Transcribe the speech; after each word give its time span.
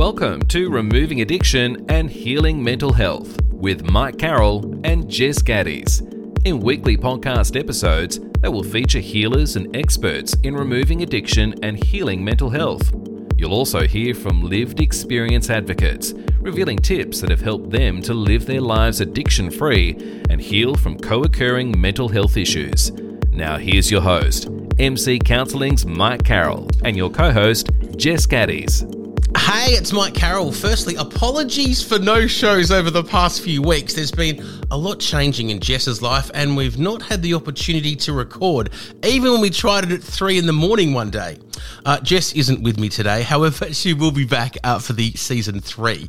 Welcome 0.00 0.40
to 0.46 0.70
Removing 0.70 1.20
Addiction 1.20 1.84
and 1.90 2.10
Healing 2.10 2.64
Mental 2.64 2.90
Health 2.90 3.38
with 3.52 3.90
Mike 3.90 4.16
Carroll 4.16 4.80
and 4.82 5.06
Jess 5.10 5.42
Gaddies. 5.42 6.00
In 6.46 6.60
weekly 6.60 6.96
podcast 6.96 7.54
episodes 7.54 8.18
that 8.40 8.50
will 8.50 8.62
feature 8.62 8.98
healers 8.98 9.56
and 9.56 9.76
experts 9.76 10.32
in 10.42 10.54
removing 10.54 11.02
addiction 11.02 11.54
and 11.62 11.76
healing 11.84 12.24
mental 12.24 12.48
health. 12.48 12.90
You'll 13.36 13.52
also 13.52 13.86
hear 13.86 14.14
from 14.14 14.42
lived 14.42 14.80
experience 14.80 15.50
advocates, 15.50 16.14
revealing 16.38 16.78
tips 16.78 17.20
that 17.20 17.28
have 17.28 17.42
helped 17.42 17.68
them 17.68 18.00
to 18.00 18.14
live 18.14 18.46
their 18.46 18.62
lives 18.62 19.02
addiction 19.02 19.50
free 19.50 20.22
and 20.30 20.40
heal 20.40 20.76
from 20.76 20.98
co 20.98 21.24
occurring 21.24 21.78
mental 21.78 22.08
health 22.08 22.38
issues. 22.38 22.90
Now, 23.28 23.58
here's 23.58 23.90
your 23.90 24.00
host, 24.00 24.48
MC 24.78 25.18
Counseling's 25.18 25.84
Mike 25.84 26.24
Carroll, 26.24 26.70
and 26.86 26.96
your 26.96 27.10
co 27.10 27.30
host, 27.30 27.68
Jess 27.98 28.24
Gaddies. 28.26 28.96
Hey, 29.42 29.72
it's 29.72 29.90
Mike 29.92 30.14
Carroll. 30.14 30.52
Firstly, 30.52 30.96
apologies 30.96 31.82
for 31.82 31.98
no 31.98 32.26
shows 32.26 32.70
over 32.70 32.90
the 32.90 33.02
past 33.02 33.42
few 33.42 33.62
weeks. 33.62 33.94
There's 33.94 34.12
been 34.12 34.44
a 34.70 34.76
lot 34.76 35.00
changing 35.00 35.48
in 35.48 35.60
Jess's 35.60 36.02
life, 36.02 36.30
and 36.34 36.56
we've 36.56 36.78
not 36.78 37.00
had 37.02 37.22
the 37.22 37.32
opportunity 37.34 37.96
to 37.96 38.12
record, 38.12 38.68
even 39.02 39.32
when 39.32 39.40
we 39.40 39.48
tried 39.48 39.84
it 39.84 39.92
at 39.92 40.02
three 40.02 40.38
in 40.38 40.46
the 40.46 40.52
morning 40.52 40.92
one 40.92 41.10
day. 41.10 41.38
Uh, 41.84 42.00
Jess 42.00 42.32
isn't 42.32 42.62
with 42.62 42.78
me 42.78 42.88
today, 42.88 43.22
however, 43.22 43.72
she 43.74 43.94
will 43.94 44.10
be 44.10 44.24
back 44.24 44.56
uh, 44.64 44.78
for 44.78 44.92
the 44.92 45.12
season 45.12 45.60
three. 45.60 46.08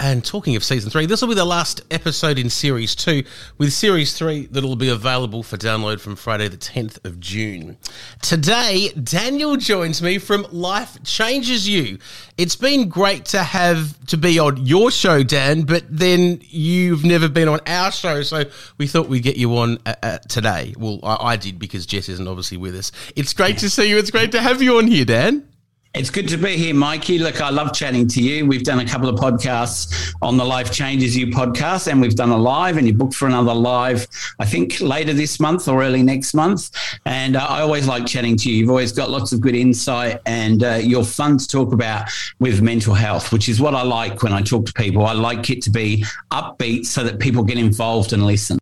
And 0.00 0.24
talking 0.24 0.56
of 0.56 0.64
season 0.64 0.90
three, 0.90 1.06
this 1.06 1.20
will 1.20 1.28
be 1.28 1.34
the 1.34 1.44
last 1.44 1.82
episode 1.90 2.38
in 2.38 2.50
series 2.50 2.94
two, 2.94 3.22
with 3.58 3.72
series 3.72 4.16
three 4.16 4.46
that'll 4.46 4.74
be 4.74 4.88
available 4.88 5.42
for 5.42 5.56
download 5.56 6.00
from 6.00 6.16
Friday, 6.16 6.48
the 6.48 6.56
10th 6.56 7.04
of 7.04 7.20
June. 7.20 7.76
Today, 8.20 8.88
Daniel 8.90 9.56
joins 9.56 10.02
me 10.02 10.18
from 10.18 10.46
Life 10.50 11.02
Changes 11.04 11.68
You. 11.68 11.98
It's 12.36 12.56
been 12.56 12.88
great 12.88 13.26
to 13.26 13.42
have 13.44 14.04
to 14.06 14.16
be 14.16 14.38
on 14.38 14.66
your 14.66 14.90
show, 14.90 15.22
Dan, 15.22 15.62
but 15.62 15.84
then 15.88 16.40
you've 16.48 17.04
never 17.04 17.28
been 17.28 17.46
on 17.46 17.60
our 17.66 17.92
show, 17.92 18.22
so 18.22 18.44
we 18.78 18.86
thought 18.86 19.08
we'd 19.08 19.22
get 19.22 19.36
you 19.36 19.56
on 19.58 19.78
uh, 19.86 19.94
uh, 20.02 20.18
today. 20.18 20.74
Well, 20.76 20.98
I, 21.02 21.32
I 21.32 21.36
did 21.36 21.58
because 21.58 21.86
Jess 21.86 22.08
isn't 22.08 22.26
obviously 22.26 22.56
with 22.56 22.74
us. 22.74 22.90
It's 23.14 23.32
great 23.34 23.58
to 23.58 23.70
see 23.70 23.88
you. 23.88 23.98
It's 23.98 24.10
great 24.10 24.32
to 24.32 24.40
have 24.40 24.62
you 24.62 24.78
on 24.78 24.88
here, 24.92 25.04
Dan. 25.04 25.48
It's 25.94 26.08
good 26.08 26.26
to 26.28 26.38
be 26.38 26.56
here, 26.56 26.74
Mikey. 26.74 27.18
Look, 27.18 27.42
I 27.42 27.50
love 27.50 27.74
chatting 27.74 28.08
to 28.08 28.22
you. 28.22 28.46
We've 28.46 28.64
done 28.64 28.80
a 28.80 28.84
couple 28.86 29.10
of 29.10 29.16
podcasts 29.16 30.14
on 30.22 30.38
the 30.38 30.44
Life 30.44 30.72
Changes 30.72 31.14
You 31.14 31.26
podcast, 31.26 31.86
and 31.86 32.00
we've 32.00 32.14
done 32.14 32.30
a 32.30 32.36
live, 32.36 32.78
and 32.78 32.86
you 32.86 32.94
booked 32.94 33.14
for 33.14 33.26
another 33.26 33.52
live, 33.52 34.06
I 34.38 34.46
think 34.46 34.80
later 34.80 35.12
this 35.12 35.38
month 35.38 35.68
or 35.68 35.82
early 35.82 36.02
next 36.02 36.32
month. 36.32 36.70
And 37.04 37.36
uh, 37.36 37.44
I 37.46 37.60
always 37.60 37.86
like 37.86 38.06
chatting 38.06 38.36
to 38.38 38.50
you. 38.50 38.56
You've 38.56 38.70
always 38.70 38.92
got 38.92 39.10
lots 39.10 39.32
of 39.32 39.42
good 39.42 39.54
insight, 39.54 40.20
and 40.24 40.64
uh, 40.64 40.80
you're 40.82 41.04
fun 41.04 41.36
to 41.36 41.46
talk 41.46 41.74
about 41.74 42.08
with 42.38 42.62
mental 42.62 42.94
health, 42.94 43.30
which 43.30 43.50
is 43.50 43.60
what 43.60 43.74
I 43.74 43.82
like 43.82 44.22
when 44.22 44.32
I 44.32 44.40
talk 44.40 44.64
to 44.66 44.72
people. 44.72 45.04
I 45.04 45.12
like 45.12 45.50
it 45.50 45.60
to 45.62 45.70
be 45.70 46.06
upbeat 46.30 46.86
so 46.86 47.04
that 47.04 47.18
people 47.18 47.44
get 47.44 47.58
involved 47.58 48.14
and 48.14 48.24
listen. 48.24 48.58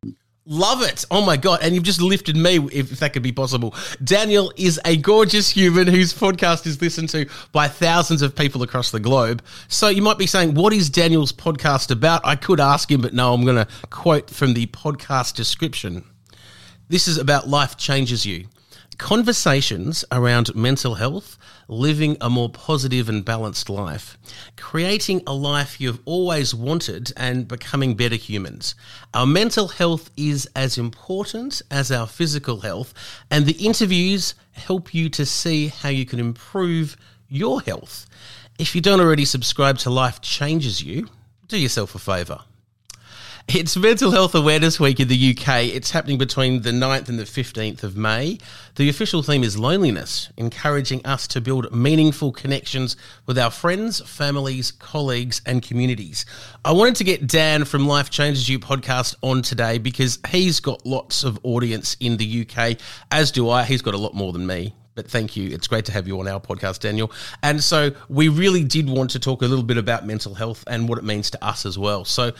Love 0.53 0.83
it. 0.83 1.05
Oh 1.13 1.25
my 1.25 1.37
God. 1.37 1.61
And 1.63 1.77
you've 1.77 1.85
just 1.85 2.03
lifted 2.03 2.37
me, 2.37 2.57
if, 2.73 2.91
that 2.99 3.13
could 3.13 3.23
be 3.23 3.31
possible. 3.31 3.73
Daniel 4.03 4.53
is 4.57 4.81
a 4.85 4.97
gorgeous 4.97 5.49
human 5.49 5.87
whose 5.87 6.13
podcast 6.13 6.67
is 6.67 6.83
listened 6.83 7.09
to 7.11 7.29
by 7.53 7.69
thousands 7.69 8.21
of 8.21 8.35
people 8.35 8.65
across 8.65 8.91
the 8.91 8.99
globe. 8.99 9.45
So 9.69 9.87
you 9.87 10.03
might 10.03 10.19
be 10.19 10.27
saying, 10.27 10.55
what 10.55 10.73
is 10.73 10.91
Daniel's 10.91 11.31
podcast 11.31 11.93
about? 11.93 12.23
I 12.25 12.35
could 12.35 12.59
ask 12.59 12.91
him, 12.91 13.01
but 13.01 13.15
no, 13.15 13.33
I'm 13.33 13.45
going 13.45 13.65
to 13.65 13.69
quote 13.91 14.29
from 14.29 14.55
the 14.55 14.67
podcast 14.67 15.37
description. 15.37 16.05
This 16.89 17.07
is 17.07 17.17
about 17.17 17.47
Life 17.47 17.77
Changes 17.77 18.27
You 18.27 18.47
conversations 19.01 20.05
around 20.13 20.55
mental 20.55 20.95
health, 20.95 21.39
living 21.71 22.17
a 22.21 22.29
more 22.29 22.51
positive 22.51 23.09
and 23.09 23.25
balanced 23.25 23.71
life, 23.71 24.19
creating 24.57 25.23
a 25.27 25.33
life 25.33 25.81
you've 25.81 26.01
always 26.05 26.55
wanted, 26.55 27.13
and 27.17 27.49
becoming 27.49 27.95
better 27.95 28.17
humans. 28.17 28.75
Our 29.15 29.27
mental 29.27 29.69
health 29.69 30.11
is 30.17 30.49
as 30.57 30.77
important 30.77 31.63
as 31.71 31.93
our 31.93 32.07
physical 32.07 32.61
health, 32.61 32.93
and 33.31 33.47
the 33.47 33.65
interviews 33.65 34.35
help 34.53 34.93
you 34.93 35.09
to 35.11 35.25
see 35.25 35.69
how 35.69 35.89
you 35.89 36.05
can 36.05 36.19
improve 36.19 36.97
your 37.29 37.63
health. 37.63 38.07
If 38.59 38.75
you 38.75 38.81
don't 38.81 39.01
already 39.01 39.25
subscribe 39.25 39.79
to 39.79 39.91
Life 39.91 40.21
Changes 40.21 40.83
You, 40.83 41.09
do 41.49 41.57
yourself 41.57 41.95
a 41.95 41.99
favour 41.99 42.41
it's 43.55 43.77
Mental 43.77 44.13
Health 44.13 44.35
Awareness 44.35 44.79
Week 44.79 45.01
in 45.01 45.09
the 45.09 45.31
UK. 45.37 45.65
It's 45.65 45.91
happening 45.91 46.19
between 46.19 46.63
the 46.63 46.71
9th 46.71 47.09
and 47.09 47.19
the 47.19 47.25
15th 47.25 47.83
of 47.83 47.97
May. 47.97 48.39
The 48.77 48.89
official 48.89 49.23
theme 49.23 49.43
is 49.43 49.59
loneliness, 49.59 50.31
encouraging 50.37 51.05
us 51.05 51.27
to 51.29 51.41
build 51.41 51.75
meaningful 51.75 52.31
connections 52.31 52.97
with 53.27 53.39
our 53.39 53.51
friends, 53.51 54.01
families, 54.09 54.71
colleagues, 54.71 55.43
and 55.47 55.63
communities. 55.63 56.27
I 56.65 56.73
wanted 56.73 56.97
to 56.97 57.05
get 57.05 57.27
Dan 57.27 57.65
from 57.65 57.89
Life 57.89 58.11
Changes 58.11 58.49
You 58.49 58.61
podcast 58.61 59.17
on 59.23 59.43
today 59.43 59.79
because 59.79 60.19
he's 60.29 60.61
got 60.61 60.87
lots 60.87 61.25
of 61.25 61.41
audience 61.43 61.97
in 61.99 62.19
the 62.19 62.47
UK, 62.47 62.77
as 63.11 63.33
do 63.33 63.51
I. 63.51 63.65
He's 63.65 63.83
got 63.83 63.95
a 63.95 63.99
lot 63.99 64.15
more 64.15 64.33
than 64.33 64.47
me 64.47 64.75
but 64.95 65.11
thank 65.11 65.37
you. 65.37 65.51
It's 65.51 65.67
great 65.67 65.85
to 65.87 65.93
have 65.93 66.07
you 66.07 66.19
on 66.21 66.29
our 66.29 66.41
podcast, 66.41 66.81
Daniel. 66.81 67.11
And 67.43 67.63
so 67.63 67.93
we 68.09 68.29
really 68.29 68.65
did 68.65 68.89
want 68.89 69.11
to 69.11 69.19
talk 69.19 69.43
a 69.43 69.47
little 69.47 69.65
bit 69.65 69.79
about 69.79 70.07
mental 70.07 70.35
health 70.35 70.65
and 70.67 70.89
what 70.89 70.99
it 70.99 71.05
means 71.05 71.31
to 71.31 71.45
us 71.45 71.65
as 71.65 71.79
well. 71.79 72.05
So 72.05 72.33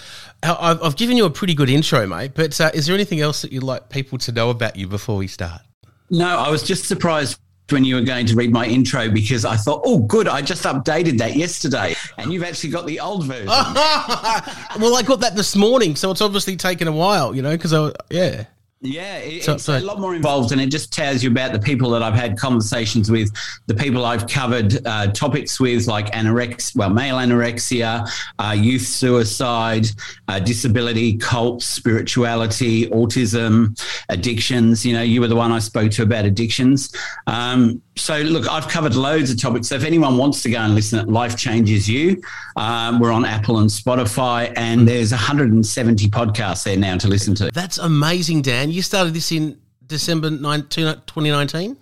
I've, 0.43 0.83
I've 0.83 0.97
given 0.97 1.17
you 1.17 1.25
a 1.25 1.31
pretty 1.31 1.55
good 1.55 1.71
intro, 1.71 2.07
mate. 2.07 2.33
But 2.35 2.61
uh, 2.61 2.71
is 2.75 2.87
there 2.87 2.95
anything 2.95 3.21
else 3.21 3.43
that 3.43 3.53
you'd 3.53 3.63
like 3.63 3.89
people 3.89 4.19
to 4.19 4.33
know 4.33 4.51
about 4.51 4.77
you 4.77 4.87
before 4.87 5.17
we 5.17 5.27
start? 5.27 5.63
No, 6.11 6.27
I 6.27 6.51
was 6.51 6.63
just 6.63 6.87
surprised 6.87 7.39
when 7.71 7.85
you 7.85 7.95
were 7.95 8.01
going 8.01 8.27
to 8.27 8.35
read 8.35 8.53
my 8.53 8.67
intro 8.67 9.09
because 9.09 9.45
I 9.45 9.57
thought, 9.57 9.83
oh, 9.85 10.01
good, 10.01 10.27
I 10.29 10.43
just 10.43 10.65
updated 10.65 11.19
that 11.19 11.37
yesterday, 11.37 11.95
and 12.19 12.33
you've 12.33 12.43
actually 12.43 12.71
got 12.71 12.85
the 12.85 12.99
old 12.99 13.27
version. 13.27 13.47
well, 13.47 14.97
I 14.97 15.03
got 15.05 15.21
that 15.21 15.37
this 15.37 15.55
morning, 15.55 15.95
so 15.95 16.11
it's 16.11 16.21
obviously 16.21 16.57
taken 16.57 16.89
a 16.89 16.93
while, 16.93 17.35
you 17.35 17.43
know, 17.43 17.53
because 17.53 17.73
I, 17.73 17.93
yeah. 18.11 18.45
Yeah, 18.83 19.19
it, 19.19 19.45
so, 19.45 19.55
it's 19.55 19.65
so, 19.65 19.77
a 19.77 19.81
lot 19.81 20.01
more 20.01 20.15
involved, 20.15 20.53
and 20.53 20.61
it 20.61 20.69
just 20.69 20.91
tells 20.91 21.23
you 21.23 21.31
about 21.31 21.53
the 21.53 21.59
people 21.59 21.91
that 21.91 22.03
I've 22.03 22.15
had 22.15 22.39
conversations 22.39 23.11
with, 23.11 23.31
the 23.67 23.75
people 23.75 24.07
I've 24.07 24.27
covered 24.27 24.87
uh, 24.87 25.09
topics 25.09 25.61
with, 25.61 25.87
like 25.87 26.07
anorexia, 26.13 26.77
well, 26.77 26.89
male 26.89 27.17
anorexia, 27.17 28.09
uh, 28.39 28.53
youth 28.53 28.81
suicide, 28.81 29.87
uh, 30.29 30.39
disability, 30.39 31.19
cults, 31.19 31.67
spirituality, 31.67 32.87
autism, 32.87 33.79
addictions. 34.09 34.87
You 34.87 34.95
know, 34.95 35.03
you 35.03 35.21
were 35.21 35.29
the 35.29 35.37
one 35.37 35.53
I 35.53 35.59
spoke 35.59 35.91
to 35.93 36.03
about 36.03 36.25
addictions. 36.25 36.91
Um, 37.27 37.83
so, 37.97 38.17
look, 38.23 38.49
I've 38.49 38.69
covered 38.69 38.95
loads 38.95 39.31
of 39.31 39.39
topics. 39.39 39.69
So, 39.69 39.75
if 39.75 39.85
anyone 39.85 40.17
wants 40.17 40.43
to 40.45 40.51
go 40.51 40.57
and 40.57 40.75
listen, 40.75 41.07
Life 41.07 41.37
Changes 41.37 41.87
You. 41.87 42.23
Um, 42.57 42.99
we're 42.99 43.13
on 43.13 43.27
Apple 43.27 43.59
and 43.59 43.69
Spotify, 43.69 44.53
and 44.57 44.89
there's 44.89 45.11
170 45.11 46.09
podcasts 46.09 46.65
there 46.65 46.79
now 46.79 46.97
to 46.97 47.09
listen 47.09 47.35
to. 47.37 47.51
That's 47.53 47.77
amazing, 47.77 48.43
Dan 48.43 48.70
you 48.71 48.83
started 48.83 49.15
this 49.15 49.33
in 49.33 49.61
December 49.87 50.31
9, 50.31 50.69
2019? 50.69 51.77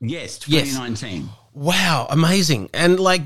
Yes, 0.00 0.38
2019. 0.38 1.22
Yes. 1.22 1.30
Wow, 1.54 2.06
amazing. 2.10 2.70
And 2.74 2.98
like, 2.98 3.22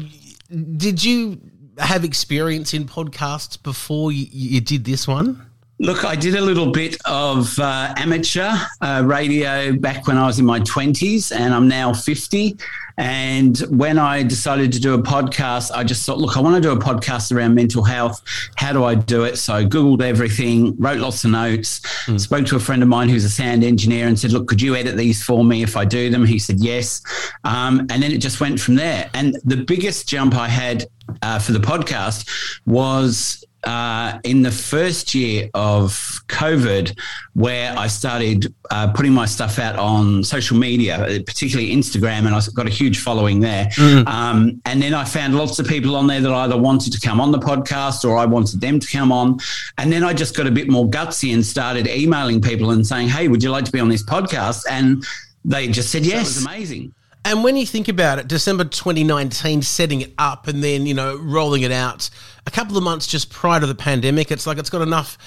did 0.77 1.03
you 1.03 1.41
have 1.79 2.05
experience 2.05 2.75
in 2.75 2.87
podcasts 2.87 3.63
before 3.63 4.13
you, 4.13 4.27
you 4.31 4.61
did 4.61 4.85
this 4.85 5.07
one? 5.07 5.43
Look, 5.79 6.07
I 6.07 6.17
did 6.17 6.35
a 6.35 6.41
little 6.41 6.73
bit 6.73 6.97
of 7.05 7.59
uh, 7.59 7.93
amateur 7.99 8.51
uh, 8.81 9.03
radio 9.05 9.77
back 9.77 10.07
when 10.07 10.17
I 10.17 10.27
was 10.27 10.39
in 10.39 10.47
my 10.47 10.61
20s, 10.61 11.37
and 11.37 11.53
I'm 11.53 11.69
now 11.69 11.93
50. 11.93 12.57
And 12.99 13.59
when 13.71 13.99
I 13.99 14.23
decided 14.23 14.73
to 14.73 14.81
do 14.81 14.95
a 14.95 15.03
podcast, 15.03 15.71
I 15.75 15.85
just 15.85 16.07
thought, 16.07 16.19
look, 16.19 16.37
I 16.37 16.41
want 16.41 16.57
to 16.57 16.61
do 16.61 16.73
a 16.73 16.79
podcast 16.79 17.35
around 17.35 17.55
mental 17.55 17.83
health. 17.83 18.23
How 18.57 18.73
do 18.73 18.85
I 18.85 18.95
do 18.95 19.25
it? 19.25 19.37
So 19.37 19.55
I 19.55 19.65
Googled 19.65 20.03
everything, 20.03 20.75
wrote 20.79 20.99
lots 20.99 21.25
of 21.25 21.31
notes, 21.31 21.81
mm. 22.07 22.19
spoke 22.19 22.47
to 22.47 22.57
a 22.57 22.61
friend 22.61 22.83
of 22.83 22.89
mine 22.89 23.09
who's 23.09 23.25
a 23.25 23.31
sound 23.31 23.65
engineer 23.65 24.07
and 24.07 24.19
said, 24.19 24.33
look, 24.33 24.49
could 24.49 24.63
you 24.63 24.75
edit 24.75 24.97
these 24.97 25.23
for 25.23 25.45
me 25.45 25.63
if 25.63 25.77
I 25.77 25.85
do 25.85 26.11
them? 26.11 26.25
He 26.25 26.39
said, 26.39 26.61
yes. 26.61 27.03
Um, 27.45 27.81
and 27.91 28.03
then 28.03 28.13
it 28.13 28.19
just 28.19 28.41
went 28.41 28.59
from 28.61 28.77
there. 28.77 29.11
And 29.15 29.39
the 29.45 29.57
biggest 29.57 30.09
jump 30.09 30.35
I 30.35 30.49
had 30.49 30.87
uh, 31.23 31.39
for 31.39 31.53
the 31.53 31.59
podcast 31.59 32.29
was 32.67 33.45
uh, 33.67 34.19
in 34.23 34.43
the 34.43 34.51
first 34.51 35.15
year 35.15 35.51
of 35.53 35.91
COVID, 36.29 36.99
where 37.35 37.77
I 37.77 37.89
started 37.89 38.55
uh, 38.71 38.93
putting 38.93 39.13
my 39.13 39.27
stuff 39.27 39.59
out 39.59 39.77
on 39.77 40.23
social 40.23 40.57
media, 40.57 40.99
particularly 41.27 41.75
Instagram, 41.75 42.27
and 42.27 42.29
I 42.29 42.41
got 42.55 42.67
a 42.67 42.71
huge 42.71 43.01
following 43.01 43.41
there. 43.41 43.67
Mm. 43.75 44.07
Um, 44.07 44.63
and 44.65 44.81
then 44.81 44.95
I 44.95 45.05
found 45.05 45.37
lots 45.37 45.59
of 45.59 45.67
people 45.67 45.97
on 45.97 46.07
there 46.07 46.21
that 46.21 46.33
either 46.33 46.57
wanted 46.57 46.93
to 46.93 47.01
come 47.01 47.21
on 47.21 47.33
the 47.33 47.39
podcast 47.39 48.09
or 48.09 48.17
I 48.17 48.25
wanted 48.25 48.61
them 48.61 48.79
to 48.79 48.87
come 48.87 49.11
on. 49.11 49.39
And 49.79 49.93
then 49.93 50.05
I 50.05 50.13
just 50.13 50.37
got 50.37 50.47
a 50.47 50.53
bit 50.53 50.69
more 50.69 50.87
gutsy 50.87 51.35
and 51.35 51.45
started 51.45 51.89
emailing 51.89 52.41
people 52.41 52.71
and 52.71 52.87
saying, 52.87 53.09
"Hey, 53.09 53.27
would 53.27 53.43
you 53.43 53.51
like 53.51 53.65
to 53.65 53.73
be 53.73 53.81
on 53.81 53.89
this 53.89 54.05
podcast?" 54.05 54.63
And 54.71 55.05
they 55.45 55.67
just 55.69 55.91
said 55.91 56.07
yes. 56.07 56.15
It 56.15 56.21
was 56.21 56.47
amazing. 56.47 56.95
And 57.27 57.43
when 57.43 57.57
you 57.57 57.67
think 57.67 57.89
about 57.89 58.21
it, 58.21 58.29
December 58.29 58.65
2019, 58.65 59.61
setting 59.61 60.03
it 60.03 60.15
up 60.17 60.47
and 60.47 60.63
then, 60.63 60.87
you 60.87 60.95
know, 60.95 61.17
rolling 61.17 61.63
it 61.63 61.73
out 61.73 62.09
a 62.47 62.53
couple 62.53 62.77
of 62.77 62.85
months 62.85 63.09
just 63.09 63.31
prior 63.31 63.59
to 63.59 63.67
the 63.67 63.75
pandemic, 63.75 64.31
it's 64.31 64.47
like 64.47 64.59
it's 64.59 64.71
got 64.71 64.81
enough 64.81 65.19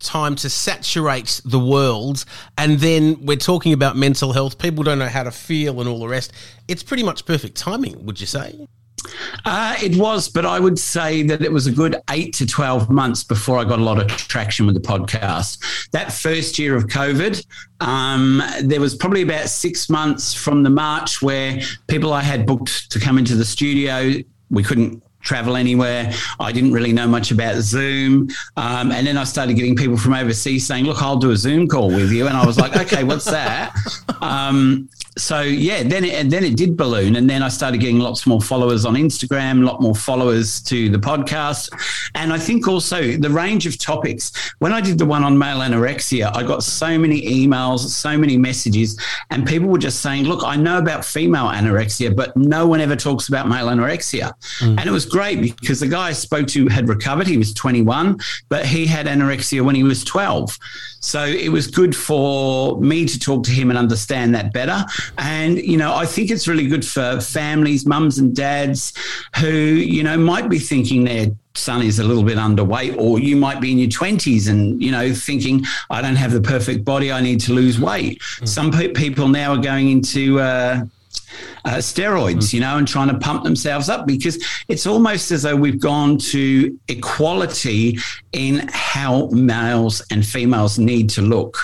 time 0.00 0.34
to 0.34 0.50
saturate 0.50 1.40
the 1.44 1.60
world. 1.60 2.24
And 2.58 2.80
then 2.80 3.24
we're 3.24 3.36
talking 3.36 3.72
about 3.72 3.96
mental 3.96 4.32
health. 4.32 4.58
People 4.58 4.82
don't 4.82 4.98
know 4.98 5.06
how 5.06 5.22
to 5.22 5.30
feel 5.30 5.78
and 5.78 5.88
all 5.88 6.00
the 6.00 6.08
rest. 6.08 6.32
It's 6.66 6.82
pretty 6.82 7.04
much 7.04 7.24
perfect 7.24 7.56
timing, 7.56 8.04
would 8.04 8.20
you 8.20 8.26
say? 8.26 8.66
Uh, 9.44 9.76
it 9.82 9.96
was, 9.96 10.28
but 10.28 10.46
I 10.46 10.60
would 10.60 10.78
say 10.78 11.22
that 11.24 11.42
it 11.42 11.52
was 11.52 11.66
a 11.66 11.72
good 11.72 11.96
eight 12.10 12.34
to 12.34 12.46
12 12.46 12.90
months 12.90 13.24
before 13.24 13.58
I 13.58 13.64
got 13.64 13.78
a 13.78 13.82
lot 13.82 14.00
of 14.00 14.08
traction 14.08 14.66
with 14.66 14.74
the 14.74 14.80
podcast. 14.80 15.90
That 15.92 16.12
first 16.12 16.58
year 16.58 16.76
of 16.76 16.86
COVID, 16.86 17.44
um, 17.80 18.42
there 18.62 18.80
was 18.80 18.94
probably 18.94 19.22
about 19.22 19.48
six 19.48 19.90
months 19.90 20.34
from 20.34 20.62
the 20.62 20.70
March 20.70 21.20
where 21.20 21.60
people 21.88 22.12
I 22.12 22.22
had 22.22 22.46
booked 22.46 22.90
to 22.92 23.00
come 23.00 23.18
into 23.18 23.34
the 23.34 23.44
studio, 23.44 24.14
we 24.50 24.62
couldn't 24.62 25.02
travel 25.24 25.56
anywhere. 25.56 26.12
I 26.38 26.52
didn't 26.52 26.72
really 26.72 26.92
know 26.92 27.08
much 27.08 27.30
about 27.30 27.56
Zoom. 27.56 28.28
Um, 28.56 28.92
and 28.92 29.06
then 29.06 29.16
I 29.16 29.24
started 29.24 29.54
getting 29.54 29.74
people 29.74 29.96
from 29.96 30.12
overseas 30.12 30.66
saying, 30.66 30.84
look, 30.84 31.02
I'll 31.02 31.16
do 31.16 31.30
a 31.30 31.36
Zoom 31.36 31.66
call 31.66 31.88
with 31.88 32.12
you. 32.12 32.28
And 32.28 32.36
I 32.36 32.46
was 32.46 32.58
like, 32.58 32.76
okay, 32.76 33.04
what's 33.04 33.24
that? 33.24 33.74
Um, 34.20 34.88
so 35.16 35.42
yeah, 35.42 35.82
then 35.82 36.04
it, 36.04 36.30
then 36.30 36.44
it 36.44 36.56
did 36.56 36.76
balloon, 36.76 37.16
and 37.16 37.30
then 37.30 37.42
I 37.42 37.48
started 37.48 37.78
getting 37.78 37.98
lots 37.98 38.26
more 38.26 38.40
followers 38.40 38.84
on 38.84 38.94
Instagram, 38.94 39.62
a 39.62 39.64
lot 39.64 39.80
more 39.80 39.94
followers 39.94 40.60
to 40.62 40.88
the 40.88 40.98
podcast, 40.98 41.70
and 42.14 42.32
I 42.32 42.38
think 42.38 42.66
also 42.66 43.12
the 43.12 43.30
range 43.30 43.66
of 43.66 43.78
topics. 43.78 44.32
When 44.58 44.72
I 44.72 44.80
did 44.80 44.98
the 44.98 45.06
one 45.06 45.22
on 45.22 45.38
male 45.38 45.58
anorexia, 45.58 46.34
I 46.34 46.42
got 46.42 46.64
so 46.64 46.98
many 46.98 47.22
emails, 47.22 47.80
so 47.80 48.18
many 48.18 48.36
messages, 48.36 48.98
and 49.30 49.46
people 49.46 49.68
were 49.68 49.78
just 49.78 50.00
saying, 50.00 50.24
"Look, 50.24 50.42
I 50.44 50.56
know 50.56 50.78
about 50.78 51.04
female 51.04 51.46
anorexia, 51.46 52.14
but 52.14 52.36
no 52.36 52.66
one 52.66 52.80
ever 52.80 52.96
talks 52.96 53.28
about 53.28 53.48
male 53.48 53.68
anorexia," 53.68 54.32
mm. 54.58 54.78
and 54.78 54.80
it 54.80 54.92
was 54.92 55.06
great 55.06 55.56
because 55.60 55.80
the 55.80 55.88
guy 55.88 56.08
I 56.08 56.12
spoke 56.12 56.48
to 56.48 56.66
had 56.68 56.88
recovered. 56.88 57.28
He 57.28 57.38
was 57.38 57.54
21, 57.54 58.18
but 58.48 58.66
he 58.66 58.84
had 58.86 59.06
anorexia 59.06 59.64
when 59.64 59.76
he 59.76 59.84
was 59.84 60.02
12. 60.04 60.58
So 61.04 61.22
it 61.22 61.50
was 61.50 61.66
good 61.66 61.94
for 61.94 62.80
me 62.80 63.04
to 63.04 63.18
talk 63.18 63.44
to 63.44 63.50
him 63.50 63.68
and 63.68 63.78
understand 63.78 64.34
that 64.34 64.54
better. 64.54 64.84
And, 65.18 65.58
you 65.58 65.76
know, 65.76 65.94
I 65.94 66.06
think 66.06 66.30
it's 66.30 66.48
really 66.48 66.66
good 66.66 66.84
for 66.84 67.20
families, 67.20 67.86
mums 67.86 68.18
and 68.18 68.34
dads 68.34 68.92
who, 69.36 69.48
you 69.48 70.02
know, 70.02 70.16
might 70.16 70.48
be 70.48 70.58
thinking 70.58 71.04
their 71.04 71.28
son 71.54 71.82
is 71.82 71.98
a 71.98 72.04
little 72.04 72.24
bit 72.24 72.36
underweight, 72.36 72.96
or 72.98 73.20
you 73.20 73.36
might 73.36 73.60
be 73.60 73.70
in 73.70 73.78
your 73.78 73.88
20s 73.88 74.48
and, 74.48 74.82
you 74.82 74.90
know, 74.90 75.14
thinking, 75.14 75.64
I 75.88 76.02
don't 76.02 76.16
have 76.16 76.32
the 76.32 76.40
perfect 76.40 76.84
body, 76.84 77.12
I 77.12 77.20
need 77.20 77.40
to 77.42 77.52
lose 77.52 77.80
weight. 77.80 78.20
Mm. 78.20 78.48
Some 78.48 78.72
pe- 78.72 78.88
people 78.88 79.28
now 79.28 79.52
are 79.52 79.62
going 79.62 79.88
into, 79.90 80.40
uh, 80.40 80.84
uh, 81.64 81.76
steroids, 81.76 82.52
you 82.52 82.60
know, 82.60 82.76
and 82.76 82.86
trying 82.86 83.08
to 83.08 83.18
pump 83.18 83.44
themselves 83.44 83.88
up 83.88 84.06
because 84.06 84.42
it's 84.68 84.86
almost 84.86 85.30
as 85.30 85.42
though 85.42 85.56
we've 85.56 85.80
gone 85.80 86.18
to 86.18 86.78
equality 86.88 87.98
in 88.32 88.68
how 88.72 89.28
males 89.28 90.02
and 90.10 90.26
females 90.26 90.78
need 90.78 91.08
to 91.10 91.22
look 91.22 91.58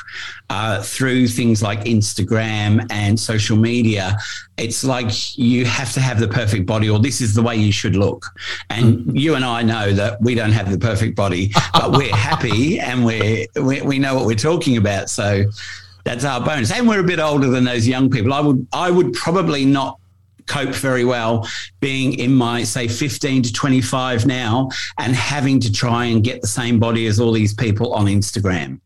uh, 0.51 0.83
through 0.83 1.29
things 1.29 1.63
like 1.63 1.81
Instagram 1.85 2.87
and 2.91 3.19
social 3.19 3.57
media. 3.57 4.17
It's 4.57 4.85
like 4.85 5.39
you 5.39 5.65
have 5.65 5.93
to 5.93 6.01
have 6.01 6.19
the 6.19 6.29
perfect 6.29 6.67
body, 6.67 6.91
or 6.91 6.99
this 6.99 7.21
is 7.21 7.35
the 7.35 7.43
way 7.43 7.57
you 7.57 7.73
should 7.73 7.97
look. 7.97 8.27
And 8.69 8.99
mm-hmm. 8.99 9.17
you 9.17 9.35
and 9.35 9.45
I 9.45 9.63
know 9.63 9.93
that 9.93 10.21
we 10.21 10.35
don't 10.35 10.53
have 10.53 10.71
the 10.71 10.79
perfect 10.79 11.17
body, 11.17 11.53
but 11.73 11.93
we're 11.93 12.15
happy 12.15 12.81
and 12.81 13.05
we're, 13.05 13.47
we, 13.57 13.81
we 13.83 13.99
know 13.99 14.15
what 14.15 14.27
we're 14.27 14.35
talking 14.35 14.77
about. 14.77 15.09
So, 15.09 15.45
that's 16.05 16.25
our 16.25 16.41
bonus. 16.41 16.73
And 16.73 16.89
we're 16.89 17.01
a 17.01 17.05
bit 17.05 17.21
older 17.21 17.49
than 17.49 17.65
those 17.65 17.87
young 17.87 18.11
people. 18.11 18.33
I 18.33 18.41
would 18.41 18.67
I 18.73 18.91
would 18.91 19.13
probably 19.13 19.65
not 19.65 19.99
cope 20.47 20.75
very 20.75 21.05
well 21.05 21.49
being 21.79 22.19
in 22.19 22.35
my 22.35 22.65
say 22.65 22.89
15 22.89 23.43
to 23.45 23.53
25 23.53 24.27
now 24.27 24.69
and 24.99 25.15
having 25.15 25.61
to 25.61 25.73
try 25.73 26.07
and 26.07 26.25
get 26.25 26.41
the 26.41 26.49
same 26.49 26.81
body 26.81 27.07
as 27.07 27.21
all 27.21 27.33
these 27.33 27.55
people 27.55 27.95
on 27.95 28.07
Instagram. 28.07 28.81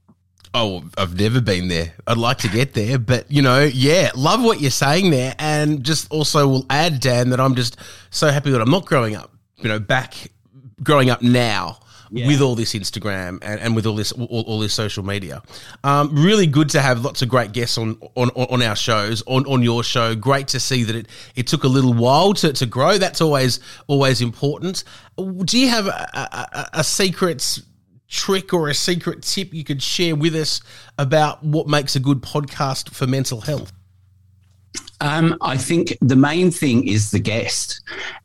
Oh, 0.52 0.84
I've 0.96 1.18
never 1.18 1.40
been 1.40 1.66
there. 1.66 1.94
I'd 2.06 2.16
like 2.16 2.38
to 2.38 2.48
get 2.48 2.74
there, 2.74 2.98
but 2.98 3.28
you 3.30 3.42
know, 3.42 3.64
yeah, 3.64 4.10
love 4.14 4.44
what 4.44 4.60
you're 4.60 4.70
saying 4.70 5.10
there, 5.10 5.34
and 5.40 5.82
just 5.82 6.08
also 6.12 6.46
will 6.46 6.66
add, 6.70 7.00
Dan, 7.00 7.30
that 7.30 7.40
I'm 7.40 7.56
just 7.56 7.76
so 8.10 8.28
happy 8.28 8.52
that 8.52 8.60
I'm 8.60 8.70
not 8.70 8.86
growing 8.86 9.16
up. 9.16 9.32
You 9.56 9.68
know, 9.68 9.80
back 9.80 10.14
growing 10.82 11.10
up 11.10 11.22
now 11.22 11.80
yeah. 12.14 12.26
with 12.26 12.40
all 12.40 12.54
this 12.54 12.74
Instagram 12.74 13.38
and, 13.42 13.60
and 13.60 13.76
with 13.76 13.86
all 13.86 13.96
this 13.96 14.12
all, 14.12 14.44
all 14.46 14.60
this 14.60 14.72
social 14.72 15.04
media. 15.04 15.42
Um, 15.82 16.14
really 16.14 16.46
good 16.46 16.70
to 16.70 16.80
have 16.80 17.04
lots 17.04 17.22
of 17.22 17.28
great 17.28 17.52
guests 17.52 17.76
on 17.76 17.98
on, 18.14 18.30
on 18.30 18.62
our 18.62 18.76
shows, 18.76 19.22
on, 19.26 19.44
on 19.46 19.62
your 19.62 19.82
show. 19.82 20.14
Great 20.14 20.48
to 20.48 20.60
see 20.60 20.84
that 20.84 20.96
it, 20.96 21.08
it 21.34 21.46
took 21.46 21.64
a 21.64 21.68
little 21.68 21.92
while 21.92 22.32
to, 22.34 22.52
to 22.52 22.66
grow. 22.66 22.98
That's 22.98 23.20
always 23.20 23.60
always 23.88 24.20
important. 24.20 24.84
Do 25.16 25.58
you 25.58 25.68
have 25.68 25.86
a, 25.86 26.08
a, 26.14 26.70
a 26.80 26.84
secret 26.84 27.60
trick 28.08 28.54
or 28.54 28.68
a 28.68 28.74
secret 28.74 29.22
tip 29.22 29.52
you 29.52 29.64
could 29.64 29.82
share 29.82 30.14
with 30.14 30.34
us 30.34 30.60
about 30.98 31.42
what 31.42 31.66
makes 31.66 31.96
a 31.96 32.00
good 32.00 32.22
podcast 32.22 32.90
for 32.90 33.06
mental 33.06 33.40
health? 33.40 33.72
Um, 35.00 35.36
I 35.40 35.56
think 35.56 35.96
the 36.00 36.16
main 36.16 36.50
thing 36.50 36.88
is 36.88 37.10
the 37.10 37.18
guest 37.18 37.82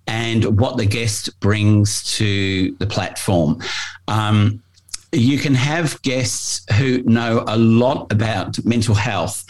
and 0.08 0.60
what 0.60 0.78
the 0.78 0.86
guest 0.86 1.40
brings 1.40 2.04
to 2.18 2.76
the 2.80 2.88
platform. 2.88 3.62
Um, 4.08 4.64
you 5.12 5.40
can 5.40 5.56
have 5.56 6.02
guests 6.04 6.66
who 6.76 7.02
know 7.04 7.44
a 7.48 7.58
lot 7.58 8.12
about 8.12 8.64
mental 8.64 8.96
health, 8.96 9.46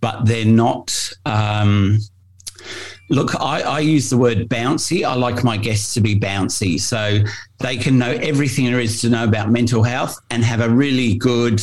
but 0.00 0.26
they're 0.26 0.44
not. 0.44 1.12
Um, 1.24 2.00
look, 3.10 3.38
I, 3.40 3.62
I, 3.62 3.80
use 3.80 4.10
the 4.10 4.16
word 4.16 4.48
bouncy. 4.48 5.04
I 5.04 5.14
like 5.14 5.44
my 5.44 5.56
guests 5.56 5.94
to 5.94 6.00
be 6.00 6.18
bouncy. 6.18 6.80
So 6.80 7.20
they 7.60 7.76
can 7.76 7.98
know 7.98 8.10
everything 8.10 8.66
there 8.66 8.80
is 8.80 9.00
to 9.02 9.08
know 9.08 9.24
about 9.24 9.50
mental 9.50 9.82
health 9.82 10.18
and 10.30 10.44
have 10.44 10.60
a 10.60 10.68
really 10.68 11.14
good 11.14 11.60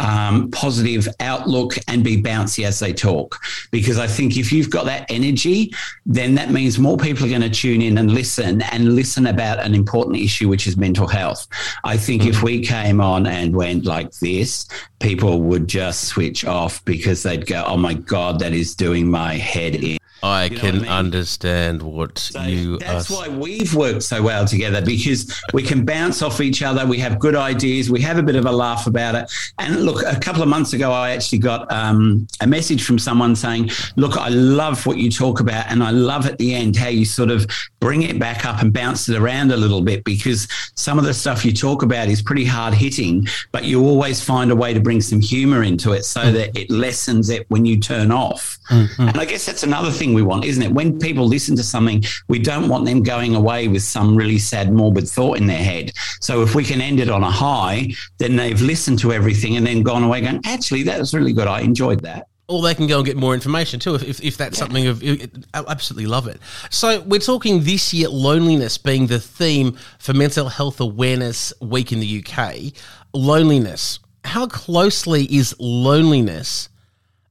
um, 0.00 0.50
positive 0.50 1.06
outlook 1.20 1.74
and 1.86 2.02
be 2.02 2.20
bouncy 2.20 2.64
as 2.64 2.80
they 2.80 2.92
talk. 2.92 3.38
Because 3.70 3.98
I 3.98 4.06
think 4.06 4.36
if 4.36 4.50
you've 4.50 4.70
got 4.70 4.86
that 4.86 5.10
energy, 5.10 5.72
then 6.06 6.34
that 6.34 6.50
means 6.50 6.78
more 6.78 6.96
people 6.96 7.26
are 7.26 7.28
going 7.28 7.42
to 7.42 7.50
tune 7.50 7.82
in 7.82 7.98
and 7.98 8.10
listen 8.10 8.62
and 8.62 8.96
listen 8.96 9.26
about 9.26 9.60
an 9.60 9.74
important 9.74 10.16
issue, 10.16 10.48
which 10.48 10.66
is 10.66 10.76
mental 10.76 11.06
health. 11.06 11.46
I 11.84 11.96
think 11.96 12.22
mm-hmm. 12.22 12.30
if 12.30 12.42
we 12.42 12.60
came 12.60 13.00
on 13.00 13.26
and 13.26 13.54
went 13.54 13.84
like 13.84 14.12
this, 14.18 14.68
people 14.98 15.40
would 15.42 15.68
just 15.68 16.04
switch 16.04 16.44
off 16.44 16.84
because 16.84 17.22
they'd 17.22 17.46
go, 17.46 17.64
oh 17.66 17.76
my 17.76 17.94
God, 17.94 18.38
that 18.40 18.52
is 18.52 18.74
doing 18.74 19.10
my 19.10 19.34
head 19.34 19.76
in. 19.76 19.98
I 20.22 20.44
you 20.44 20.50
know 20.50 20.60
can 20.60 20.74
I 20.76 20.78
mean? 20.78 20.88
understand 20.88 21.82
what 21.82 22.18
so 22.18 22.42
you. 22.42 22.78
That's 22.78 23.10
are... 23.10 23.14
why 23.14 23.28
we've 23.28 23.74
worked 23.74 24.02
so 24.02 24.22
well 24.22 24.44
together 24.44 24.82
because 24.82 25.32
we 25.52 25.62
can 25.62 25.84
bounce 25.84 26.22
off 26.22 26.40
each 26.40 26.62
other. 26.62 26.86
We 26.86 26.98
have 26.98 27.18
good 27.18 27.36
ideas. 27.36 27.90
We 27.90 28.00
have 28.02 28.18
a 28.18 28.22
bit 28.22 28.36
of 28.36 28.46
a 28.46 28.52
laugh 28.52 28.86
about 28.86 29.14
it. 29.14 29.30
And 29.58 29.84
look, 29.84 30.02
a 30.04 30.18
couple 30.18 30.42
of 30.42 30.48
months 30.48 30.72
ago, 30.72 30.92
I 30.92 31.10
actually 31.10 31.38
got 31.38 31.70
um, 31.72 32.26
a 32.40 32.46
message 32.46 32.84
from 32.84 32.98
someone 32.98 33.34
saying, 33.34 33.70
"Look, 33.96 34.16
I 34.16 34.28
love 34.28 34.84
what 34.86 34.98
you 34.98 35.10
talk 35.10 35.40
about, 35.40 35.66
and 35.68 35.82
I 35.82 35.90
love 35.90 36.26
at 36.26 36.38
the 36.38 36.54
end 36.54 36.76
how 36.76 36.88
you 36.88 37.04
sort 37.04 37.30
of 37.30 37.46
bring 37.80 38.02
it 38.02 38.18
back 38.18 38.44
up 38.44 38.60
and 38.60 38.72
bounce 38.72 39.08
it 39.08 39.16
around 39.16 39.52
a 39.52 39.56
little 39.56 39.80
bit 39.80 40.04
because 40.04 40.46
some 40.74 40.98
of 40.98 41.04
the 41.04 41.14
stuff 41.14 41.44
you 41.44 41.52
talk 41.52 41.82
about 41.82 42.08
is 42.08 42.20
pretty 42.20 42.44
hard 42.44 42.74
hitting, 42.74 43.26
but 43.52 43.64
you 43.64 43.82
always 43.82 44.22
find 44.22 44.50
a 44.50 44.56
way 44.56 44.74
to 44.74 44.80
bring 44.80 45.00
some 45.00 45.20
humor 45.20 45.62
into 45.62 45.92
it 45.92 46.04
so 46.04 46.20
mm-hmm. 46.20 46.34
that 46.34 46.56
it 46.58 46.70
lessens 46.70 47.30
it 47.30 47.48
when 47.48 47.64
you 47.64 47.78
turn 47.78 48.10
off." 48.10 48.58
Mm-hmm. 48.70 49.08
And 49.08 49.18
I 49.18 49.24
guess 49.24 49.46
that's 49.46 49.62
another 49.62 49.90
thing 49.90 50.09
thing 50.10 50.14
we 50.14 50.22
want, 50.22 50.44
isn't 50.44 50.62
it? 50.62 50.72
When 50.72 50.98
people 50.98 51.26
listen 51.26 51.56
to 51.56 51.62
something, 51.62 52.04
we 52.28 52.38
don't 52.38 52.68
want 52.68 52.84
them 52.84 53.02
going 53.02 53.34
away 53.34 53.68
with 53.68 53.82
some 53.82 54.16
really 54.16 54.38
sad, 54.38 54.72
morbid 54.72 55.08
thought 55.08 55.38
in 55.38 55.46
their 55.46 55.62
head. 55.62 55.92
So 56.20 56.42
if 56.42 56.54
we 56.54 56.64
can 56.64 56.80
end 56.80 57.00
it 57.00 57.08
on 57.08 57.22
a 57.22 57.30
high, 57.30 57.92
then 58.18 58.36
they've 58.36 58.60
listened 58.60 58.98
to 59.00 59.12
everything 59.12 59.56
and 59.56 59.66
then 59.66 59.82
gone 59.82 60.02
away 60.02 60.20
going, 60.20 60.40
actually, 60.44 60.82
that 60.84 60.98
was 60.98 61.14
really 61.14 61.32
good. 61.32 61.46
I 61.46 61.60
enjoyed 61.60 62.02
that 62.02 62.26
or 62.48 62.60
they 62.62 62.74
can 62.74 62.88
go 62.88 62.96
and 62.96 63.06
get 63.06 63.16
more 63.16 63.32
information 63.32 63.78
too 63.78 63.94
if, 63.94 64.02
if, 64.02 64.20
if 64.24 64.36
that's 64.36 64.58
yeah. 64.58 64.64
something 64.64 64.86
of 64.88 65.04
I 65.54 65.62
absolutely 65.68 66.06
love 66.06 66.26
it 66.26 66.40
so 66.68 67.00
we're 67.02 67.20
talking 67.20 67.62
this 67.62 67.94
year 67.94 68.08
loneliness 68.08 68.76
being 68.76 69.06
the 69.06 69.20
theme 69.20 69.78
for 70.00 70.14
mental 70.14 70.48
health 70.48 70.80
awareness 70.80 71.52
week 71.60 71.92
in 71.92 72.00
the 72.00 72.24
uk 72.24 72.54
loneliness 73.14 74.00
how 74.24 74.48
closely 74.48 75.26
is 75.26 75.54
loneliness 75.60 76.68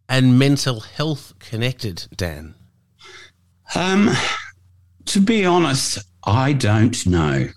and 0.08 0.40
mental 0.40 0.80
health 0.80 1.34
connected 1.40 2.08
dan 2.16 2.56
um, 3.76 4.10
to 5.06 5.20
be 5.20 5.46
honest, 5.46 6.00
I 6.24 6.54
don't 6.54 7.06
know. 7.06 7.48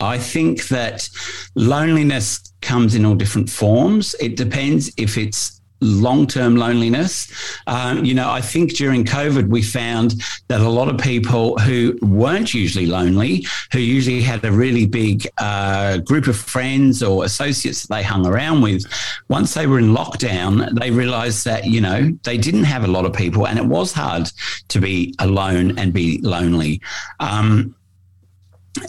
I 0.00 0.18
think 0.18 0.68
that 0.68 1.08
loneliness 1.54 2.40
comes 2.62 2.94
in 2.94 3.04
all 3.04 3.14
different 3.14 3.50
forms. 3.50 4.14
It 4.20 4.36
depends 4.36 4.92
if 4.96 5.18
it's 5.18 5.59
long 5.80 6.26
term 6.26 6.56
loneliness. 6.56 7.28
Um, 7.66 8.04
you 8.04 8.14
know, 8.14 8.30
I 8.30 8.40
think 8.40 8.74
during 8.74 9.04
COVID, 9.04 9.48
we 9.48 9.62
found 9.62 10.22
that 10.48 10.60
a 10.60 10.68
lot 10.68 10.88
of 10.88 10.98
people 10.98 11.58
who 11.58 11.98
weren't 12.02 12.54
usually 12.54 12.86
lonely, 12.86 13.46
who 13.72 13.78
usually 13.78 14.20
had 14.20 14.44
a 14.44 14.52
really 14.52 14.86
big 14.86 15.28
uh, 15.38 15.98
group 15.98 16.26
of 16.26 16.36
friends 16.36 17.02
or 17.02 17.24
associates 17.24 17.82
that 17.82 17.94
they 17.94 18.02
hung 18.02 18.26
around 18.26 18.60
with, 18.62 18.84
once 19.28 19.54
they 19.54 19.66
were 19.66 19.78
in 19.78 19.92
lockdown, 19.94 20.78
they 20.78 20.90
realized 20.90 21.44
that, 21.44 21.66
you 21.66 21.80
know, 21.80 22.10
they 22.24 22.36
didn't 22.36 22.64
have 22.64 22.84
a 22.84 22.88
lot 22.88 23.04
of 23.04 23.12
people 23.12 23.46
and 23.46 23.58
it 23.58 23.64
was 23.64 23.92
hard 23.92 24.30
to 24.68 24.80
be 24.80 25.14
alone 25.18 25.78
and 25.78 25.92
be 25.92 26.18
lonely. 26.22 26.80
Um, 27.20 27.74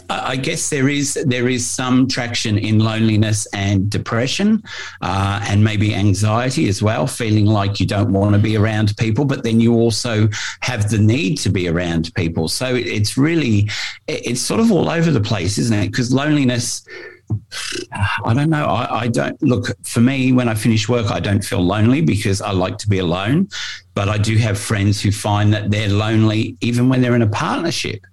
I 0.08 0.36
guess 0.36 0.70
there 0.70 0.88
is 0.88 1.14
there 1.26 1.48
is 1.48 1.68
some 1.68 2.06
traction 2.06 2.56
in 2.56 2.78
loneliness 2.78 3.46
and 3.46 3.90
depression, 3.90 4.62
uh, 5.00 5.44
and 5.48 5.64
maybe 5.64 5.92
anxiety 5.94 6.68
as 6.68 6.82
well. 6.82 7.08
Feeling 7.08 7.46
like 7.46 7.80
you 7.80 7.86
don't 7.86 8.12
want 8.12 8.34
to 8.34 8.38
be 8.38 8.56
around 8.56 8.96
people, 8.96 9.24
but 9.24 9.42
then 9.42 9.60
you 9.60 9.74
also 9.74 10.28
have 10.60 10.88
the 10.88 10.98
need 10.98 11.36
to 11.38 11.50
be 11.50 11.68
around 11.68 12.14
people. 12.14 12.46
So 12.46 12.76
it's 12.76 13.16
really 13.16 13.68
it's 14.06 14.40
sort 14.40 14.60
of 14.60 14.70
all 14.70 14.88
over 14.88 15.10
the 15.10 15.20
place, 15.20 15.58
isn't 15.58 15.76
it? 15.76 15.90
Because 15.90 16.12
loneliness. 16.12 16.86
I 18.24 18.34
don't 18.34 18.50
know. 18.50 18.66
I, 18.66 19.02
I, 19.02 19.08
don't 19.08 19.40
look 19.42 19.68
for 19.84 20.00
me 20.00 20.32
when 20.32 20.48
I 20.48 20.54
finish 20.54 20.86
work, 20.88 21.10
I 21.10 21.18
don't 21.18 21.42
feel 21.42 21.62
lonely 21.62 22.02
because 22.02 22.42
I 22.42 22.50
like 22.50 22.76
to 22.78 22.88
be 22.88 22.98
alone. 22.98 23.48
But 23.94 24.10
I 24.10 24.18
do 24.18 24.36
have 24.36 24.58
friends 24.58 25.00
who 25.00 25.12
find 25.12 25.52
that 25.54 25.70
they're 25.70 25.88
lonely 25.88 26.56
even 26.60 26.90
when 26.90 27.00
they're 27.00 27.14
in 27.14 27.22
a 27.22 27.28
partnership. 27.28 28.04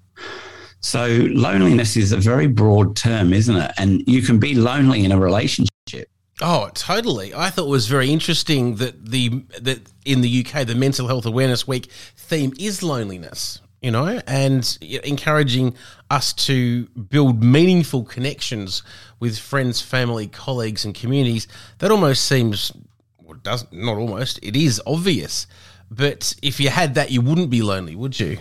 So 0.81 1.07
loneliness 1.31 1.97
is 1.97 2.11
a 2.11 2.17
very 2.17 2.47
broad 2.47 2.95
term, 2.95 3.33
isn't 3.33 3.55
it? 3.55 3.71
And 3.77 4.03
you 4.07 4.21
can 4.21 4.39
be 4.39 4.55
lonely 4.55 5.03
in 5.03 5.11
a 5.11 5.19
relationship. 5.19 5.69
Oh, 6.41 6.69
totally. 6.73 7.33
I 7.33 7.49
thought 7.49 7.65
it 7.65 7.69
was 7.69 7.87
very 7.87 8.11
interesting 8.11 8.75
that 8.75 9.07
the 9.07 9.43
that 9.59 9.79
in 10.05 10.21
the 10.21 10.45
UK 10.45 10.65
the 10.65 10.75
Mental 10.75 11.07
Health 11.07 11.25
Awareness 11.25 11.67
Week 11.67 11.91
theme 12.15 12.53
is 12.57 12.81
loneliness, 12.81 13.59
you 13.81 13.91
know, 13.91 14.21
and 14.25 14.77
encouraging 14.81 15.75
us 16.09 16.31
to 16.33 16.85
build 16.87 17.43
meaningful 17.43 18.03
connections 18.03 18.83
with 19.19 19.37
friends, 19.37 19.81
family, 19.81 20.27
colleagues 20.27 20.85
and 20.85 20.95
communities. 20.95 21.45
That 21.79 21.91
almost 21.91 22.23
seems 22.23 22.71
well, 23.21 23.37
does 23.43 23.65
not 23.71 23.97
almost, 23.97 24.39
it 24.41 24.55
is 24.55 24.81
obvious. 24.87 25.45
But 25.91 26.35
if 26.41 26.59
you 26.59 26.69
had 26.69 26.95
that 26.95 27.11
you 27.11 27.21
wouldn't 27.21 27.49
be 27.49 27.61
lonely, 27.61 27.95
would 27.95 28.19
you? 28.19 28.37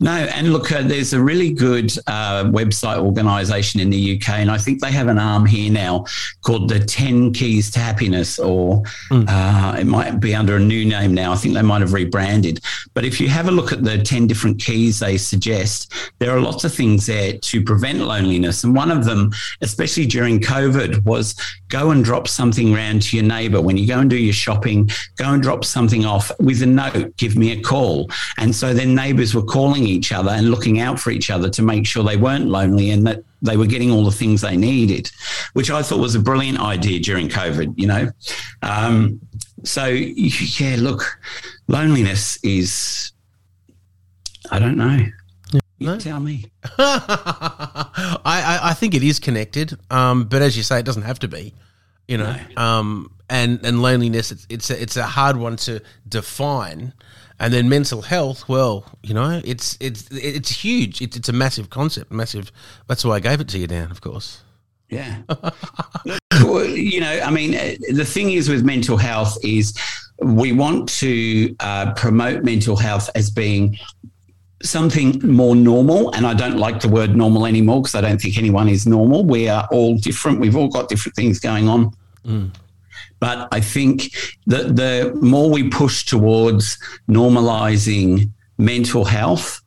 No, 0.00 0.12
and 0.12 0.52
look, 0.52 0.72
uh, 0.72 0.82
there's 0.82 1.12
a 1.12 1.20
really 1.22 1.52
good 1.52 1.92
uh, 2.06 2.44
website 2.44 2.98
organisation 2.98 3.80
in 3.80 3.90
the 3.90 4.16
UK, 4.16 4.30
and 4.30 4.50
I 4.50 4.58
think 4.58 4.80
they 4.80 4.92
have 4.92 5.08
an 5.08 5.18
arm 5.18 5.46
here 5.46 5.70
now 5.70 6.04
called 6.42 6.68
the 6.68 6.78
10 6.78 7.32
Keys 7.32 7.70
to 7.72 7.78
Happiness, 7.78 8.38
or 8.38 8.82
mm. 9.10 9.24
uh, 9.28 9.78
it 9.78 9.86
might 9.86 10.20
be 10.20 10.34
under 10.34 10.56
a 10.56 10.60
new 10.60 10.84
name 10.84 11.14
now. 11.14 11.32
I 11.32 11.36
think 11.36 11.54
they 11.54 11.62
might 11.62 11.80
have 11.80 11.92
rebranded. 11.92 12.60
But 12.94 13.04
if 13.04 13.20
you 13.20 13.28
have 13.28 13.48
a 13.48 13.50
look 13.50 13.72
at 13.72 13.84
the 13.84 13.98
10 13.98 14.26
different 14.26 14.60
keys 14.60 14.98
they 14.98 15.18
suggest, 15.18 15.92
there 16.18 16.30
are 16.30 16.40
lots 16.40 16.64
of 16.64 16.74
things 16.74 17.06
there 17.06 17.38
to 17.38 17.62
prevent 17.62 17.98
loneliness. 18.00 18.64
And 18.64 18.74
one 18.74 18.90
of 18.90 19.04
them, 19.04 19.32
especially 19.60 20.06
during 20.06 20.40
COVID, 20.40 21.04
was 21.04 21.34
go 21.74 21.90
and 21.90 22.04
drop 22.04 22.28
something 22.28 22.72
around 22.72 23.02
to 23.02 23.16
your 23.16 23.26
neighbour. 23.26 23.60
When 23.60 23.76
you 23.76 23.84
go 23.84 23.98
and 23.98 24.08
do 24.08 24.16
your 24.16 24.32
shopping, 24.32 24.88
go 25.16 25.24
and 25.32 25.42
drop 25.42 25.64
something 25.64 26.04
off 26.04 26.30
with 26.38 26.62
a 26.62 26.66
note, 26.66 27.16
give 27.16 27.34
me 27.36 27.50
a 27.50 27.60
call. 27.60 28.08
And 28.38 28.54
so 28.54 28.72
then 28.72 28.94
neighbours 28.94 29.34
were 29.34 29.42
calling 29.42 29.82
each 29.82 30.12
other 30.12 30.30
and 30.30 30.52
looking 30.52 30.78
out 30.78 31.00
for 31.00 31.10
each 31.10 31.32
other 31.32 31.50
to 31.50 31.62
make 31.62 31.84
sure 31.84 32.04
they 32.04 32.16
weren't 32.16 32.46
lonely 32.46 32.90
and 32.90 33.04
that 33.08 33.24
they 33.42 33.56
were 33.56 33.66
getting 33.66 33.90
all 33.90 34.04
the 34.04 34.12
things 34.12 34.40
they 34.40 34.56
needed, 34.56 35.10
which 35.54 35.68
I 35.68 35.82
thought 35.82 35.98
was 35.98 36.14
a 36.14 36.20
brilliant 36.20 36.60
idea 36.60 37.00
during 37.00 37.28
COVID, 37.28 37.74
you 37.76 37.88
know. 37.88 38.08
Um, 38.62 39.20
so, 39.64 39.86
yeah, 39.86 40.76
look, 40.78 41.18
loneliness 41.66 42.38
is, 42.44 43.10
I 44.52 44.60
don't 44.60 44.76
know. 44.76 45.00
You 45.78 45.88
no? 45.88 45.98
tell 45.98 46.20
me. 46.20 46.44
I, 46.78 48.20
I, 48.24 48.60
I, 48.70 48.74
think 48.74 48.94
it 48.94 49.02
is 49.02 49.18
connected, 49.18 49.76
um, 49.90 50.24
but 50.24 50.40
as 50.40 50.56
you 50.56 50.62
say, 50.62 50.78
it 50.78 50.86
doesn't 50.86 51.02
have 51.02 51.18
to 51.18 51.28
be. 51.28 51.52
You 52.08 52.18
know, 52.18 52.36
no. 52.56 52.62
um, 52.62 53.10
and 53.30 53.64
and 53.64 53.82
loneliness, 53.82 54.30
it's 54.30 54.46
it's 54.48 54.70
a, 54.70 54.80
it's 54.82 54.96
a 54.96 55.04
hard 55.04 55.36
one 55.36 55.56
to 55.56 55.80
define. 56.08 56.92
And 57.40 57.52
then 57.52 57.68
mental 57.68 58.02
health, 58.02 58.48
well, 58.48 58.84
you 59.02 59.12
know, 59.12 59.40
it's 59.44 59.76
it's 59.80 60.08
it's 60.12 60.50
huge. 60.50 61.02
It's, 61.02 61.16
it's 61.16 61.28
a 61.28 61.32
massive 61.32 61.68
concept, 61.68 62.12
massive. 62.12 62.52
That's 62.86 63.04
why 63.04 63.16
I 63.16 63.20
gave 63.20 63.40
it 63.40 63.48
to 63.48 63.58
you, 63.58 63.66
Dan. 63.66 63.90
Of 63.90 64.00
course. 64.00 64.42
Yeah. 64.88 65.16
you 66.32 67.00
know, 67.00 67.20
I 67.20 67.30
mean, 67.30 67.54
uh, 67.54 67.74
the 67.92 68.04
thing 68.04 68.30
is 68.30 68.48
with 68.48 68.64
mental 68.64 68.96
health 68.96 69.36
is 69.42 69.76
we 70.20 70.52
want 70.52 70.88
to 71.00 71.54
uh, 71.60 71.92
promote 71.94 72.44
mental 72.44 72.76
health 72.76 73.10
as 73.14 73.30
being 73.30 73.76
something 74.64 75.20
more 75.24 75.54
normal. 75.54 76.12
And 76.14 76.26
I 76.26 76.34
don't 76.34 76.56
like 76.56 76.80
the 76.80 76.88
word 76.88 77.16
normal 77.16 77.46
anymore 77.46 77.82
because 77.82 77.94
I 77.94 78.00
don't 78.00 78.20
think 78.20 78.38
anyone 78.38 78.68
is 78.68 78.86
normal. 78.86 79.24
We 79.24 79.48
are 79.48 79.68
all 79.70 79.96
different. 79.96 80.40
We've 80.40 80.56
all 80.56 80.68
got 80.68 80.88
different 80.88 81.16
things 81.16 81.38
going 81.38 81.68
on. 81.68 81.94
Mm. 82.26 82.54
But 83.20 83.48
I 83.52 83.60
think 83.60 84.14
that 84.46 84.76
the 84.76 85.16
more 85.20 85.50
we 85.50 85.68
push 85.68 86.04
towards 86.04 86.78
normalizing 87.08 88.30
mental 88.58 89.04
health, 89.04 89.60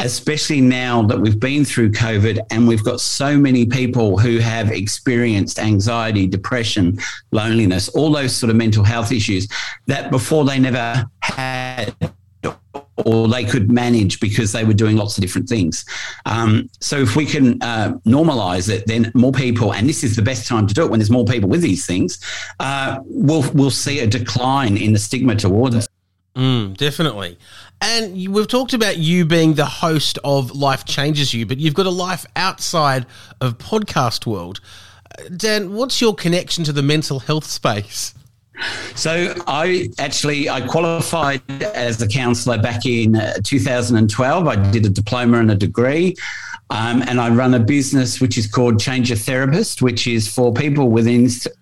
especially 0.00 0.60
now 0.60 1.02
that 1.02 1.20
we've 1.20 1.38
been 1.38 1.64
through 1.64 1.92
COVID 1.92 2.40
and 2.50 2.66
we've 2.66 2.84
got 2.84 3.00
so 3.00 3.36
many 3.36 3.66
people 3.66 4.18
who 4.18 4.38
have 4.38 4.70
experienced 4.70 5.58
anxiety, 5.58 6.26
depression, 6.26 6.98
loneliness, 7.32 7.88
all 7.90 8.10
those 8.10 8.34
sort 8.34 8.50
of 8.50 8.56
mental 8.56 8.84
health 8.84 9.12
issues 9.12 9.48
that 9.86 10.10
before 10.10 10.44
they 10.44 10.58
never 10.58 11.04
had 11.20 11.94
or 13.06 13.28
they 13.28 13.44
could 13.44 13.70
manage 13.70 14.20
because 14.20 14.52
they 14.52 14.64
were 14.64 14.74
doing 14.74 14.96
lots 14.96 15.16
of 15.16 15.22
different 15.22 15.48
things. 15.48 15.84
Um, 16.26 16.68
so 16.80 16.98
if 16.98 17.16
we 17.16 17.26
can 17.26 17.62
uh, 17.62 17.92
normalize 18.06 18.68
it, 18.68 18.86
then 18.86 19.10
more 19.14 19.32
people, 19.32 19.72
and 19.72 19.88
this 19.88 20.04
is 20.04 20.16
the 20.16 20.22
best 20.22 20.46
time 20.46 20.66
to 20.66 20.74
do 20.74 20.84
it 20.84 20.90
when 20.90 21.00
there's 21.00 21.10
more 21.10 21.24
people 21.24 21.48
with 21.48 21.62
these 21.62 21.86
things, 21.86 22.18
uh, 22.60 22.98
we'll 23.04 23.50
we'll 23.52 23.70
see 23.70 24.00
a 24.00 24.06
decline 24.06 24.76
in 24.76 24.92
the 24.92 24.98
stigma 24.98 25.34
towards 25.34 25.74
it. 25.74 25.88
Mm, 26.36 26.76
definitely. 26.76 27.38
And 27.80 28.32
we've 28.32 28.46
talked 28.46 28.74
about 28.74 28.98
you 28.98 29.24
being 29.24 29.54
the 29.54 29.64
host 29.64 30.18
of 30.22 30.52
Life 30.52 30.84
Changes 30.84 31.32
You, 31.32 31.46
but 31.46 31.58
you've 31.58 31.74
got 31.74 31.86
a 31.86 31.90
life 31.90 32.26
outside 32.36 33.06
of 33.40 33.58
podcast 33.58 34.26
world. 34.26 34.60
Dan, 35.34 35.74
what's 35.74 36.00
your 36.00 36.14
connection 36.14 36.62
to 36.64 36.72
the 36.72 36.82
mental 36.82 37.20
health 37.20 37.46
space? 37.46 38.14
So 38.94 39.34
I 39.46 39.88
actually 39.98 40.48
I 40.48 40.60
qualified 40.60 41.42
as 41.62 42.00
a 42.02 42.08
counsellor 42.08 42.58
back 42.58 42.86
in 42.86 43.16
uh, 43.16 43.34
2012. 43.42 44.46
I 44.46 44.70
did 44.70 44.86
a 44.86 44.90
diploma 44.90 45.38
and 45.38 45.50
a 45.50 45.56
degree. 45.56 46.16
Um, 46.70 47.02
and 47.02 47.20
I 47.20 47.30
run 47.30 47.52
a 47.54 47.58
business 47.58 48.20
which 48.20 48.38
is 48.38 48.46
called 48.46 48.78
Change 48.78 49.10
a 49.10 49.16
Therapist, 49.16 49.82
which 49.82 50.06
is 50.06 50.32
for 50.32 50.52
people 50.52 50.88
with 50.88 51.08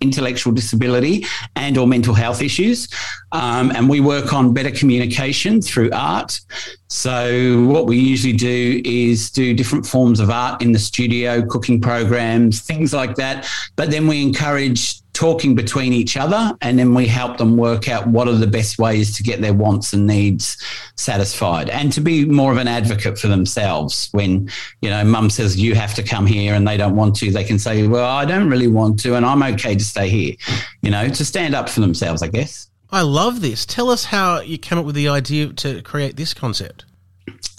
intellectual 0.02 0.52
disability 0.52 1.24
and 1.56 1.78
or 1.78 1.86
mental 1.86 2.12
health 2.12 2.42
issues. 2.42 2.88
Um, 3.32 3.70
and 3.70 3.88
we 3.88 4.00
work 4.00 4.34
on 4.34 4.52
better 4.52 4.70
communication 4.70 5.62
through 5.62 5.90
art. 5.92 6.40
So 6.88 7.64
what 7.64 7.86
we 7.86 7.98
usually 7.98 8.32
do 8.32 8.80
is 8.84 9.30
do 9.30 9.52
different 9.52 9.86
forms 9.86 10.20
of 10.20 10.30
art 10.30 10.62
in 10.62 10.72
the 10.72 10.78
studio, 10.78 11.44
cooking 11.44 11.80
programs, 11.80 12.60
things 12.60 12.94
like 12.94 13.14
that. 13.16 13.46
But 13.76 13.90
then 13.90 14.06
we 14.06 14.22
encourage 14.22 15.02
talking 15.18 15.56
between 15.56 15.92
each 15.92 16.16
other 16.16 16.56
and 16.60 16.78
then 16.78 16.94
we 16.94 17.04
help 17.04 17.38
them 17.38 17.56
work 17.56 17.88
out 17.88 18.06
what 18.06 18.28
are 18.28 18.36
the 18.36 18.46
best 18.46 18.78
ways 18.78 19.16
to 19.16 19.22
get 19.24 19.40
their 19.40 19.52
wants 19.52 19.92
and 19.92 20.06
needs 20.06 20.56
satisfied 20.94 21.68
and 21.70 21.92
to 21.92 22.00
be 22.00 22.24
more 22.24 22.52
of 22.52 22.58
an 22.58 22.68
advocate 22.68 23.18
for 23.18 23.26
themselves 23.26 24.08
when 24.12 24.48
you 24.80 24.88
know 24.88 25.02
mum 25.02 25.28
says 25.28 25.58
you 25.58 25.74
have 25.74 25.92
to 25.92 26.04
come 26.04 26.24
here 26.24 26.54
and 26.54 26.68
they 26.68 26.76
don't 26.76 26.94
want 26.94 27.16
to 27.16 27.32
they 27.32 27.42
can 27.42 27.58
say 27.58 27.84
well 27.88 28.08
I 28.08 28.24
don't 28.26 28.48
really 28.48 28.68
want 28.68 29.00
to 29.00 29.16
and 29.16 29.26
I'm 29.26 29.42
okay 29.42 29.74
to 29.74 29.84
stay 29.84 30.08
here 30.08 30.36
you 30.82 30.90
know 30.92 31.08
to 31.08 31.24
stand 31.24 31.52
up 31.52 31.68
for 31.68 31.80
themselves 31.80 32.22
I 32.22 32.28
guess 32.28 32.70
I 32.90 33.02
love 33.02 33.40
this. 33.40 33.66
Tell 33.66 33.90
us 33.90 34.04
how 34.04 34.40
you 34.40 34.56
came 34.56 34.78
up 34.78 34.86
with 34.86 34.94
the 34.94 35.08
idea 35.08 35.48
to 35.48 35.82
create 35.82 36.16
this 36.16 36.32
concept 36.32 36.84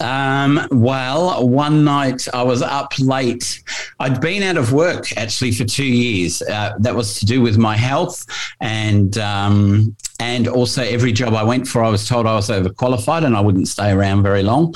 um, 0.00 0.66
well, 0.70 1.48
one 1.48 1.84
night 1.84 2.26
I 2.32 2.42
was 2.42 2.62
up 2.62 2.92
late. 2.98 3.62
I'd 3.98 4.20
been 4.20 4.42
out 4.42 4.56
of 4.56 4.72
work 4.72 5.16
actually 5.16 5.52
for 5.52 5.64
two 5.64 5.84
years. 5.84 6.42
Uh, 6.42 6.74
that 6.80 6.94
was 6.94 7.18
to 7.20 7.26
do 7.26 7.40
with 7.42 7.58
my 7.58 7.76
health, 7.76 8.26
and 8.60 9.16
um, 9.18 9.94
and 10.18 10.48
also 10.48 10.82
every 10.82 11.12
job 11.12 11.34
I 11.34 11.42
went 11.42 11.66
for, 11.66 11.82
I 11.82 11.88
was 11.88 12.06
told 12.06 12.26
I 12.26 12.34
was 12.34 12.48
overqualified 12.48 13.24
and 13.24 13.36
I 13.36 13.40
wouldn't 13.40 13.68
stay 13.68 13.90
around 13.90 14.22
very 14.22 14.42
long. 14.42 14.74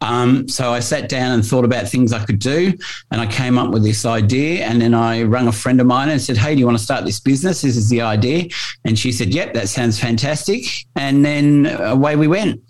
Um, 0.00 0.48
so 0.48 0.72
I 0.72 0.80
sat 0.80 1.08
down 1.08 1.32
and 1.32 1.44
thought 1.44 1.64
about 1.64 1.88
things 1.88 2.12
I 2.12 2.24
could 2.24 2.38
do, 2.38 2.72
and 3.10 3.20
I 3.20 3.26
came 3.26 3.58
up 3.58 3.70
with 3.70 3.82
this 3.82 4.04
idea. 4.04 4.64
And 4.64 4.80
then 4.80 4.94
I 4.94 5.22
rang 5.22 5.48
a 5.48 5.52
friend 5.52 5.80
of 5.80 5.86
mine 5.86 6.10
and 6.10 6.20
said, 6.20 6.36
"Hey, 6.36 6.54
do 6.54 6.60
you 6.60 6.66
want 6.66 6.78
to 6.78 6.84
start 6.84 7.04
this 7.04 7.20
business? 7.20 7.62
This 7.62 7.76
is 7.76 7.88
the 7.88 8.02
idea." 8.02 8.48
And 8.84 8.98
she 8.98 9.12
said, 9.12 9.32
"Yep, 9.34 9.54
that 9.54 9.68
sounds 9.68 9.98
fantastic." 9.98 10.64
And 10.96 11.24
then 11.24 11.66
away 11.66 12.16
we 12.16 12.28
went. 12.28 12.60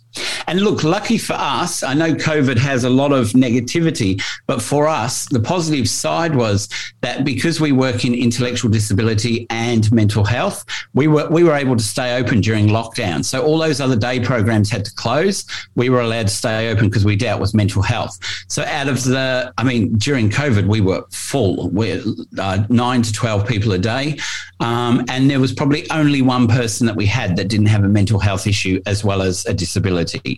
And 0.49 0.61
look, 0.61 0.85
lucky 0.85 1.19
for 1.19 1.33
us, 1.33 1.83
I 1.83 1.95
know 1.95 2.15
COVID 2.15 2.57
has 2.59 2.85
a 2.85 2.91
lot 2.91 3.13
of 3.13 3.31
negativity, 3.31 4.23
but 4.47 4.63
for 4.63 4.87
us, 4.87 5.27
the 5.27 5.41
positive 5.41 5.89
side 5.89 6.35
was 6.35 6.69
that 7.01 7.25
because 7.25 7.61
we 7.61 7.73
work 7.73 8.05
in 8.05 8.15
intellectual 8.15 8.71
disability 8.71 9.47
and 9.51 9.91
mental 9.93 10.25
health, 10.25 10.65
we 10.95 11.09
were 11.09 11.29
we 11.31 11.43
were 11.43 11.55
able 11.55 11.77
to 11.77 11.83
stay 11.83 12.17
open 12.17 12.41
during 12.41 12.69
lockdown. 12.69 13.25
So 13.25 13.45
all 13.45 13.59
those 13.59 13.81
other 13.81 13.97
day 13.97 14.21
programs 14.21 14.71
had 14.71 14.85
to 14.85 14.95
close. 14.95 15.45
We 15.75 15.91
were 15.91 16.01
allowed 16.01 16.29
to 16.29 16.35
stay 16.35 16.71
open 16.71 16.89
because 16.89 17.05
we 17.05 17.17
dealt 17.17 17.41
with 17.41 17.55
mental 17.55 17.83
health. 17.83 18.19
So 18.49 18.63
out 18.63 18.89
of 18.89 19.03
the, 19.03 19.53
I 19.59 19.65
mean, 19.65 19.95
during 19.99 20.31
COVID, 20.31 20.67
we 20.67 20.81
were 20.81 21.05
full. 21.11 21.71
We're 21.71 22.03
uh, 22.39 22.65
nine 22.69 23.03
to 23.03 23.13
twelve 23.13 23.47
people 23.47 23.73
a 23.73 23.79
day, 23.79 24.19
um, 24.61 25.05
and 25.09 25.29
there 25.29 25.41
was 25.41 25.53
probably 25.53 25.91
only 25.91 26.23
one 26.23 26.47
person 26.47 26.87
that 26.87 26.97
we 26.97 27.07
had 27.07 27.37
that 27.37 27.49
didn't 27.49 27.67
have 27.67 27.85
a 27.85 27.89
mental 27.89 28.21
health 28.21 28.47
issue 28.47 28.81
as 28.87 29.05
well 29.05 29.23
as 29.23 29.45
a 29.47 29.55
disability. 29.55 30.36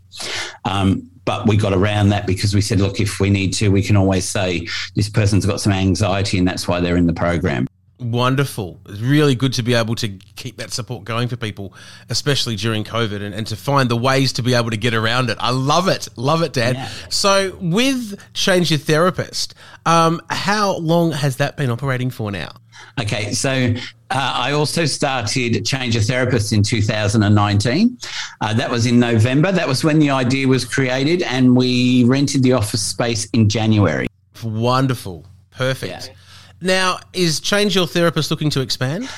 Um, 0.65 1.11
but 1.25 1.47
we 1.47 1.57
got 1.57 1.75
around 1.75 2.09
that 2.09 2.27
because 2.27 2.55
we 2.55 2.61
said, 2.61 2.81
look, 2.81 3.01
if 3.01 3.21
we 3.21 3.29
need 3.29 3.53
to, 3.55 3.69
we 3.71 3.83
can 3.83 3.97
always 3.97 4.27
say 4.27 4.67
this 4.95 5.11
person's 5.11 5.45
got 5.45 5.61
some 5.61 5.73
anxiety 5.73 6.39
and 6.39 6.49
that's 6.49 6.67
why 6.67 6.81
they're 6.81 6.97
in 6.97 7.07
the 7.07 7.13
program. 7.13 7.67
Wonderful. 8.01 8.81
It's 8.89 9.01
really 9.01 9.35
good 9.35 9.53
to 9.55 9.63
be 9.65 9.75
able 9.75 9.97
to 9.97 10.09
keep 10.09 10.59
that 10.59 10.73
support 10.73 11.05
going 11.05 11.27
for 11.27 11.37
people, 11.37 11.75
especially 12.09 12.55
during 12.55 12.85
COVID, 12.85 13.23
and, 13.23 13.35
and 13.35 13.45
to 13.49 13.57
find 13.57 13.91
the 13.91 13.97
ways 13.97 14.35
to 14.35 14.43
be 14.43 14.55
able 14.55 14.71
to 14.71 14.77
get 14.77 14.95
around 14.95 15.31
it. 15.31 15.37
I 15.41 15.51
love 15.51 15.89
it. 15.89 16.09
Love 16.15 16.43
it, 16.43 16.53
Dan. 16.53 16.77
Yeah. 16.77 16.89
So, 17.09 17.59
with 17.61 18.19
Change 18.35 18.71
Your 18.71 18.79
Therapist, 18.79 19.55
um, 19.85 20.21
how 20.31 20.77
long 20.77 21.11
has 21.11 21.39
that 21.39 21.57
been 21.57 21.71
operating 21.71 22.11
for 22.11 22.31
now? 22.31 22.53
Okay, 23.01 23.33
so 23.33 23.51
uh, 24.11 24.33
I 24.35 24.53
also 24.53 24.85
started 24.85 25.65
Change 25.65 25.95
Your 25.95 26.03
Therapist 26.03 26.53
in 26.53 26.63
2019. 26.63 27.99
Uh, 28.41 28.55
that 28.55 28.71
was 28.71 28.87
in 28.87 28.99
November. 28.99 29.53
That 29.53 29.69
was 29.69 29.85
when 29.85 29.99
the 29.99 30.11
idea 30.11 30.49
was 30.49 30.65
created, 30.65 31.23
and 31.23 31.57
we 31.57 32.05
rented 32.05 32.43
the 32.43 32.53
office 32.53 32.83
space 32.83 33.27
in 33.31 33.49
January. 33.49 34.07
Wonderful. 34.43 35.27
Perfect. 35.51 36.09
Yeah. 36.09 36.15
Now, 36.61 36.99
is 37.13 37.41
Change 37.41 37.75
Your 37.75 37.87
Therapist 37.87 38.31
looking 38.31 38.51
to 38.51 38.61
expand? 38.61 39.09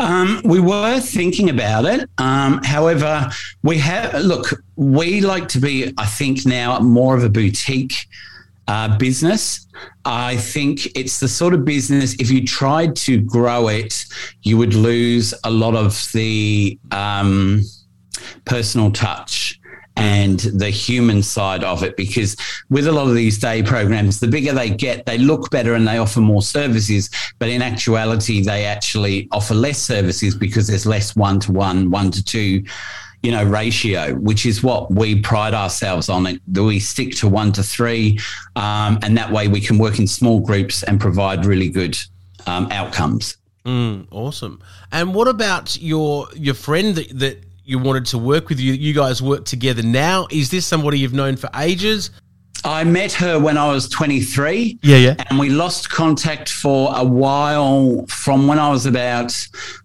Um, 0.00 0.40
we 0.44 0.60
were 0.60 1.00
thinking 1.00 1.50
about 1.50 1.84
it. 1.84 2.08
Um, 2.18 2.62
however, 2.62 3.28
we 3.62 3.78
have, 3.78 4.14
look, 4.22 4.62
we 4.76 5.20
like 5.20 5.48
to 5.48 5.60
be, 5.60 5.92
I 5.98 6.06
think, 6.06 6.46
now 6.46 6.78
more 6.78 7.16
of 7.16 7.24
a 7.24 7.28
boutique 7.28 8.06
uh, 8.68 8.96
business. 8.98 9.66
I 10.04 10.36
think 10.36 10.86
it's 10.94 11.18
the 11.18 11.28
sort 11.28 11.54
of 11.54 11.64
business, 11.64 12.14
if 12.20 12.30
you 12.30 12.44
tried 12.46 12.94
to 12.96 13.20
grow 13.20 13.68
it, 13.68 14.04
you 14.42 14.58
would 14.58 14.74
lose 14.74 15.34
a 15.44 15.50
lot 15.50 15.74
of 15.74 16.08
the 16.12 16.78
um, 16.92 17.62
personal 18.44 18.92
touch 18.92 19.58
and 19.96 20.38
the 20.38 20.70
human 20.70 21.22
side 21.24 21.64
of 21.64 21.82
it 21.82 21.96
because 21.96 22.36
with 22.70 22.86
a 22.86 22.92
lot 22.92 23.08
of 23.08 23.16
these 23.16 23.36
day 23.36 23.64
programs 23.64 24.20
the 24.20 24.28
bigger 24.28 24.52
they 24.52 24.70
get 24.70 25.04
they 25.06 25.18
look 25.18 25.50
better 25.50 25.74
and 25.74 25.88
they 25.88 25.98
offer 25.98 26.20
more 26.20 26.40
services 26.40 27.10
but 27.40 27.48
in 27.48 27.60
actuality 27.60 28.40
they 28.40 28.64
actually 28.64 29.26
offer 29.32 29.54
less 29.54 29.78
services 29.78 30.36
because 30.36 30.68
there's 30.68 30.86
less 30.86 31.16
one 31.16 31.40
to 31.40 31.50
one 31.50 31.90
one 31.90 32.12
to 32.12 32.22
two 32.22 32.62
you 33.22 33.30
know 33.32 33.44
ratio 33.44 34.14
which 34.14 34.46
is 34.46 34.62
what 34.62 34.90
we 34.90 35.20
pride 35.20 35.54
ourselves 35.54 36.08
on 36.08 36.26
it 36.26 36.40
we 36.54 36.78
stick 36.78 37.14
to 37.14 37.28
one 37.28 37.52
to 37.52 37.62
three 37.62 38.18
um, 38.56 38.98
and 39.02 39.16
that 39.16 39.30
way 39.32 39.48
we 39.48 39.60
can 39.60 39.78
work 39.78 39.98
in 39.98 40.06
small 40.06 40.40
groups 40.40 40.82
and 40.84 41.00
provide 41.00 41.44
really 41.44 41.68
good 41.68 41.98
um, 42.46 42.68
outcomes 42.70 43.36
mm, 43.64 44.06
awesome 44.10 44.60
and 44.92 45.14
what 45.14 45.28
about 45.28 45.80
your 45.80 46.28
your 46.34 46.54
friend 46.54 46.94
that, 46.94 47.18
that 47.18 47.44
you 47.68 47.78
wanted 47.78 48.06
to 48.06 48.16
work 48.16 48.48
with 48.48 48.58
you. 48.58 48.72
You 48.72 48.94
guys 48.94 49.20
work 49.20 49.44
together 49.44 49.82
now. 49.82 50.26
Is 50.30 50.50
this 50.50 50.66
somebody 50.66 51.00
you've 51.00 51.12
known 51.12 51.36
for 51.36 51.50
ages? 51.54 52.10
I 52.68 52.84
met 52.84 53.12
her 53.14 53.40
when 53.40 53.56
I 53.56 53.72
was 53.72 53.88
23. 53.88 54.78
Yeah, 54.82 54.96
yeah. 54.98 55.14
And 55.30 55.38
we 55.38 55.48
lost 55.48 55.88
contact 55.88 56.50
for 56.50 56.92
a 56.94 57.02
while 57.02 58.04
from 58.08 58.46
when 58.46 58.58
I 58.58 58.68
was 58.68 58.84
about, 58.84 59.34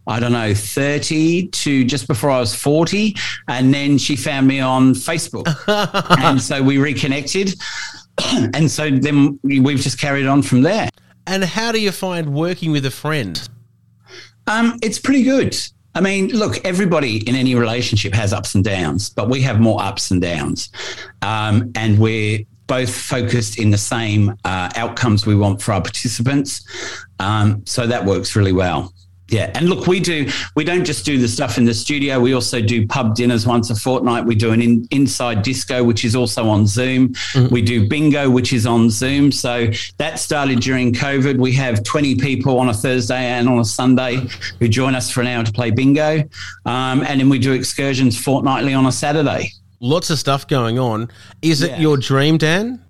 I 0.05 0.19
don't 0.19 0.33
know, 0.33 0.53
30 0.53 1.47
to 1.47 1.85
just 1.85 2.09
before 2.09 2.29
I 2.29 2.41
was 2.41 2.53
40. 2.53 3.15
And 3.47 3.73
then 3.73 3.97
she 3.97 4.17
found 4.17 4.47
me 4.47 4.59
on 4.59 4.95
Facebook. 4.95 5.47
and 6.19 6.41
so 6.41 6.61
we 6.61 6.77
reconnected. 6.77 7.55
and 8.53 8.69
so 8.69 8.89
then 8.89 9.39
we've 9.43 9.79
just 9.79 9.97
carried 9.97 10.25
on 10.25 10.41
from 10.41 10.61
there. 10.61 10.89
And 11.25 11.41
how 11.41 11.71
do 11.71 11.79
you 11.79 11.93
find 11.93 12.33
working 12.33 12.73
with 12.73 12.85
a 12.85 12.91
friend? 12.91 13.47
Um, 14.45 14.77
it's 14.83 14.99
pretty 14.99 15.23
good. 15.23 15.55
I 15.95 16.01
mean, 16.01 16.29
look, 16.29 16.59
everybody 16.65 17.17
in 17.29 17.35
any 17.35 17.55
relationship 17.55 18.13
has 18.13 18.33
ups 18.33 18.55
and 18.55 18.63
downs, 18.63 19.09
but 19.09 19.29
we 19.29 19.41
have 19.43 19.61
more 19.61 19.81
ups 19.81 20.11
and 20.11 20.21
downs. 20.21 20.69
Um, 21.21 21.71
and 21.75 21.97
we're 21.97 22.45
both 22.67 22.93
focused 22.95 23.59
in 23.59 23.69
the 23.69 23.77
same 23.77 24.35
uh, 24.45 24.69
outcomes 24.75 25.25
we 25.25 25.35
want 25.35 25.61
for 25.61 25.73
our 25.73 25.81
participants. 25.81 26.65
Um, 27.19 27.65
so 27.65 27.87
that 27.87 28.05
works 28.05 28.35
really 28.35 28.53
well. 28.53 28.93
Yeah, 29.29 29.49
and 29.55 29.67
look, 29.67 29.87
we 29.87 29.99
do. 29.99 30.29
We 30.55 30.63
don't 30.63 30.83
just 30.85 31.05
do 31.05 31.17
the 31.17 31.27
stuff 31.27 31.57
in 31.57 31.65
the 31.65 31.73
studio. 31.73 32.19
We 32.19 32.33
also 32.33 32.61
do 32.61 32.85
pub 32.85 33.15
dinners 33.15 33.47
once 33.47 33.71
a 33.71 33.75
fortnight. 33.75 34.25
We 34.25 34.35
do 34.35 34.51
an 34.51 34.61
in, 34.61 34.87
inside 34.91 35.41
disco, 35.41 35.83
which 35.83 36.05
is 36.05 36.15
also 36.15 36.47
on 36.49 36.67
Zoom. 36.67 37.09
Mm-hmm. 37.09 37.51
We 37.51 37.61
do 37.63 37.87
bingo, 37.87 38.29
which 38.29 38.53
is 38.53 38.67
on 38.67 38.91
Zoom. 38.91 39.31
So 39.31 39.71
that 39.97 40.19
started 40.19 40.59
during 40.59 40.93
COVID. 40.93 41.39
We 41.39 41.53
have 41.53 41.83
twenty 41.83 42.15
people 42.15 42.59
on 42.59 42.69
a 42.69 42.73
Thursday 42.73 43.15
and 43.15 43.47
on 43.49 43.59
a 43.59 43.65
Sunday 43.65 44.27
who 44.59 44.67
join 44.67 44.93
us 44.93 45.09
for 45.09 45.21
an 45.21 45.27
hour 45.27 45.43
to 45.43 45.51
play 45.51 45.71
bingo, 45.71 46.19
um, 46.65 47.01
and 47.01 47.19
then 47.19 47.29
we 47.29 47.39
do 47.39 47.53
excursions 47.53 48.21
fortnightly 48.21 48.73
on 48.73 48.85
a 48.85 48.91
Saturday. 48.91 49.53
Lots 49.83 50.09
of 50.09 50.17
stuff 50.17 50.47
going 50.47 50.79
on. 50.79 51.09
Is 51.41 51.61
it 51.61 51.77
your 51.77 51.97
dream, 51.97 52.37
Dan? 52.37 52.81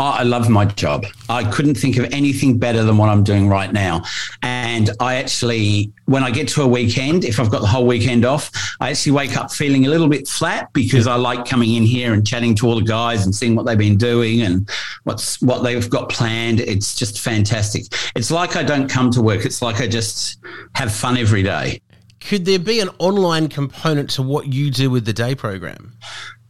Oh, 0.00 0.04
I 0.04 0.24
love 0.24 0.48
my 0.48 0.64
job. 0.64 1.06
I 1.28 1.48
couldn't 1.48 1.76
think 1.76 1.96
of 1.96 2.12
anything 2.12 2.58
better 2.58 2.82
than 2.82 2.96
what 2.96 3.08
I'm 3.08 3.22
doing 3.22 3.48
right 3.48 3.72
now. 3.72 4.02
And 4.42 4.90
I 4.98 5.14
actually, 5.14 5.92
when 6.06 6.24
I 6.24 6.32
get 6.32 6.48
to 6.48 6.62
a 6.62 6.66
weekend, 6.66 7.24
if 7.24 7.38
I've 7.38 7.52
got 7.52 7.60
the 7.60 7.68
whole 7.68 7.86
weekend 7.86 8.24
off, 8.24 8.50
I 8.80 8.90
actually 8.90 9.12
wake 9.12 9.36
up 9.36 9.52
feeling 9.52 9.86
a 9.86 9.90
little 9.90 10.08
bit 10.08 10.26
flat 10.26 10.72
because 10.72 11.06
I 11.06 11.14
like 11.14 11.44
coming 11.44 11.72
in 11.76 11.84
here 11.84 12.14
and 12.14 12.26
chatting 12.26 12.56
to 12.56 12.66
all 12.66 12.74
the 12.74 12.84
guys 12.84 13.24
and 13.24 13.32
seeing 13.32 13.54
what 13.54 13.64
they've 13.64 13.78
been 13.78 13.96
doing 13.96 14.42
and 14.42 14.68
what's 15.04 15.40
what 15.40 15.62
they've 15.62 15.88
got 15.88 16.08
planned. 16.08 16.58
It's 16.58 16.96
just 16.96 17.20
fantastic. 17.20 17.84
It's 18.16 18.32
like 18.32 18.56
I 18.56 18.64
don't 18.64 18.88
come 18.88 19.12
to 19.12 19.22
work. 19.22 19.44
It's 19.44 19.62
like 19.62 19.80
I 19.80 19.86
just 19.86 20.40
have 20.74 20.92
fun 20.92 21.16
every 21.16 21.44
day. 21.44 21.80
Could 22.20 22.44
there 22.44 22.58
be 22.58 22.80
an 22.80 22.90
online 22.98 23.48
component 23.48 24.10
to 24.10 24.22
what 24.22 24.52
you 24.52 24.70
do 24.70 24.90
with 24.90 25.04
the 25.06 25.12
day 25.12 25.34
program? 25.34 25.96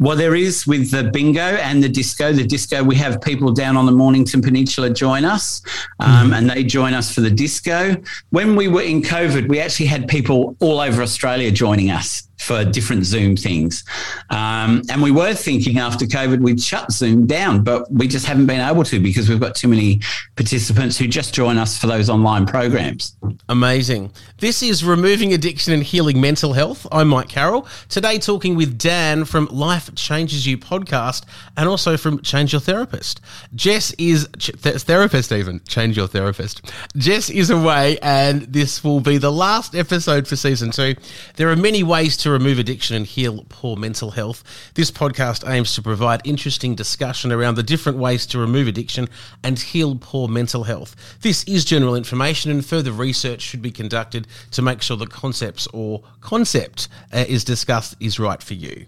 Well, 0.01 0.17
there 0.17 0.35
is 0.35 0.67
with 0.67 0.91
the 0.91 1.05
bingo 1.05 1.43
and 1.43 1.83
the 1.83 1.89
disco. 1.89 2.33
The 2.33 2.47
disco, 2.47 2.83
we 2.83 2.97
have 2.97 3.21
people 3.21 3.53
down 3.53 3.77
on 3.77 3.85
the 3.85 3.93
Mornington 3.93 4.41
Peninsula 4.41 4.89
join 4.89 5.27
us, 5.27 5.61
um, 5.99 6.31
mm. 6.31 6.39
and 6.39 6.49
they 6.49 6.65
join 6.65 6.95
us 6.95 7.15
for 7.15 7.21
the 7.21 7.31
disco. 7.31 7.95
When 8.31 8.57
we 8.57 8.67
were 8.67 8.81
in 8.81 9.03
COVID, 9.03 9.47
we 9.51 9.61
actually 9.61 9.87
had 9.87 10.09
people 10.09 10.57
all 10.61 10.81
over 10.81 11.03
Australia 11.03 11.51
joining 11.51 11.91
us 11.91 12.30
for 12.41 12.65
different 12.65 13.05
Zoom 13.05 13.37
things. 13.37 13.85
Um, 14.31 14.83
and 14.89 15.03
we 15.03 15.11
were 15.11 15.35
thinking 15.35 15.79
after 15.79 16.07
COVID, 16.07 16.41
we'd 16.41 16.61
shut 16.61 16.91
Zoom 16.91 17.27
down, 17.27 17.63
but 17.63 17.91
we 17.93 18.09
just 18.09 18.25
haven't 18.25 18.47
been 18.47 18.61
able 18.61 18.83
to 18.85 18.99
because 18.99 19.29
we've 19.29 19.41
got 19.41 19.55
too 19.55 19.69
many 19.69 20.01
participants 20.37 20.97
who 20.97 21.07
just 21.07 21.35
join 21.35 21.59
us 21.59 21.77
for 21.77 21.87
those 21.87 22.09
online 22.09 22.47
programs. 22.47 23.15
Amazing. 23.51 24.11
This 24.39 24.63
is 24.63 24.83
Removing 24.83 25.35
Addiction 25.35 25.75
and 25.75 25.83
Healing 25.83 26.19
Mental 26.19 26.55
Health. 26.55 26.87
I'm 26.91 27.09
Mike 27.09 27.29
Carroll. 27.29 27.69
Today, 27.91 28.19
talking 28.19 28.57
with 28.57 28.79
Dan 28.79 29.27
from 29.27 29.47
Life 29.47 29.95
Changes 29.95 30.47
You 30.47 30.57
podcast 30.57 31.25
and 31.59 31.69
also 31.69 31.99
from 31.99 32.23
Change 32.23 32.53
Your 32.53 32.61
Therapist. 32.61 33.21
Jess 33.55 33.93
is 33.99 34.29
th- 34.39 34.77
therapist, 34.77 35.31
even 35.31 35.61
Change 35.69 35.97
Your 35.97 36.07
Therapist. 36.07 36.73
Jess 36.97 37.29
is 37.29 37.51
away, 37.51 37.99
and 38.01 38.43
this 38.43 38.83
will 38.83 39.01
be 39.01 39.19
the 39.19 39.31
last 39.31 39.75
episode 39.75 40.27
for 40.27 40.37
season 40.37 40.71
two. 40.71 40.95
There 41.37 41.51
are 41.51 41.57
many 41.57 41.83
ways 41.83 42.17
to 42.19 42.30
remove 42.31 42.59
addiction 42.59 42.97
and 42.97 43.07
heal 43.07 43.45
poor 43.49 43.77
mental 43.77 44.11
health. 44.11 44.43
This 44.75 44.91
podcast 44.91 45.49
aims 45.49 45.75
to 45.75 45.83
provide 45.83 46.21
interesting 46.25 46.75
discussion 46.75 47.33
around 47.33 47.57
the 47.57 47.63
different 47.63 47.99
ways 47.99 48.27
to 48.27 48.39
remove 48.39 48.69
addiction 48.69 49.09
and 49.43 49.59
heal 49.59 49.97
poor 50.01 50.29
mental 50.29 50.65
health. 50.65 50.97
This 51.21 51.45
is 51.45 51.65
general 51.65 51.95
information, 51.95 52.51
and 52.51 52.65
further 52.65 52.93
research 52.93 53.41
should 53.41 53.63
be 53.63 53.71
conducted 53.71 54.27
to 54.53 54.63
make 54.63 54.83
sure 54.83 54.97
the 54.97 55.07
concepts 55.07 55.67
or 55.73 56.03
concept 56.21 56.89
uh, 57.13 57.25
is 57.29 57.45
discussed 57.45 57.97
is 58.01 58.19
right 58.19 58.43
for 58.43 58.55
you. 58.55 58.87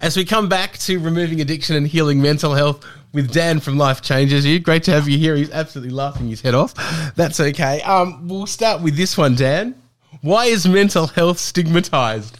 As 0.00 0.16
we 0.16 0.24
come 0.24 0.48
back 0.48 0.78
to 0.78 0.98
removing 0.98 1.40
addiction 1.40 1.76
and 1.76 1.86
healing 1.86 2.20
mental 2.20 2.54
health 2.54 2.84
with 3.12 3.32
Dan 3.32 3.60
from 3.60 3.78
Life 3.78 4.02
Changes 4.02 4.44
You, 4.44 4.58
great 4.58 4.82
to 4.84 4.90
have 4.90 5.08
you 5.08 5.18
here. 5.18 5.36
He's 5.36 5.50
absolutely 5.50 5.94
laughing 5.94 6.28
his 6.28 6.40
head 6.40 6.54
off. 6.54 6.74
That's 7.14 7.40
okay. 7.40 7.80
Um, 7.82 8.28
we'll 8.28 8.46
start 8.46 8.82
with 8.82 8.96
this 8.96 9.16
one, 9.16 9.34
Dan. 9.34 9.74
Why 10.20 10.46
is 10.46 10.66
mental 10.66 11.06
health 11.06 11.38
stigmatized? 11.38 12.38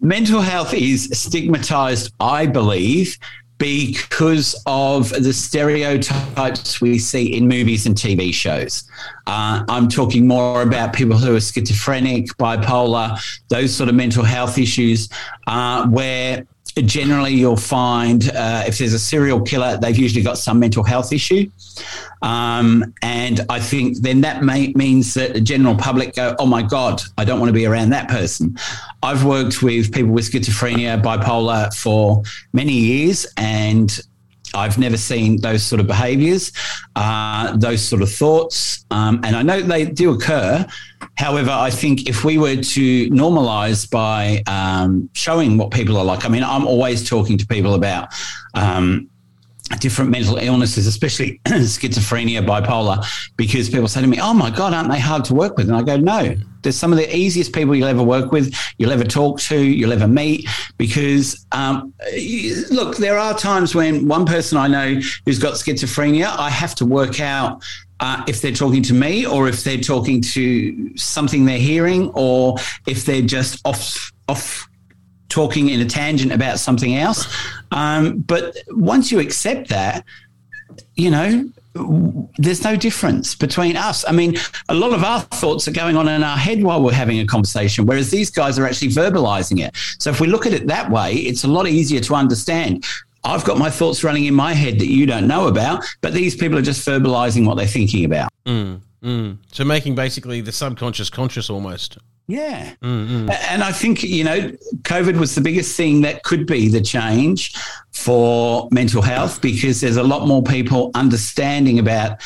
Mental 0.00 0.40
health 0.40 0.74
is 0.74 1.08
stigmatized, 1.12 2.12
I 2.20 2.46
believe, 2.46 3.16
because 3.58 4.60
of 4.66 5.08
the 5.08 5.32
stereotypes 5.32 6.80
we 6.80 6.98
see 6.98 7.36
in 7.36 7.48
movies 7.48 7.86
and 7.86 7.96
TV 7.96 8.32
shows. 8.32 8.84
Uh, 9.26 9.64
I'm 9.68 9.88
talking 9.88 10.26
more 10.26 10.60
about 10.62 10.92
people 10.92 11.16
who 11.16 11.34
are 11.34 11.40
schizophrenic, 11.40 12.26
bipolar, 12.36 13.18
those 13.48 13.74
sort 13.74 13.88
of 13.88 13.94
mental 13.94 14.24
health 14.24 14.58
issues, 14.58 15.08
uh, 15.46 15.86
where 15.88 16.46
generally 16.84 17.32
you'll 17.32 17.56
find 17.56 18.30
uh, 18.30 18.64
if 18.66 18.78
there's 18.78 18.92
a 18.92 18.98
serial 18.98 19.40
killer, 19.40 19.78
they've 19.78 19.96
usually 19.96 20.22
got 20.22 20.36
some 20.36 20.58
mental 20.58 20.84
health 20.84 21.12
issue. 21.12 21.50
Um, 22.22 22.92
and 23.02 23.40
I 23.48 23.60
think 23.60 23.98
then 23.98 24.20
that 24.22 24.42
may, 24.42 24.72
means 24.74 25.14
that 25.14 25.34
the 25.34 25.40
general 25.40 25.74
public 25.74 26.14
go, 26.14 26.34
oh 26.38 26.46
my 26.46 26.62
God, 26.62 27.00
I 27.16 27.24
don't 27.24 27.40
want 27.40 27.48
to 27.48 27.54
be 27.54 27.66
around 27.66 27.90
that 27.90 28.08
person. 28.08 28.56
I've 29.02 29.24
worked 29.24 29.62
with 29.62 29.92
people 29.92 30.12
with 30.12 30.30
schizophrenia, 30.30 31.00
bipolar 31.02 31.74
for 31.74 32.22
many 32.52 32.74
years, 32.74 33.26
and 33.36 33.98
I've 34.54 34.78
never 34.78 34.96
seen 34.96 35.40
those 35.40 35.62
sort 35.62 35.80
of 35.80 35.86
behaviors, 35.86 36.52
uh, 36.94 37.56
those 37.56 37.82
sort 37.82 38.02
of 38.02 38.10
thoughts. 38.10 38.84
Um, 38.90 39.20
and 39.24 39.36
I 39.36 39.42
know 39.42 39.60
they 39.60 39.84
do 39.84 40.12
occur. 40.12 40.66
However, 41.16 41.50
I 41.50 41.70
think 41.70 42.08
if 42.08 42.24
we 42.24 42.38
were 42.38 42.56
to 42.56 43.10
normalize 43.10 43.90
by 43.90 44.42
um, 44.46 45.08
showing 45.12 45.58
what 45.58 45.70
people 45.70 45.96
are 45.96 46.04
like, 46.04 46.24
I 46.24 46.28
mean, 46.28 46.44
I'm 46.44 46.66
always 46.66 47.08
talking 47.08 47.38
to 47.38 47.46
people 47.46 47.74
about. 47.74 48.08
Um, 48.54 49.08
different 49.80 50.10
mental 50.10 50.36
illnesses, 50.36 50.86
especially 50.86 51.40
schizophrenia, 51.46 52.44
bipolar, 52.46 53.04
because 53.36 53.68
people 53.68 53.88
say 53.88 54.00
to 54.00 54.06
me, 54.06 54.18
Oh 54.20 54.32
my 54.32 54.50
God, 54.50 54.72
aren't 54.72 54.90
they 54.90 55.00
hard 55.00 55.24
to 55.26 55.34
work 55.34 55.56
with? 55.56 55.68
And 55.68 55.76
I 55.76 55.82
go, 55.82 55.96
No, 55.96 56.36
they're 56.62 56.72
some 56.72 56.92
of 56.92 56.98
the 56.98 57.16
easiest 57.16 57.52
people 57.52 57.74
you'll 57.74 57.88
ever 57.88 58.02
work 58.02 58.32
with, 58.32 58.54
you'll 58.78 58.92
ever 58.92 59.04
talk 59.04 59.40
to, 59.40 59.60
you'll 59.60 59.92
ever 59.92 60.08
meet. 60.08 60.48
Because, 60.78 61.46
um, 61.52 61.94
look, 62.70 62.96
there 62.96 63.18
are 63.18 63.36
times 63.36 63.74
when 63.74 64.06
one 64.08 64.26
person 64.26 64.58
I 64.58 64.68
know 64.68 65.00
who's 65.24 65.38
got 65.38 65.54
schizophrenia, 65.54 66.26
I 66.26 66.50
have 66.50 66.74
to 66.76 66.84
work 66.84 67.20
out 67.20 67.62
uh, 68.00 68.22
if 68.28 68.42
they're 68.42 68.52
talking 68.52 68.82
to 68.82 68.94
me 68.94 69.26
or 69.26 69.48
if 69.48 69.64
they're 69.64 69.78
talking 69.78 70.20
to 70.20 70.96
something 70.96 71.44
they're 71.44 71.58
hearing 71.58 72.10
or 72.10 72.56
if 72.86 73.04
they're 73.04 73.22
just 73.22 73.66
off 73.66 74.12
off 74.28 74.68
talking 75.28 75.68
in 75.68 75.80
a 75.80 75.86
tangent 75.86 76.32
about 76.32 76.58
something 76.58 76.96
else. 76.96 77.26
Um, 77.70 78.18
but 78.18 78.56
once 78.68 79.10
you 79.10 79.18
accept 79.18 79.68
that, 79.68 80.04
you 80.94 81.10
know, 81.10 81.48
there's 82.38 82.64
no 82.64 82.76
difference 82.76 83.34
between 83.34 83.76
us. 83.76 84.04
I 84.06 84.12
mean, 84.12 84.36
a 84.68 84.74
lot 84.74 84.92
of 84.92 85.04
our 85.04 85.20
thoughts 85.20 85.68
are 85.68 85.72
going 85.72 85.96
on 85.96 86.08
in 86.08 86.22
our 86.22 86.36
head 86.36 86.62
while 86.62 86.82
we're 86.82 86.92
having 86.92 87.20
a 87.20 87.26
conversation, 87.26 87.86
whereas 87.86 88.10
these 88.10 88.30
guys 88.30 88.58
are 88.58 88.66
actually 88.66 88.88
verbalizing 88.88 89.60
it. 89.64 89.76
So 89.98 90.10
if 90.10 90.20
we 90.20 90.26
look 90.26 90.46
at 90.46 90.52
it 90.52 90.66
that 90.66 90.90
way, 90.90 91.14
it's 91.14 91.44
a 91.44 91.48
lot 91.48 91.66
easier 91.66 92.00
to 92.00 92.14
understand. 92.14 92.84
I've 93.24 93.44
got 93.44 93.58
my 93.58 93.70
thoughts 93.70 94.04
running 94.04 94.26
in 94.26 94.34
my 94.34 94.52
head 94.52 94.78
that 94.78 94.86
you 94.86 95.04
don't 95.06 95.26
know 95.26 95.48
about, 95.48 95.84
but 96.00 96.12
these 96.12 96.36
people 96.36 96.58
are 96.58 96.62
just 96.62 96.86
verbalizing 96.86 97.46
what 97.46 97.56
they're 97.56 97.66
thinking 97.66 98.04
about. 98.04 98.30
Mm, 98.46 98.80
mm. 99.02 99.38
So 99.52 99.64
making 99.64 99.96
basically 99.96 100.40
the 100.40 100.52
subconscious 100.52 101.10
conscious 101.10 101.50
almost. 101.50 101.98
Yeah. 102.28 102.74
Mm-hmm. 102.82 103.30
And 103.30 103.62
I 103.62 103.70
think, 103.70 104.02
you 104.02 104.24
know, 104.24 104.50
COVID 104.82 105.18
was 105.18 105.34
the 105.34 105.40
biggest 105.40 105.76
thing 105.76 106.00
that 106.00 106.24
could 106.24 106.46
be 106.46 106.68
the 106.68 106.80
change 106.80 107.54
for 107.92 108.68
mental 108.72 109.00
health 109.00 109.40
because 109.40 109.80
there's 109.80 109.96
a 109.96 110.02
lot 110.02 110.26
more 110.26 110.42
people 110.42 110.90
understanding 110.94 111.78
about 111.78 112.20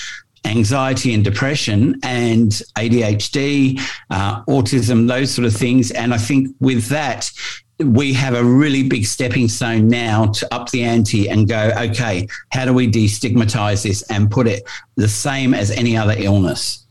anxiety 0.47 1.13
and 1.13 1.23
depression 1.23 2.01
and 2.03 2.51
ADHD, 2.77 3.79
uh, 4.09 4.43
autism, 4.45 5.07
those 5.07 5.31
sort 5.31 5.47
of 5.47 5.55
things. 5.55 5.91
And 5.91 6.15
I 6.15 6.19
think 6.19 6.55
with 6.61 6.87
that, 6.87 7.31
we 7.79 8.13
have 8.15 8.35
a 8.35 8.45
really 8.45 8.83
big 8.83 9.07
stepping 9.07 9.49
stone 9.49 9.89
now 9.89 10.27
to 10.27 10.55
up 10.55 10.71
the 10.71 10.83
ante 10.83 11.29
and 11.29 11.49
go, 11.49 11.73
okay, 11.79 12.27
how 12.53 12.65
do 12.65 12.73
we 12.73 12.91
destigmatize 12.91 13.83
this 13.83 14.03
and 14.11 14.31
put 14.31 14.47
it 14.47 14.63
the 14.97 15.09
same 15.09 15.55
as 15.55 15.71
any 15.71 15.97
other 15.97 16.15
illness? 16.17 16.87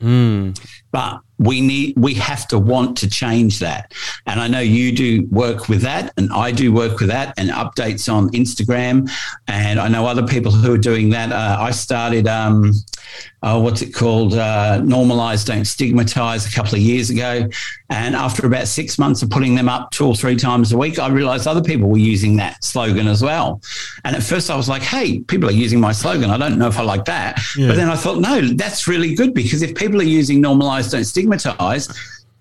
Mm. 0.00 0.58
But 0.90 1.20
we 1.40 1.62
need 1.62 1.94
we 1.96 2.12
have 2.14 2.46
to 2.48 2.58
want 2.58 2.98
to 2.98 3.08
change 3.08 3.58
that. 3.60 3.94
And 4.26 4.38
i 4.40 4.46
know 4.46 4.60
you 4.60 4.92
do 4.92 5.26
work 5.30 5.68
with 5.68 5.80
that 5.82 6.12
and 6.18 6.30
i 6.32 6.52
do 6.52 6.70
work 6.70 7.00
with 7.00 7.08
that 7.08 7.32
and 7.38 7.48
updates 7.48 8.12
on 8.12 8.28
instagram. 8.30 9.10
And 9.48 9.80
i 9.80 9.88
know 9.88 10.06
other 10.06 10.26
people 10.26 10.52
who 10.52 10.74
are 10.74 10.78
doing 10.78 11.08
that. 11.10 11.32
Uh, 11.32 11.56
i 11.58 11.70
started 11.70 12.28
um, 12.28 12.72
uh, 13.42 13.58
what's 13.58 13.80
it 13.80 13.94
called? 13.94 14.34
Uh, 14.34 14.80
normalize 14.82 15.46
don't 15.46 15.64
stigmatize 15.64 16.46
a 16.46 16.52
couple 16.54 16.74
of 16.74 16.80
years 16.80 17.08
ago. 17.08 17.48
And 17.88 18.14
after 18.14 18.46
about 18.46 18.68
six 18.68 18.98
months 18.98 19.22
of 19.22 19.30
putting 19.30 19.54
them 19.54 19.68
up 19.68 19.90
two 19.90 20.06
or 20.06 20.14
three 20.14 20.36
times 20.36 20.72
a 20.72 20.78
week 20.78 20.98
i 20.98 21.08
realized 21.08 21.48
other 21.48 21.62
people 21.62 21.88
were 21.88 21.98
using 21.98 22.36
that 22.36 22.62
slogan 22.62 23.08
as 23.08 23.22
well. 23.22 23.62
And 24.04 24.14
at 24.14 24.22
first 24.22 24.50
i 24.50 24.56
was 24.56 24.68
like 24.68 24.82
hey 24.82 25.20
people 25.20 25.48
are 25.48 25.52
using 25.52 25.80
my 25.80 25.92
slogan. 25.92 26.28
I 26.28 26.36
don't 26.36 26.58
know 26.58 26.68
if 26.68 26.78
i 26.78 26.82
like 26.82 27.06
that. 27.06 27.40
Yeah. 27.56 27.68
but 27.68 27.76
then 27.76 27.88
i 27.88 27.96
thought 27.96 28.18
no 28.18 28.40
that's 28.40 28.86
really 28.86 29.14
good 29.14 29.32
because 29.32 29.62
if 29.62 29.74
people 29.74 30.00
are 30.00 30.12
using 30.20 30.42
normalize 30.42 30.90
don't 30.90 31.04
stigmatize 31.04 31.29
stigmatized, 31.38 31.92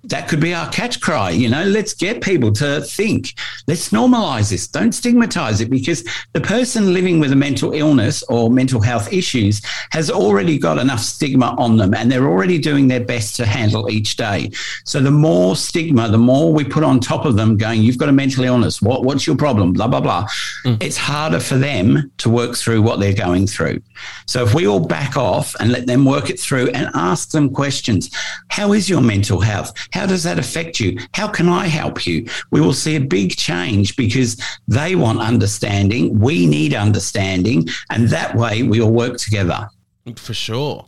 that 0.03 0.29
could 0.29 0.39
be 0.39 0.53
our 0.53 0.69
catch 0.69 1.01
cry. 1.01 1.29
You 1.31 1.49
know, 1.49 1.63
let's 1.65 1.93
get 1.93 2.21
people 2.21 2.51
to 2.53 2.81
think. 2.81 3.33
Let's 3.67 3.89
normalize 3.89 4.49
this. 4.49 4.67
Don't 4.67 4.93
stigmatize 4.93 5.59
it 5.61 5.69
because 5.69 6.03
the 6.33 6.41
person 6.41 6.93
living 6.93 7.19
with 7.19 7.33
a 7.33 7.35
mental 7.35 7.73
illness 7.73 8.23
or 8.23 8.49
mental 8.49 8.81
health 8.81 9.11
issues 9.11 9.61
has 9.91 10.09
already 10.09 10.57
got 10.57 10.77
enough 10.77 11.01
stigma 11.01 11.55
on 11.57 11.77
them 11.77 11.93
and 11.93 12.09
they're 12.11 12.27
already 12.27 12.57
doing 12.57 12.87
their 12.87 13.03
best 13.03 13.35
to 13.35 13.45
handle 13.45 13.89
each 13.89 14.15
day. 14.15 14.49
So 14.85 15.01
the 15.01 15.11
more 15.11 15.55
stigma, 15.55 16.09
the 16.09 16.17
more 16.17 16.53
we 16.53 16.63
put 16.63 16.83
on 16.83 16.99
top 16.99 17.25
of 17.25 17.35
them 17.35 17.57
going, 17.57 17.81
you've 17.81 17.97
got 17.97 18.09
a 18.09 18.13
mental 18.13 18.45
illness. 18.45 18.81
What, 18.81 19.03
what's 19.03 19.27
your 19.27 19.35
problem? 19.35 19.73
Blah, 19.73 19.87
blah, 19.87 20.01
blah. 20.01 20.27
Mm. 20.65 20.81
It's 20.81 20.97
harder 20.97 21.39
for 21.39 21.55
them 21.55 22.11
to 22.19 22.29
work 22.29 22.55
through 22.55 22.81
what 22.81 22.99
they're 22.99 23.13
going 23.13 23.47
through. 23.47 23.81
So 24.27 24.43
if 24.45 24.53
we 24.53 24.65
all 24.65 24.79
back 24.79 25.17
off 25.17 25.55
and 25.59 25.71
let 25.71 25.87
them 25.87 26.05
work 26.05 26.29
it 26.29 26.39
through 26.39 26.69
and 26.69 26.89
ask 26.95 27.31
them 27.31 27.49
questions, 27.53 28.09
how 28.49 28.71
is 28.71 28.89
your 28.89 29.01
mental 29.01 29.41
health? 29.41 29.73
How 29.93 30.05
does 30.05 30.23
that 30.23 30.39
affect 30.39 30.79
you? 30.79 30.99
How 31.13 31.27
can 31.27 31.49
I 31.49 31.67
help 31.67 32.05
you? 32.05 32.27
We 32.51 32.61
will 32.61 32.73
see 32.73 32.95
a 32.95 33.01
big 33.01 33.35
change 33.35 33.95
because 33.95 34.37
they 34.67 34.95
want 34.95 35.19
understanding. 35.19 36.19
We 36.19 36.45
need 36.45 36.73
understanding. 36.73 37.67
And 37.89 38.09
that 38.09 38.35
way 38.35 38.63
we 38.63 38.81
all 38.81 38.91
work 38.91 39.17
together. 39.17 39.69
For 40.15 40.33
sure. 40.33 40.85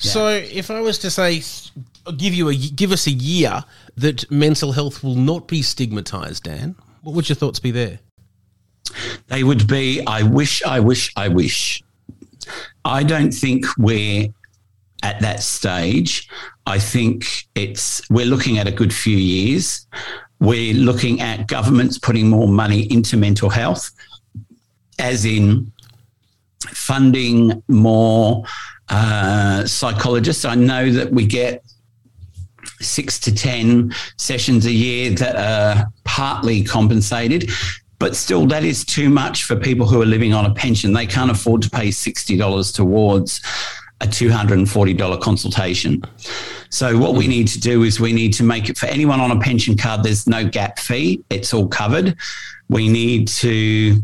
Yeah. 0.00 0.10
So 0.10 0.28
if 0.28 0.70
I 0.70 0.80
was 0.80 0.98
to 0.98 1.10
say, 1.10 1.42
give 2.16 2.34
you 2.34 2.48
a 2.48 2.54
give 2.54 2.92
us 2.92 3.06
a 3.06 3.10
year 3.10 3.64
that 3.96 4.30
mental 4.30 4.72
health 4.72 5.02
will 5.02 5.16
not 5.16 5.48
be 5.48 5.62
stigmatized, 5.62 6.44
Dan, 6.44 6.76
what 7.02 7.14
would 7.14 7.28
your 7.28 7.36
thoughts 7.36 7.58
be 7.58 7.70
there? 7.70 7.98
They 9.26 9.44
would 9.44 9.66
be, 9.66 10.02
I 10.06 10.22
wish, 10.22 10.62
I 10.62 10.80
wish, 10.80 11.12
I 11.16 11.28
wish. 11.28 11.82
I 12.84 13.02
don't 13.02 13.32
think 13.32 13.66
we're 13.76 14.28
at 15.02 15.20
that 15.20 15.42
stage. 15.42 16.28
I 16.66 16.78
think 16.78 17.48
it's 17.54 18.08
we're 18.10 18.26
looking 18.26 18.58
at 18.58 18.66
a 18.66 18.72
good 18.72 18.92
few 18.92 19.16
years. 19.16 19.86
We're 20.40 20.74
looking 20.74 21.20
at 21.20 21.48
governments 21.48 21.98
putting 21.98 22.28
more 22.28 22.48
money 22.48 22.82
into 22.92 23.16
mental 23.16 23.50
health, 23.50 23.90
as 24.98 25.24
in 25.24 25.72
funding 26.68 27.62
more 27.68 28.44
uh, 28.88 29.66
psychologists. 29.66 30.44
I 30.44 30.54
know 30.54 30.90
that 30.92 31.12
we 31.12 31.26
get 31.26 31.64
six 32.80 33.18
to 33.20 33.34
10 33.34 33.92
sessions 34.16 34.66
a 34.66 34.72
year 34.72 35.10
that 35.10 35.36
are 35.36 35.86
partly 36.04 36.62
compensated. 36.62 37.50
But 37.98 38.14
still, 38.14 38.46
that 38.46 38.62
is 38.62 38.84
too 38.84 39.10
much 39.10 39.44
for 39.44 39.56
people 39.56 39.86
who 39.86 40.00
are 40.00 40.06
living 40.06 40.32
on 40.32 40.46
a 40.46 40.54
pension. 40.54 40.92
They 40.92 41.06
can't 41.06 41.30
afford 41.30 41.62
to 41.62 41.70
pay 41.70 41.88
$60 41.88 42.74
towards 42.74 43.40
a 44.00 44.06
$240 44.06 45.20
consultation. 45.20 46.02
So, 46.70 46.98
what 46.98 47.14
we 47.14 47.26
need 47.26 47.48
to 47.48 47.60
do 47.60 47.82
is 47.82 47.98
we 47.98 48.12
need 48.12 48.32
to 48.34 48.42
make 48.42 48.68
it 48.68 48.78
for 48.78 48.86
anyone 48.86 49.20
on 49.20 49.30
a 49.30 49.40
pension 49.40 49.76
card, 49.76 50.02
there's 50.02 50.26
no 50.26 50.46
gap 50.46 50.78
fee, 50.78 51.24
it's 51.30 51.52
all 51.52 51.68
covered. 51.68 52.16
We 52.68 52.88
need 52.88 53.28
to 53.28 54.00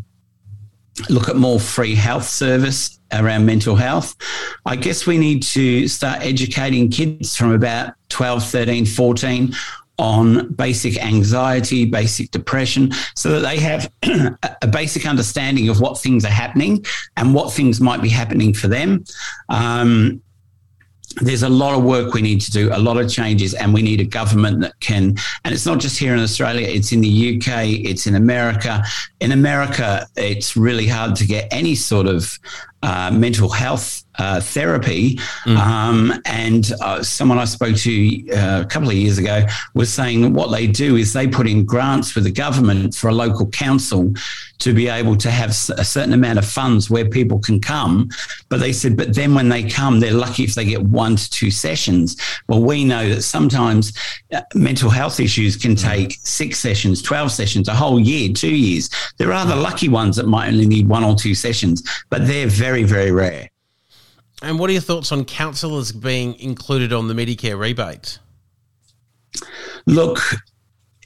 look 1.08 1.28
at 1.28 1.36
more 1.36 1.60
free 1.60 1.94
health 1.94 2.24
service 2.24 2.98
around 3.12 3.46
mental 3.46 3.76
health. 3.76 4.16
I 4.64 4.76
guess 4.76 5.06
we 5.06 5.18
need 5.18 5.42
to 5.44 5.86
start 5.88 6.22
educating 6.22 6.90
kids 6.90 7.36
from 7.36 7.52
about 7.52 7.94
12, 8.08 8.44
13, 8.44 8.86
14 8.86 9.54
on 9.98 10.52
basic 10.54 11.02
anxiety, 11.02 11.84
basic 11.84 12.30
depression, 12.30 12.90
so 13.14 13.30
that 13.30 13.40
they 13.40 13.58
have 13.58 13.92
a 14.62 14.66
basic 14.66 15.06
understanding 15.06 15.68
of 15.68 15.80
what 15.80 15.98
things 15.98 16.24
are 16.24 16.28
happening 16.28 16.84
and 17.16 17.34
what 17.34 17.52
things 17.52 17.80
might 17.80 18.02
be 18.02 18.08
happening 18.08 18.52
for 18.52 18.68
them. 18.68 19.04
Um, 19.48 20.20
there's 21.20 21.42
a 21.42 21.48
lot 21.48 21.76
of 21.76 21.84
work 21.84 22.12
we 22.12 22.22
need 22.22 22.40
to 22.40 22.50
do, 22.50 22.70
a 22.72 22.78
lot 22.78 22.96
of 22.96 23.08
changes, 23.08 23.54
and 23.54 23.72
we 23.72 23.82
need 23.82 24.00
a 24.00 24.04
government 24.04 24.60
that 24.60 24.78
can. 24.80 25.16
And 25.44 25.54
it's 25.54 25.66
not 25.66 25.78
just 25.78 25.98
here 25.98 26.12
in 26.12 26.20
Australia; 26.20 26.66
it's 26.66 26.92
in 26.92 27.00
the 27.00 27.36
UK, 27.36 27.66
it's 27.84 28.06
in 28.06 28.16
America. 28.16 28.82
In 29.20 29.32
America, 29.32 30.06
it's 30.16 30.56
really 30.56 30.88
hard 30.88 31.14
to 31.16 31.26
get 31.26 31.46
any 31.52 31.74
sort 31.74 32.06
of 32.06 32.38
uh, 32.84 33.10
mental 33.10 33.48
health 33.48 34.04
uh, 34.18 34.40
therapy. 34.40 35.16
Mm. 35.44 35.56
Um, 35.56 36.22
and 36.26 36.72
uh, 36.80 37.02
someone 37.02 37.38
I 37.38 37.46
spoke 37.46 37.76
to 37.76 38.30
uh, 38.30 38.62
a 38.62 38.66
couple 38.66 38.88
of 38.88 38.94
years 38.94 39.18
ago 39.18 39.46
was 39.74 39.92
saying 39.92 40.32
what 40.34 40.50
they 40.50 40.66
do 40.66 40.96
is 40.96 41.12
they 41.12 41.26
put 41.26 41.48
in 41.48 41.64
grants 41.64 42.14
with 42.14 42.24
the 42.24 42.30
government 42.30 42.94
for 42.94 43.08
a 43.08 43.12
local 43.12 43.48
council 43.48 44.12
to 44.58 44.72
be 44.72 44.88
able 44.88 45.16
to 45.16 45.30
have 45.30 45.50
a 45.50 45.84
certain 45.84 46.12
amount 46.12 46.38
of 46.38 46.44
funds 46.46 46.88
where 46.88 47.08
people 47.08 47.38
can 47.38 47.60
come. 47.60 48.08
But 48.48 48.60
they 48.60 48.72
said, 48.72 48.96
but 48.96 49.14
then 49.14 49.34
when 49.34 49.48
they 49.48 49.68
come, 49.68 50.00
they're 50.00 50.12
lucky 50.12 50.44
if 50.44 50.54
they 50.54 50.64
get 50.64 50.82
one 50.82 51.16
to 51.16 51.30
two 51.30 51.50
sessions. 51.50 52.16
Well, 52.48 52.62
we 52.62 52.84
know 52.84 53.08
that 53.08 53.22
sometimes 53.22 53.92
uh, 54.32 54.42
mental 54.54 54.90
health 54.90 55.20
issues 55.20 55.56
can 55.56 55.72
mm. 55.72 55.82
take 55.82 56.12
six 56.22 56.60
sessions, 56.60 57.02
12 57.02 57.32
sessions, 57.32 57.68
a 57.68 57.74
whole 57.74 57.98
year, 57.98 58.32
two 58.32 58.54
years. 58.54 58.88
There 59.18 59.32
are 59.32 59.44
the 59.44 59.56
lucky 59.56 59.88
ones 59.88 60.16
that 60.16 60.26
might 60.26 60.48
only 60.48 60.66
need 60.66 60.88
one 60.88 61.04
or 61.04 61.14
two 61.14 61.34
sessions, 61.34 61.82
but 62.10 62.26
they're 62.26 62.46
very, 62.46 62.73
very 62.74 62.82
very 62.82 63.12
rare. 63.12 63.50
And 64.42 64.58
what 64.58 64.68
are 64.68 64.72
your 64.72 64.82
thoughts 64.82 65.12
on 65.12 65.24
counsellors 65.24 65.92
being 65.92 66.34
included 66.40 66.92
on 66.92 67.06
the 67.06 67.14
Medicare 67.14 67.58
rebate? 67.58 68.18
Look, 69.86 70.18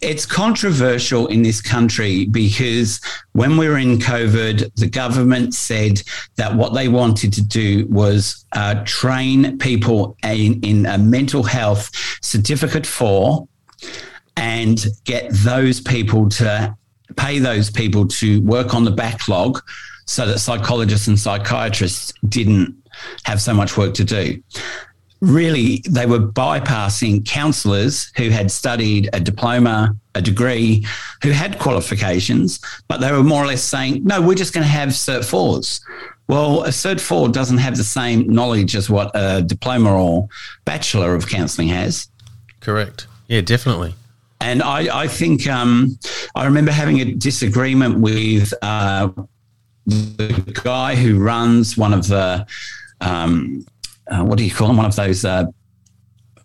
it's 0.00 0.24
controversial 0.24 1.26
in 1.26 1.42
this 1.42 1.60
country 1.60 2.26
because 2.26 3.00
when 3.32 3.56
we 3.56 3.68
were 3.68 3.78
in 3.78 3.98
COVID, 3.98 4.74
the 4.76 4.88
government 4.88 5.54
said 5.54 6.02
that 6.36 6.54
what 6.54 6.72
they 6.72 6.88
wanted 6.88 7.32
to 7.34 7.42
do 7.42 7.86
was 7.88 8.44
uh, 8.52 8.82
train 8.86 9.58
people 9.58 10.16
in, 10.24 10.60
in 10.62 10.86
a 10.86 10.96
mental 10.96 11.42
health 11.42 11.90
certificate 12.22 12.86
for 12.86 13.46
and 14.36 14.86
get 15.04 15.30
those 15.32 15.80
people 15.80 16.28
to 16.30 16.74
pay 17.16 17.38
those 17.38 17.70
people 17.70 18.06
to 18.06 18.40
work 18.42 18.74
on 18.74 18.84
the 18.84 18.90
backlog 18.90 19.60
so 20.08 20.26
that 20.26 20.38
psychologists 20.38 21.06
and 21.06 21.18
psychiatrists 21.18 22.14
didn't 22.28 22.74
have 23.24 23.42
so 23.42 23.52
much 23.52 23.76
work 23.76 23.92
to 23.92 24.04
do. 24.04 24.42
Really, 25.20 25.82
they 25.88 26.06
were 26.06 26.18
bypassing 26.18 27.26
counsellors 27.26 28.10
who 28.16 28.30
had 28.30 28.50
studied 28.50 29.10
a 29.12 29.20
diploma, 29.20 29.94
a 30.14 30.22
degree, 30.22 30.86
who 31.22 31.30
had 31.30 31.58
qualifications, 31.58 32.58
but 32.88 33.02
they 33.02 33.12
were 33.12 33.22
more 33.22 33.42
or 33.42 33.46
less 33.46 33.62
saying, 33.62 34.02
no, 34.04 34.22
we're 34.22 34.34
just 34.34 34.54
going 34.54 34.64
to 34.64 34.70
have 34.70 34.90
Cert 34.90 35.20
4s. 35.20 35.80
Well, 36.26 36.64
a 36.64 36.68
Cert 36.68 37.00
4 37.00 37.28
doesn't 37.28 37.58
have 37.58 37.76
the 37.76 37.84
same 37.84 38.32
knowledge 38.32 38.76
as 38.76 38.88
what 38.88 39.10
a 39.14 39.42
diploma 39.42 39.92
or 39.92 40.28
bachelor 40.64 41.14
of 41.14 41.28
counselling 41.28 41.68
has. 41.68 42.08
Correct. 42.60 43.06
Yeah, 43.26 43.42
definitely. 43.42 43.94
And 44.40 44.62
I, 44.62 45.02
I 45.02 45.08
think 45.08 45.46
um, 45.48 45.98
I 46.34 46.46
remember 46.46 46.70
having 46.70 47.00
a 47.00 47.12
disagreement 47.12 47.98
with 47.98 48.54
uh, 48.62 49.10
the 49.88 50.60
guy 50.64 50.94
who 50.94 51.18
runs 51.18 51.76
one 51.76 51.92
of 51.92 52.06
the, 52.08 52.46
um, 53.00 53.66
uh, 54.10 54.22
what 54.22 54.38
do 54.38 54.44
you 54.44 54.50
call 54.50 54.68
them? 54.68 54.76
One 54.76 54.86
of 54.86 54.96
those. 54.96 55.24
Uh, 55.24 55.46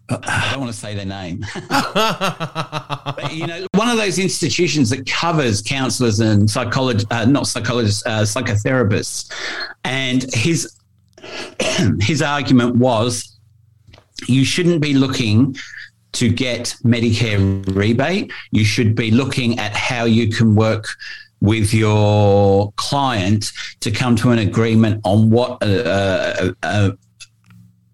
I 0.10 0.50
don't 0.52 0.60
want 0.60 0.72
to 0.72 0.78
say 0.78 0.96
their 0.96 1.06
name. 1.06 1.46
but, 1.70 3.34
you 3.34 3.48
know, 3.48 3.66
one 3.74 3.90
of 3.90 3.98
those 3.98 4.20
institutions 4.20 4.90
that 4.90 5.06
covers 5.08 5.62
counselors 5.62 6.20
and 6.20 6.50
psychologists, 6.50 7.10
uh, 7.10 7.26
not 7.26 7.48
psychologists, 7.48 8.06
uh, 8.06 8.22
psychotherapists. 8.22 9.32
And 9.86 10.24
his 10.34 10.78
his 12.00 12.22
argument 12.22 12.76
was 12.76 13.40
you 14.28 14.46
shouldn't 14.46 14.82
be 14.82 14.94
looking 14.94 15.56
to 16.14 16.30
get 16.30 16.76
Medicare 16.84 17.76
rebate. 17.76 18.32
You 18.52 18.64
should 18.64 18.96
be 18.96 19.10
looking 19.10 19.58
at 19.60 19.76
how 19.76 20.06
you 20.06 20.30
can 20.30 20.56
work 20.56 20.86
with 21.44 21.74
your 21.74 22.72
client 22.78 23.52
to 23.82 23.92
come 23.92 24.16
to 24.16 24.32
an 24.32 24.40
agreement 24.40 25.02
on 25.04 25.30
what 25.30 25.62
uh, 25.62 25.66
uh, 25.66 26.52
uh, 26.64 26.92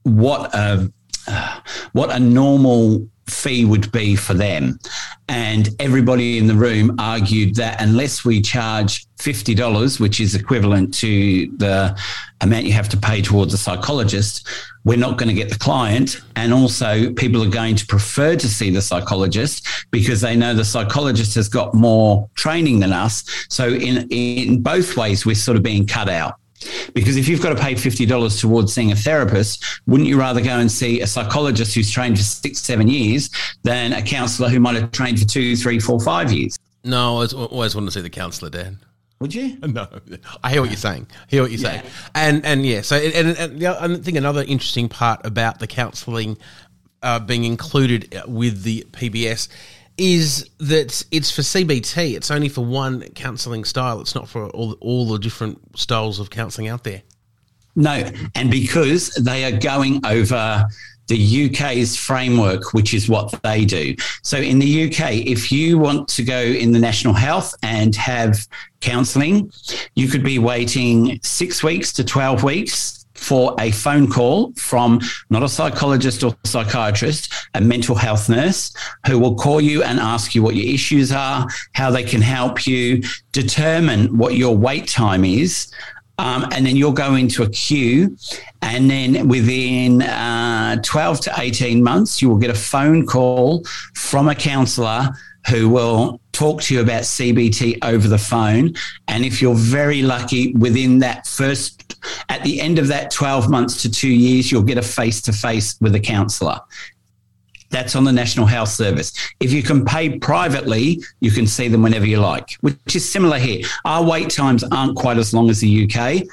what 0.04 0.54
a 0.54 0.94
uh, 1.28 1.60
what 1.94 2.12
a 2.12 2.20
normal 2.20 3.08
fee 3.30 3.66
would 3.66 3.92
be 3.92 4.16
for 4.16 4.34
them. 4.34 4.80
And 5.28 5.70
everybody 5.80 6.38
in 6.38 6.48
the 6.48 6.56
room 6.56 6.96
argued 6.98 7.56
that 7.56 7.82
unless 7.82 8.26
we 8.26 8.42
charge 8.42 9.06
$50, 9.18 10.00
which 10.00 10.20
is 10.20 10.34
equivalent 10.34 10.94
to 10.96 11.48
the 11.58 11.98
amount 12.42 12.66
you 12.66 12.74
have 12.74 12.90
to 12.90 12.98
pay 12.98 13.22
towards 13.22 13.54
a 13.54 13.58
psychologist, 13.58 14.48
we're 14.86 14.98
not 14.98 15.18
going 15.18 15.30
to 15.30 15.36
get 15.36 15.50
the 15.50 15.60
client. 15.60 16.22
And 16.36 16.54
also, 16.54 17.14
people 17.14 17.44
are 17.44 17.50
going 17.50 17.76
to 17.76 17.86
prefer 17.86 18.36
to 18.38 18.48
see 18.48 18.72
the 18.72 18.82
psychologist 18.82 19.68
because 19.92 20.22
they 20.22 20.36
know 20.36 20.54
the 20.54 20.66
psychologist 20.66 21.36
has 21.36 21.50
got 21.50 21.74
more 21.74 22.28
training 22.36 22.80
than 22.80 22.94
us. 22.94 23.24
So, 23.50 23.68
in, 23.70 24.08
in 24.10 24.62
both 24.62 24.98
ways, 24.98 25.26
we're 25.26 25.36
sort 25.36 25.58
of 25.58 25.64
being 25.64 25.86
cut 25.86 26.10
out. 26.10 26.39
Because 26.94 27.18
if 27.18 27.28
you've 27.28 27.42
got 27.42 27.50
to 27.50 27.62
pay 27.62 27.74
$50 27.74 28.40
towards 28.40 28.74
seeing 28.74 28.92
a 28.92 28.96
therapist, 28.96 29.64
wouldn't 29.88 30.10
you 30.10 30.20
rather 30.20 30.42
go 30.42 30.58
and 30.58 30.72
see 30.72 31.02
a 31.02 31.08
psychologist 31.08 31.76
who's 31.76 31.92
trained 31.92 32.18
for 32.18 32.24
six, 32.24 32.60
seven 32.60 32.88
years 32.88 33.30
than 33.64 33.94
a 33.94 34.02
counsellor 34.02 34.50
who 34.50 34.60
might 34.60 34.76
have 34.76 34.92
trained 34.92 35.20
for 35.20 35.26
two, 35.26 35.56
three, 35.56 35.80
four, 35.80 36.00
five 36.00 36.32
years? 36.32 36.58
No, 36.84 37.22
I 37.22 37.28
always 37.28 37.76
want 37.76 37.88
to 37.88 37.92
see 37.92 38.02
the 38.02 38.10
counsellor, 38.10 38.50
Dan. 38.50 38.80
Would 39.20 39.36
you? 39.36 39.58
No, 39.68 39.88
I 40.44 40.52
hear 40.52 40.62
what 40.62 40.70
you're 40.70 40.78
saying. 40.78 41.08
I 41.12 41.26
hear 41.28 41.42
what 41.42 41.52
you're 41.52 41.60
yeah. 41.60 41.82
saying, 41.82 41.92
and 42.16 42.46
and 42.46 42.66
yeah. 42.66 42.82
So 42.82 42.96
and, 42.96 43.38
and, 43.38 43.62
and, 43.62 43.66
I 43.66 43.96
think 44.02 44.18
another 44.18 44.44
interesting 44.44 44.88
part 44.88 45.26
about 45.26 45.60
the 45.60 45.68
counselling 45.68 46.38
uh, 47.04 47.20
being 47.20 47.44
included 47.44 48.14
with 48.28 48.64
the 48.64 48.86
PBS 48.92 49.50
is 50.00 50.50
that 50.60 51.04
it's 51.12 51.30
for 51.30 51.42
CBT. 51.42 52.16
It's 52.16 52.32
only 52.32 52.50
for 52.50 52.64
one 52.64 53.02
counselling 53.10 53.66
style. 53.66 54.00
It's 54.02 54.16
not 54.16 54.28
for 54.28 54.50
all 54.50 54.74
all 54.80 55.06
the 55.06 55.20
different 55.20 55.78
styles 55.78 56.20
of 56.20 56.30
counselling 56.30 56.70
out 56.70 56.84
there. 56.84 57.04
No, 57.76 58.10
and 58.36 58.50
because 58.50 59.10
they 59.16 59.46
are 59.46 59.58
going 59.58 60.04
over 60.06 60.66
the 61.08 61.50
UK's 61.50 61.98
framework, 61.98 62.74
which 62.74 62.94
is 62.94 63.10
what 63.10 63.32
they 63.42 63.66
do. 63.66 63.96
So 64.24 64.38
in 64.38 64.60
the 64.60 64.86
UK, 64.86 65.14
if 65.26 65.52
you 65.52 65.78
want 65.78 66.08
to 66.10 66.24
go 66.24 66.40
in 66.40 66.72
the 66.72 66.80
national 66.80 67.14
health 67.14 67.54
and 67.64 67.96
have 67.96 68.48
counselling, 68.80 69.52
you 69.96 70.08
could 70.08 70.24
be 70.24 70.40
waiting 70.40 71.20
six 71.24 71.64
weeks 71.64 71.92
to 71.94 72.04
12 72.04 72.44
weeks 72.44 72.99
for 73.20 73.56
a 73.60 73.72
phone 73.72 74.10
call 74.10 74.54
from 74.54 75.00
not 75.30 75.44
a 75.44 75.50
psychologist 75.50 76.24
or 76.24 76.36
psychiatrist, 76.46 77.34
a 77.54 77.62
mental 77.62 77.96
health 77.96 78.30
nurse 78.30 78.74
who 79.06 79.20
will 79.20 79.36
call 79.36 79.60
you 79.60 79.84
and 79.84 80.00
ask 80.00 80.34
you 80.34 80.42
what 80.42 80.56
your 80.56 80.74
issues 80.74 81.12
are, 81.12 81.48
how 81.74 81.92
they 81.92 82.04
can 82.04 82.22
help 82.22 82.66
you, 82.66 83.04
determine 83.32 84.18
what 84.18 84.36
your 84.36 84.56
wait 84.56 84.88
time 84.88 85.26
is. 85.26 85.72
Um, 86.18 86.48
and 86.52 86.66
then 86.66 86.76
you'll 86.76 86.92
go 86.92 87.16
into 87.16 87.44
a 87.44 87.50
queue. 87.50 88.18
And 88.62 88.90
then 88.90 89.28
within 89.30 90.02
uh, 90.02 90.82
12 90.82 91.22
to 91.22 91.34
18 91.38 91.82
months, 91.82 92.22
you 92.22 92.30
will 92.30 92.38
get 92.38 92.50
a 92.50 92.56
phone 92.56 93.06
call 93.06 93.64
from 93.94 94.28
a 94.28 94.36
counselor 94.36 95.10
who 95.48 95.70
will 95.70 96.20
talk 96.32 96.62
to 96.64 96.74
you 96.74 96.82
about 96.82 97.04
CBT 97.04 97.80
over 97.84 98.08
the 98.08 98.18
phone. 98.18 98.74
And 99.08 99.26
if 99.26 99.42
you're 99.42 99.56
very 99.56 100.02
lucky, 100.02 100.54
within 100.54 101.00
that 101.00 101.28
first, 101.28 101.98
at 102.30 102.44
the 102.44 102.62
end 102.62 102.80
of 102.80 102.88
that 102.88 103.12
12 103.12 103.50
months 103.50 103.82
to 103.82 103.92
two 103.92 104.10
years, 104.10 104.52
you'll 104.52 104.64
get 104.64 104.78
a 104.78 104.82
face 104.82 105.22
to 105.24 105.34
face 105.34 105.78
with 105.82 105.96
a 105.96 106.00
counsellor. 106.00 106.60
That's 107.72 107.96
on 107.96 108.04
the 108.04 108.12
National 108.12 108.48
Health 108.48 108.70
Service. 108.70 109.14
If 109.40 109.52
you 109.54 109.62
can 109.62 109.86
pay 109.86 110.18
privately, 110.18 111.04
you 111.20 111.30
can 111.30 111.46
see 111.46 111.68
them 111.68 111.84
whenever 111.84 112.06
you 112.06 112.20
like, 112.20 112.54
which 112.62 112.96
is 112.96 113.10
similar 113.10 113.38
here. 113.38 113.64
Our 113.86 114.04
wait 114.04 114.32
times 114.32 114.64
aren't 114.64 114.96
quite 114.96 115.18
as 115.18 115.34
long 115.34 115.50
as 115.50 115.60
the 115.60 115.84
UK, 115.86 116.24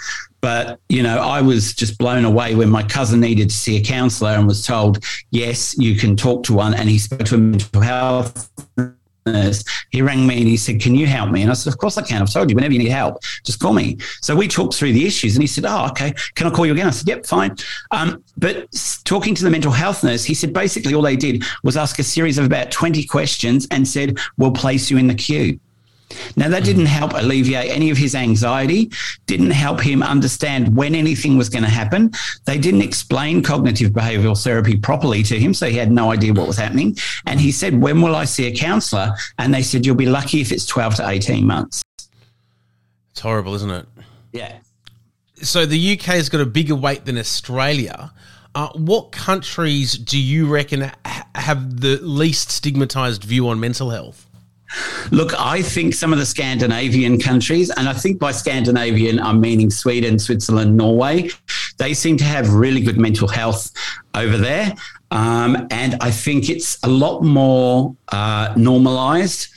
but 0.47 0.79
you 0.89 1.03
know, 1.03 1.19
I 1.19 1.41
was 1.41 1.75
just 1.75 1.99
blown 1.99 2.25
away 2.25 2.55
when 2.55 2.71
my 2.71 2.85
cousin 2.85 3.19
needed 3.19 3.51
to 3.51 3.57
see 3.57 3.79
a 3.79 3.83
counsellor 3.83 4.31
and 4.31 4.47
was 4.47 4.65
told, 4.65 5.03
"Yes, 5.33 5.77
you 5.77 5.97
can 5.97 6.15
talk 6.15 6.45
to 6.45 6.55
one." 6.55 6.73
And 6.73 6.89
he 6.89 7.01
spoke 7.01 7.25
to 7.25 7.35
a 7.35 7.39
mental 7.39 7.81
health 7.81 8.49
nurse. 9.27 9.65
he 9.91 10.03
rang 10.03 10.25
me 10.25 10.39
and 10.39 10.47
he 10.47 10.57
said, 10.57 10.81
Can 10.81 10.95
you 10.95 11.05
help 11.05 11.33
me? 11.33 11.43
And 11.43 11.51
I 11.51 11.55
said, 11.55 11.73
Of 11.73 11.81
course 11.81 11.99
I 11.99 12.03
can. 12.03 12.23
I've 12.23 12.33
told 12.33 12.49
you, 12.49 12.55
whenever 12.55 12.75
you 12.75 12.79
need 12.79 12.91
help, 12.91 13.19
just 13.45 13.59
call 13.59 13.73
me. 13.73 13.97
So 14.21 14.37
we 14.37 14.47
talked 14.47 14.75
through 14.75 14.93
the 14.93 15.05
issues 15.05 15.35
and 15.35 15.43
he 15.43 15.49
said, 15.49 15.65
Oh, 15.67 15.89
okay. 15.91 16.15
Can 16.37 16.47
I 16.47 16.51
call 16.51 16.65
you 16.65 16.73
again? 16.73 16.87
I 16.87 16.91
said, 16.91 17.09
Yep, 17.09 17.27
fine. 17.27 17.57
Um, 17.91 18.23
but 18.37 18.69
talking 19.03 19.35
to 19.35 19.43
the 19.43 19.51
mental 19.51 19.73
health 19.73 20.05
nurse, 20.05 20.23
he 20.23 20.35
said 20.35 20.53
basically 20.53 20.95
all 20.95 21.03
they 21.03 21.17
did 21.17 21.43
was 21.65 21.77
ask 21.77 21.99
a 21.99 22.05
series 22.05 22.39
of 22.39 22.47
about 22.47 22.71
20 22.71 23.05
questions 23.07 23.67
and 23.73 23.89
said, 23.89 24.17
We'll 24.37 24.53
place 24.53 24.93
you 24.93 24.97
in 24.97 25.09
the 25.09 25.15
queue. 25.17 25.59
Now, 26.37 26.49
that 26.49 26.65
didn't 26.65 26.87
help 26.87 27.13
alleviate 27.15 27.71
any 27.71 27.91
of 27.91 27.97
his 27.97 28.15
anxiety, 28.15 28.91
didn't 29.27 29.51
help 29.51 29.81
him 29.81 30.03
understand 30.03 30.77
when 30.77 30.95
anything 30.95 31.37
was 31.37 31.49
going 31.49 31.65
to 31.65 31.71
happen. 31.71 32.13
They 32.45 32.59
didn't 32.59 32.83
explain 32.83 33.43
cognitive 33.43 33.91
behavioral 33.91 34.41
therapy 34.41 34.77
properly 34.77 35.23
to 35.25 35.39
him, 35.39 35.53
so 35.53 35.69
he 35.69 35.77
had 35.77 35.91
no 35.91 36.13
idea 36.13 36.33
what 36.33 36.47
was 36.47 36.57
happening. 36.57 36.97
And 37.27 37.41
he 37.41 37.51
said, 37.51 37.81
When 37.81 38.01
will 38.01 38.15
I 38.15 38.25
see 38.25 38.47
a 38.47 38.55
counselor? 38.55 39.15
And 39.39 39.53
they 39.53 39.63
said, 39.63 39.85
You'll 39.85 39.97
be 39.97 40.07
lucky 40.07 40.41
if 40.41 40.53
it's 40.53 40.67
12 40.67 40.97
to 40.97 41.09
18 41.09 41.47
months. 41.47 41.83
It's 43.11 43.21
horrible, 43.21 43.55
isn't 43.55 43.71
it? 43.71 43.87
Yeah. 44.33 44.59
So 45.43 45.67
the 45.67 45.93
UK 45.93 46.05
has 46.17 46.29
got 46.29 46.41
a 46.41 46.47
bigger 46.47 46.75
wait 46.75 47.05
than 47.05 47.19
Australia. 47.19 48.13
Uh, 48.55 48.69
what 48.75 49.13
countries 49.13 49.99
do 49.99 50.19
you 50.19 50.47
reckon 50.47 50.91
have 51.35 51.81
the 51.81 51.99
least 52.03 52.51
stigmatized 52.51 53.23
view 53.23 53.49
on 53.49 53.61
mental 53.61 53.91
health? 53.91 54.26
Look, 55.11 55.33
I 55.39 55.63
think 55.63 55.95
some 55.95 56.13
of 56.13 56.19
the 56.19 56.27
Scandinavian 56.27 57.19
countries, 57.21 57.71
and 57.71 57.89
I 57.89 57.93
think 57.93 58.19
by 58.19 58.33
Scandinavian, 58.33 59.21
I'm 59.21 59.41
meaning 59.41 59.71
Sweden, 59.71 60.19
Switzerland, 60.19 60.77
Norway, 60.77 61.31
they 61.79 61.95
seem 61.95 62.17
to 62.19 62.25
have 62.25 62.53
really 62.53 62.81
good 62.81 62.99
mental 62.99 63.29
health 63.29 63.71
over 64.15 64.37
there. 64.37 64.75
Um, 65.11 65.69
and 65.71 65.97
I 66.01 66.11
think 66.11 66.51
it's 66.51 66.79
a 66.83 66.89
lot 66.89 67.23
more 67.23 67.95
uh, 68.11 68.53
normalized 68.57 69.49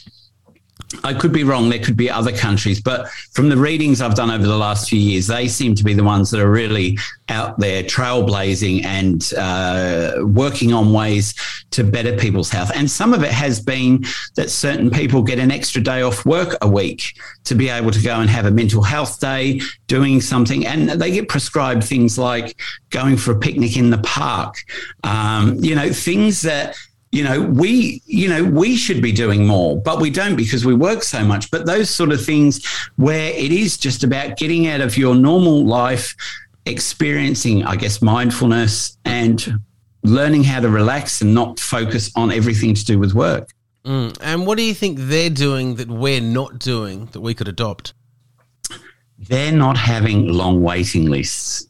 I 1.03 1.13
could 1.13 1.31
be 1.31 1.43
wrong. 1.43 1.69
There 1.69 1.79
could 1.79 1.97
be 1.97 2.09
other 2.09 2.31
countries, 2.31 2.81
but 2.81 3.09
from 3.31 3.49
the 3.49 3.57
readings 3.57 4.01
I've 4.01 4.15
done 4.15 4.31
over 4.31 4.45
the 4.45 4.57
last 4.57 4.89
few 4.89 4.99
years, 4.99 5.27
they 5.27 5.47
seem 5.47 5.75
to 5.75 5.83
be 5.83 5.93
the 5.93 6.03
ones 6.03 6.31
that 6.31 6.39
are 6.39 6.49
really 6.49 6.97
out 7.29 7.59
there 7.59 7.83
trailblazing 7.83 8.83
and 8.85 9.31
uh, 9.37 10.25
working 10.25 10.73
on 10.73 10.91
ways 10.91 11.35
to 11.71 11.83
better 11.83 12.17
people's 12.17 12.49
health. 12.49 12.71
And 12.73 12.89
some 12.89 13.13
of 13.13 13.23
it 13.23 13.31
has 13.31 13.61
been 13.61 14.03
that 14.35 14.49
certain 14.49 14.89
people 14.89 15.21
get 15.21 15.37
an 15.37 15.51
extra 15.51 15.81
day 15.81 16.01
off 16.01 16.25
work 16.25 16.57
a 16.61 16.67
week 16.67 17.13
to 17.43 17.53
be 17.53 17.69
able 17.69 17.91
to 17.91 18.01
go 18.01 18.19
and 18.19 18.29
have 18.29 18.47
a 18.47 18.51
mental 18.51 18.81
health 18.81 19.19
day, 19.19 19.61
doing 19.85 20.21
something. 20.21 20.65
And 20.65 20.89
they 20.89 21.11
get 21.11 21.29
prescribed 21.29 21.83
things 21.83 22.17
like 22.17 22.59
going 22.89 23.15
for 23.15 23.31
a 23.31 23.39
picnic 23.39 23.77
in 23.77 23.91
the 23.91 23.99
park, 23.99 24.55
um, 25.03 25.55
you 25.59 25.75
know, 25.75 25.93
things 25.93 26.41
that 26.41 26.75
you 27.11 27.23
know 27.23 27.41
we 27.41 28.01
you 28.05 28.29
know 28.29 28.43
we 28.43 28.75
should 28.75 29.01
be 29.01 29.11
doing 29.11 29.45
more 29.45 29.79
but 29.81 29.99
we 29.99 30.09
don't 30.09 30.35
because 30.35 30.65
we 30.65 30.73
work 30.73 31.03
so 31.03 31.23
much 31.23 31.49
but 31.51 31.65
those 31.65 31.89
sort 31.89 32.11
of 32.11 32.23
things 32.23 32.65
where 32.97 33.31
it 33.31 33.51
is 33.51 33.77
just 33.77 34.03
about 34.03 34.37
getting 34.37 34.67
out 34.67 34.81
of 34.81 34.97
your 34.97 35.15
normal 35.15 35.65
life 35.65 36.15
experiencing 36.65 37.63
i 37.65 37.75
guess 37.75 38.01
mindfulness 38.01 38.97
and 39.05 39.59
learning 40.03 40.43
how 40.43 40.59
to 40.59 40.69
relax 40.69 41.21
and 41.21 41.33
not 41.33 41.59
focus 41.59 42.11
on 42.15 42.31
everything 42.31 42.73
to 42.73 42.85
do 42.85 42.99
with 42.99 43.13
work 43.13 43.49
mm. 43.83 44.15
and 44.21 44.45
what 44.45 44.57
do 44.57 44.63
you 44.63 44.73
think 44.73 44.97
they're 44.99 45.29
doing 45.29 45.75
that 45.75 45.89
we're 45.89 46.21
not 46.21 46.59
doing 46.59 47.07
that 47.07 47.21
we 47.21 47.33
could 47.33 47.47
adopt 47.47 47.93
they're 49.19 49.51
not 49.51 49.77
having 49.77 50.27
long 50.27 50.61
waiting 50.61 51.05
lists. 51.05 51.67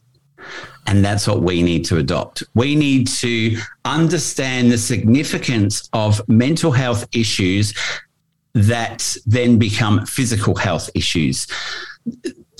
And 0.90 1.04
that's 1.04 1.26
what 1.28 1.42
we 1.42 1.62
need 1.62 1.84
to 1.86 1.98
adopt. 1.98 2.42
We 2.54 2.74
need 2.74 3.06
to 3.08 3.56
understand 3.84 4.72
the 4.72 4.76
significance 4.76 5.88
of 5.92 6.20
mental 6.28 6.72
health 6.72 7.06
issues 7.12 7.72
that 8.54 9.16
then 9.24 9.56
become 9.56 10.04
physical 10.04 10.56
health 10.56 10.90
issues 10.96 11.46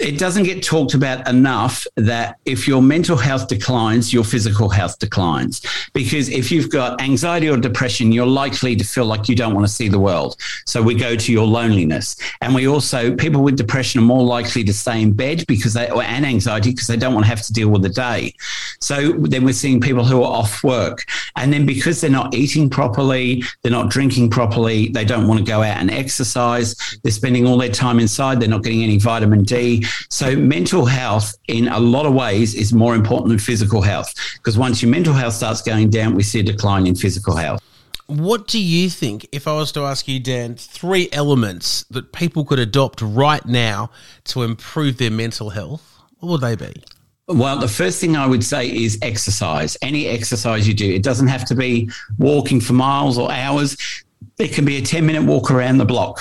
it 0.01 0.19
doesn't 0.19 0.45
get 0.45 0.63
talked 0.63 0.95
about 0.95 1.29
enough 1.29 1.87
that 1.97 2.39
if 2.45 2.67
your 2.67 2.83
mental 2.83 3.17
health 3.17 3.49
declines, 3.49 4.13
your 4.13 4.25
physical 4.25 4.69
health 4.69 4.99
declines. 4.99 5.61
Because 5.93 6.29
if 6.29 6.51
you've 6.51 6.71
got 6.71 7.01
anxiety 7.01 7.49
or 7.49 7.57
depression, 7.57 8.11
you're 8.11 8.27
likely 8.27 8.75
to 8.77 8.85
feel 8.85 9.05
like 9.05 9.29
you 9.29 9.37
don't 9.37 9.55
want 9.55 9.67
to 9.67 9.73
see 9.73 9.89
the 9.89 9.99
world. 9.99 10.37
So 10.67 10.83
we 10.83 10.95
go 10.95 11.17
to 11.17 11.33
your 11.33 11.47
loneliness. 11.47 12.17
And 12.41 12.55
we 12.55 12.67
also, 12.67 13.15
people 13.15 13.43
with 13.43 13.57
depression 13.57 14.01
are 14.01 14.05
more 14.05 14.23
likely 14.23 14.65
to 14.65 14.73
stay 14.73 15.03
in 15.03 15.13
bed 15.13 15.45
because 15.47 15.75
they, 15.75 15.91
or, 15.91 16.03
and 16.03 16.25
anxiety 16.25 16.71
because 16.71 16.87
they 16.87 16.97
don't 16.97 17.15
want 17.15 17.25
to 17.25 17.31
have 17.31 17.43
to 17.43 17.53
deal 17.53 17.69
with 17.69 17.83
the 17.83 17.89
day. 17.89 18.35
So 18.81 19.13
then 19.13 19.45
we're 19.45 19.53
seeing 19.53 19.81
people 19.81 20.05
who 20.05 20.23
are 20.23 20.33
off 20.33 20.65
work. 20.65 21.05
And 21.37 21.53
then 21.53 21.67
because 21.67 22.01
they're 22.01 22.11
not 22.11 22.35
eating 22.35 22.71
properly, 22.71 23.45
they're 23.63 23.73
not 23.73 23.91
drinking 23.91 24.31
properly, 24.31 24.89
they 24.89 25.05
don't 25.05 25.29
want 25.29 25.39
to 25.39 25.45
go 25.45 25.63
out 25.63 25.77
and 25.77 25.91
exercise, 25.91 26.75
they're 27.03 27.13
spending 27.13 27.47
all 27.47 27.59
their 27.59 27.71
time 27.71 28.01
inside, 28.01 28.41
they're 28.41 28.49
not 28.49 28.63
getting 28.63 28.83
any 28.83 28.99
vitamin 28.99 29.43
D 29.43 29.85
so 30.09 30.37
mental 30.37 30.85
health 30.85 31.35
in 31.49 31.69
a 31.69 31.79
lot 31.79 32.07
of 32.07 32.15
ways 32.15 32.55
is 32.55 32.73
more 32.73 32.95
important 32.95 33.29
than 33.29 33.39
physical 33.39 33.83
health 33.83 34.15
because 34.35 34.59
once 34.59 34.83
your 34.83 34.91
mental 34.91 35.15
health 35.15 35.35
starts 35.35 35.63
going 35.63 35.91
down, 35.91 36.15
we 36.15 36.23
see 36.23 36.41
a 36.41 36.43
decline 36.43 36.87
in 36.87 36.95
physical 36.95 37.37
health. 37.37 37.63
What 38.07 38.49
do 38.49 38.61
you 38.61 38.91
think, 38.91 39.29
if 39.31 39.47
I 39.47 39.53
was 39.53 39.71
to 39.73 39.83
ask 39.83 40.09
you, 40.09 40.19
Dan, 40.19 40.57
three 40.57 41.09
elements 41.13 41.85
that 41.91 42.13
people 42.13 42.45
could 42.45 42.59
adopt 42.59 43.01
right 43.03 43.45
now 43.47 43.91
to 44.25 44.43
improve 44.43 44.99
their 44.99 45.13
mental 45.13 45.51
health? 45.51 45.97
What 46.19 46.31
would 46.31 46.41
they 46.41 46.57
be? 46.57 46.83
Well, 47.29 47.61
the 47.61 47.69
first 47.69 48.01
thing 48.01 48.17
I 48.17 48.27
would 48.27 48.43
say 48.43 48.69
is 48.69 48.99
exercise. 49.03 49.77
Any 49.81 50.09
exercise 50.09 50.67
you 50.67 50.75
do, 50.75 50.93
it 50.93 51.05
doesn't 51.05 51.29
have 51.29 51.45
to 51.47 51.55
be 51.55 51.89
walking 52.19 52.61
for 52.61 52.73
miles 52.73 53.17
or 53.17 53.31
hours. 53.31 53.77
It 54.39 54.53
can 54.53 54.65
be 54.65 54.79
a 54.79 54.83
10 54.83 55.07
minute 55.07 55.23
walk 55.23 55.53
around 55.53 55.79
the 55.79 55.85
block. 55.85 56.21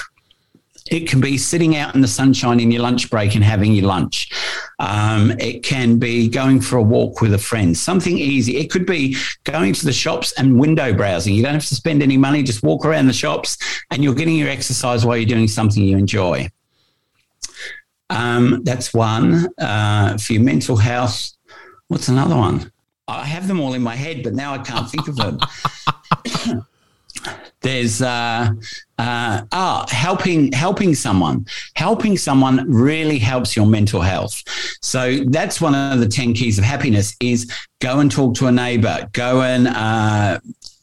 It 0.92 1.08
can 1.08 1.22
be 1.22 1.38
sitting 1.38 1.76
out 1.76 1.96
in 1.96 2.02
the 2.02 2.08
sunshine 2.08 2.60
in 2.60 2.72
your 2.72 2.82
lunch 2.82 3.10
break 3.10 3.36
and 3.36 3.44
having 3.44 3.74
your 3.74 3.86
lunch. 3.86 4.32
Um, 4.80 5.32
it 5.40 5.64
can 5.64 6.00
be 6.00 6.28
going 6.28 6.62
for 6.62 6.78
a 6.78 6.82
walk 6.82 7.22
with 7.22 7.34
a 7.34 7.38
friend, 7.38 7.78
something 7.78 8.18
easy. 8.18 8.58
It 8.58 8.70
could 8.72 8.86
be 8.86 9.16
going 9.44 9.74
to 9.74 9.86
the 9.86 9.94
shops 9.94 10.34
and 10.38 10.60
window 10.60 10.94
browsing. 10.94 11.36
You 11.36 11.44
don't 11.44 11.54
have 11.54 11.66
to 11.68 11.76
spend 11.76 12.02
any 12.02 12.18
money, 12.18 12.44
just 12.44 12.64
walk 12.64 12.86
around 12.86 13.08
the 13.08 13.14
shops 13.14 13.58
and 13.92 14.04
you're 14.04 14.16
getting 14.16 14.36
your 14.36 14.50
exercise 14.50 15.06
while 15.06 15.18
you're 15.18 15.26
doing 15.26 15.48
something 15.48 15.84
you 15.84 15.98
enjoy. 15.98 16.50
Um, 18.10 18.64
that's 18.64 18.94
one. 18.94 19.48
Uh, 19.60 20.18
for 20.18 20.34
your 20.34 20.44
mental 20.44 20.78
health, 20.78 21.32
what's 21.88 22.08
another 22.08 22.36
one? 22.36 22.72
I 23.08 23.26
have 23.26 23.48
them 23.48 23.60
all 23.60 23.74
in 23.74 23.82
my 23.82 23.96
head, 23.96 24.24
but 24.24 24.34
now 24.34 24.54
I 24.54 24.60
can't 24.60 24.90
think 24.90 25.08
of 25.08 25.16
them. 25.16 25.40
There's 27.62 28.02
uh, 28.02 28.52
uh, 28.98 29.42
ah, 29.52 29.86
helping 29.90 30.52
helping 30.54 30.96
someone. 30.96 31.46
Helping 31.76 32.18
someone 32.18 32.66
really 32.72 33.20
helps 33.20 33.56
your 33.56 33.66
mental 33.66 34.02
health. 34.02 34.44
So 34.82 35.24
that's 35.26 35.60
one 35.60 35.76
of 35.76 36.00
the 36.00 36.08
ten 36.08 36.34
keys 36.34 36.58
of 36.58 36.64
happiness: 36.64 37.16
is 37.20 37.52
go 37.82 38.00
and 38.00 38.12
talk 38.12 38.36
to 38.36 38.48
a 38.48 38.52
neighbor, 38.52 39.10
go 39.12 39.42
and 39.42 39.68
uh, 39.68 40.40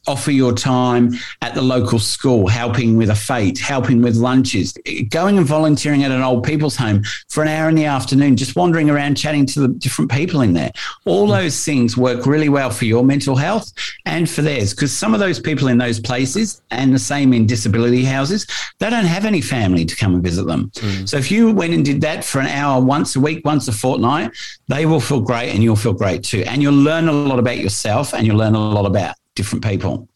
offer 0.07 0.31
your 0.31 0.53
time 0.53 1.11
at 1.41 1.53
the 1.53 1.61
local 1.61 1.99
school, 1.99 2.47
helping 2.47 2.97
with 2.97 3.09
a 3.09 3.15
fete, 3.15 3.59
helping 3.59 4.01
with 4.01 4.15
lunches, 4.15 4.77
going 5.09 5.37
and 5.37 5.45
volunteering 5.45 6.03
at 6.03 6.11
an 6.11 6.21
old 6.21 6.43
people's 6.43 6.75
home 6.75 7.03
for 7.29 7.43
an 7.43 7.49
hour 7.49 7.69
in 7.69 7.75
the 7.75 7.85
afternoon, 7.85 8.35
just 8.35 8.55
wandering 8.55 8.89
around 8.89 9.15
chatting 9.15 9.45
to 9.45 9.59
the 9.61 9.67
different 9.67 10.11
people 10.11 10.41
in 10.41 10.53
there. 10.53 10.71
All 11.05 11.27
those 11.27 11.63
things 11.63 11.97
work 11.97 12.25
really 12.25 12.49
well 12.49 12.69
for 12.69 12.85
your 12.85 13.03
mental 13.03 13.35
health 13.35 13.71
and 14.05 14.29
for 14.29 14.41
theirs, 14.41 14.73
because 14.73 14.95
some 14.95 15.13
of 15.13 15.19
those 15.19 15.39
people 15.39 15.67
in 15.67 15.77
those 15.77 15.99
places, 15.99 16.61
and 16.71 16.93
the 16.93 16.99
same 16.99 17.33
in 17.33 17.45
disability 17.45 18.03
houses, 18.03 18.45
they 18.79 18.89
don't 18.89 19.05
have 19.05 19.25
any 19.25 19.41
family 19.41 19.85
to 19.85 19.95
come 19.95 20.13
and 20.13 20.23
visit 20.23 20.45
them. 20.47 20.69
Mm. 20.75 21.07
So 21.07 21.17
if 21.17 21.31
you 21.31 21.51
went 21.51 21.73
and 21.73 21.83
did 21.83 22.01
that 22.01 22.23
for 22.23 22.39
an 22.39 22.47
hour 22.47 22.81
once 22.81 23.15
a 23.15 23.19
week, 23.19 23.45
once 23.45 23.67
a 23.67 23.71
fortnight, 23.71 24.31
they 24.67 24.85
will 24.85 24.99
feel 24.99 25.21
great 25.21 25.53
and 25.53 25.63
you'll 25.63 25.75
feel 25.75 25.93
great 25.93 26.23
too. 26.23 26.43
And 26.43 26.61
you'll 26.61 26.73
learn 26.73 27.07
a 27.07 27.11
lot 27.11 27.39
about 27.39 27.57
yourself 27.57 28.13
and 28.13 28.25
you'll 28.25 28.37
learn 28.37 28.55
a 28.55 28.59
lot 28.59 28.85
about 28.85 29.15
different 29.37 29.63
people. 29.63 30.09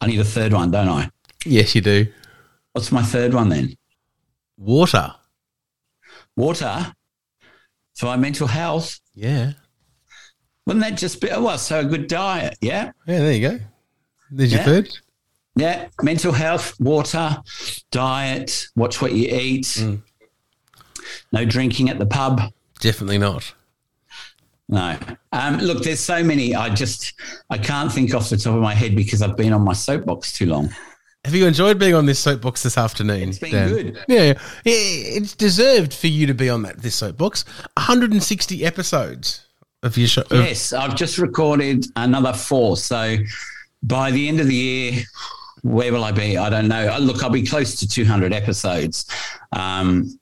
I 0.00 0.06
need 0.06 0.20
a 0.20 0.24
third 0.24 0.52
one, 0.52 0.70
don't 0.70 0.88
I? 0.88 1.10
Yes, 1.44 1.74
you 1.74 1.80
do. 1.80 2.06
What's 2.72 2.92
my 2.92 3.02
third 3.02 3.34
one 3.34 3.48
then? 3.48 3.74
Water. 4.56 5.14
Water 6.36 6.94
for 7.96 8.06
my 8.06 8.16
mental 8.16 8.46
health. 8.46 9.00
Yeah. 9.14 9.52
Wouldn't 10.64 10.84
that 10.84 10.96
just 10.96 11.20
be, 11.20 11.30
oh, 11.30 11.42
well, 11.42 11.58
so 11.58 11.80
a 11.80 11.84
good 11.84 12.06
diet? 12.06 12.56
Yeah. 12.60 12.92
Yeah, 13.06 13.18
there 13.18 13.32
you 13.32 13.48
go. 13.48 13.60
There's 14.30 14.52
yeah. 14.52 14.58
your 14.58 14.64
third. 14.64 14.98
Yeah. 15.56 15.88
Mental 16.02 16.32
health, 16.32 16.78
water, 16.78 17.42
diet, 17.90 18.68
watch 18.76 19.02
what 19.02 19.12
you 19.12 19.28
eat. 19.28 19.64
Mm. 19.64 20.02
No 21.32 21.44
drinking 21.44 21.90
at 21.90 21.98
the 21.98 22.06
pub. 22.06 22.40
Definitely 22.80 23.18
not. 23.18 23.52
No. 24.68 24.98
Um, 25.32 25.58
look, 25.58 25.82
there's 25.82 26.00
so 26.00 26.22
many. 26.22 26.54
I 26.54 26.74
just 26.74 27.14
I 27.50 27.58
can't 27.58 27.90
think 27.90 28.14
off 28.14 28.28
the 28.28 28.36
top 28.36 28.54
of 28.54 28.62
my 28.62 28.74
head 28.74 28.94
because 28.94 29.22
I've 29.22 29.36
been 29.36 29.52
on 29.52 29.62
my 29.62 29.72
soapbox 29.72 30.32
too 30.32 30.46
long. 30.46 30.70
Have 31.24 31.34
you 31.34 31.46
enjoyed 31.46 31.78
being 31.78 31.94
on 31.94 32.06
this 32.06 32.18
soapbox 32.18 32.62
this 32.62 32.78
afternoon? 32.78 33.30
It's 33.30 33.38
been 33.38 33.52
Dan? 33.52 33.68
good. 33.68 33.98
Yeah, 34.08 34.22
yeah, 34.22 34.32
it's 34.64 35.34
deserved 35.34 35.92
for 35.92 36.06
you 36.06 36.26
to 36.26 36.34
be 36.34 36.48
on 36.48 36.62
that 36.62 36.80
this 36.80 36.94
soapbox. 36.96 37.44
160 37.76 38.64
episodes 38.64 39.46
of 39.82 39.96
your 39.96 40.08
show. 40.08 40.24
Yes, 40.30 40.72
I've 40.72 40.94
just 40.94 41.18
recorded 41.18 41.86
another 41.96 42.32
four. 42.32 42.76
So 42.76 43.16
by 43.82 44.10
the 44.10 44.28
end 44.28 44.40
of 44.40 44.46
the 44.46 44.54
year, 44.54 45.02
where 45.62 45.92
will 45.92 46.04
I 46.04 46.12
be? 46.12 46.36
I 46.36 46.50
don't 46.50 46.68
know. 46.68 46.96
Look, 47.00 47.22
I'll 47.22 47.30
be 47.30 47.44
close 47.44 47.74
to 47.76 47.88
200 47.88 48.32
episodes. 48.32 49.06
Um, 49.52 50.18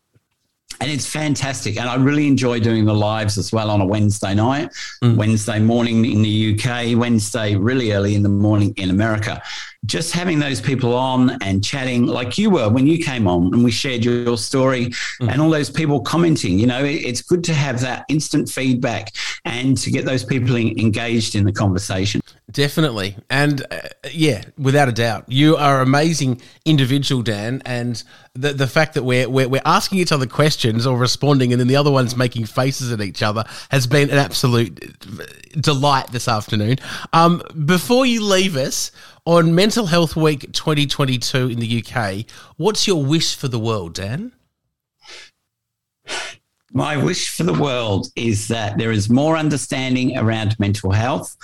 and 0.81 0.91
it's 0.91 1.07
fantastic. 1.07 1.79
And 1.79 1.89
I 1.89 1.97
really 1.97 2.27
enjoy 2.27 2.61
doing 2.61 2.85
the 2.85 2.95
lives 2.95 3.39
as 3.39 3.53
well 3.53 3.71
on 3.71 3.81
a 3.81 3.87
Wednesday 3.87 4.35
night, 4.35 4.71
mm. 5.03 5.17
Wednesday 5.17 5.59
morning 5.59 6.05
in 6.05 6.23
the 6.23 6.55
UK, 6.55 6.99
Wednesday 6.99 7.57
really 7.57 7.93
early 7.93 8.15
in 8.15 8.23
the 8.23 8.29
morning 8.29 8.75
in 8.77 8.91
America. 8.91 9.43
Just 9.85 10.13
having 10.13 10.39
those 10.39 10.61
people 10.61 10.95
on 10.95 11.43
and 11.43 11.63
chatting 11.63 12.07
like 12.07 12.39
you 12.39 12.51
were 12.51 12.69
when 12.69 12.87
you 12.87 13.03
came 13.03 13.29
on 13.29 13.55
and 13.55 13.63
we 13.63 13.71
shared 13.71 14.05
your 14.05 14.37
story 14.37 14.87
mm. 14.87 15.31
and 15.31 15.41
all 15.41 15.51
those 15.51 15.71
people 15.71 16.01
commenting. 16.01 16.59
You 16.59 16.67
know, 16.67 16.85
it's 16.85 17.23
good 17.23 17.45
to 17.45 17.55
have 17.55 17.81
that 17.81 18.05
instant 18.09 18.49
feedback 18.49 19.13
and 19.45 19.77
to 19.79 19.91
get 19.91 20.05
those 20.05 20.25
people 20.25 20.57
engaged 20.57 21.35
in 21.35 21.45
the 21.45 21.53
conversation. 21.53 22.21
Definitely. 22.57 23.19
And 23.29 23.61
uh, 23.71 23.81
yeah, 24.11 24.43
without 24.57 24.89
a 24.89 24.93
doubt, 24.93 25.27
you 25.29 25.57
are 25.57 25.83
an 25.83 25.89
amazing 25.89 26.41
individual, 26.65 27.21
Dan. 27.21 27.61
And 27.67 28.03
the, 28.33 28.55
the 28.55 28.67
fact 28.67 28.95
that 28.95 29.03
we're, 29.03 29.29
we're, 29.29 29.47
we're 29.47 29.61
asking 29.67 29.99
each 29.99 30.11
other 30.11 30.25
questions 30.25 30.87
or 30.87 30.97
responding 30.97 31.53
and 31.53 31.61
then 31.61 31.69
the 31.69 31.77
other 31.77 31.91
one's 31.91 32.17
making 32.17 32.47
faces 32.47 32.91
at 32.91 33.03
each 33.03 33.23
other 33.23 33.45
has 33.71 33.87
been 33.87 34.09
an 34.09 34.17
absolute 34.17 34.81
delight 35.61 36.13
this 36.13 36.29
afternoon. 36.29 36.79
Um, 37.13 37.43
before 37.67 38.07
you 38.07 38.25
leave 38.25 38.57
us 38.57 38.91
on 39.27 39.55
Mental 39.55 39.85
Health 39.85 40.17
Week 40.17 40.51
2022 40.51 41.51
in 41.51 41.59
the 41.59 41.85
UK, 41.85 42.25
what's 42.57 42.87
your 42.87 43.05
wish 43.05 43.37
for 43.37 43.49
the 43.49 43.59
world, 43.59 43.93
Dan? 43.93 44.33
My 46.73 46.97
wish 46.97 47.29
for 47.37 47.43
the 47.43 47.53
world 47.53 48.07
is 48.17 48.49
that 48.49 48.79
there 48.79 48.93
is 48.93 49.11
more 49.11 49.37
understanding 49.37 50.17
around 50.17 50.59
mental 50.59 50.93
health 50.93 51.37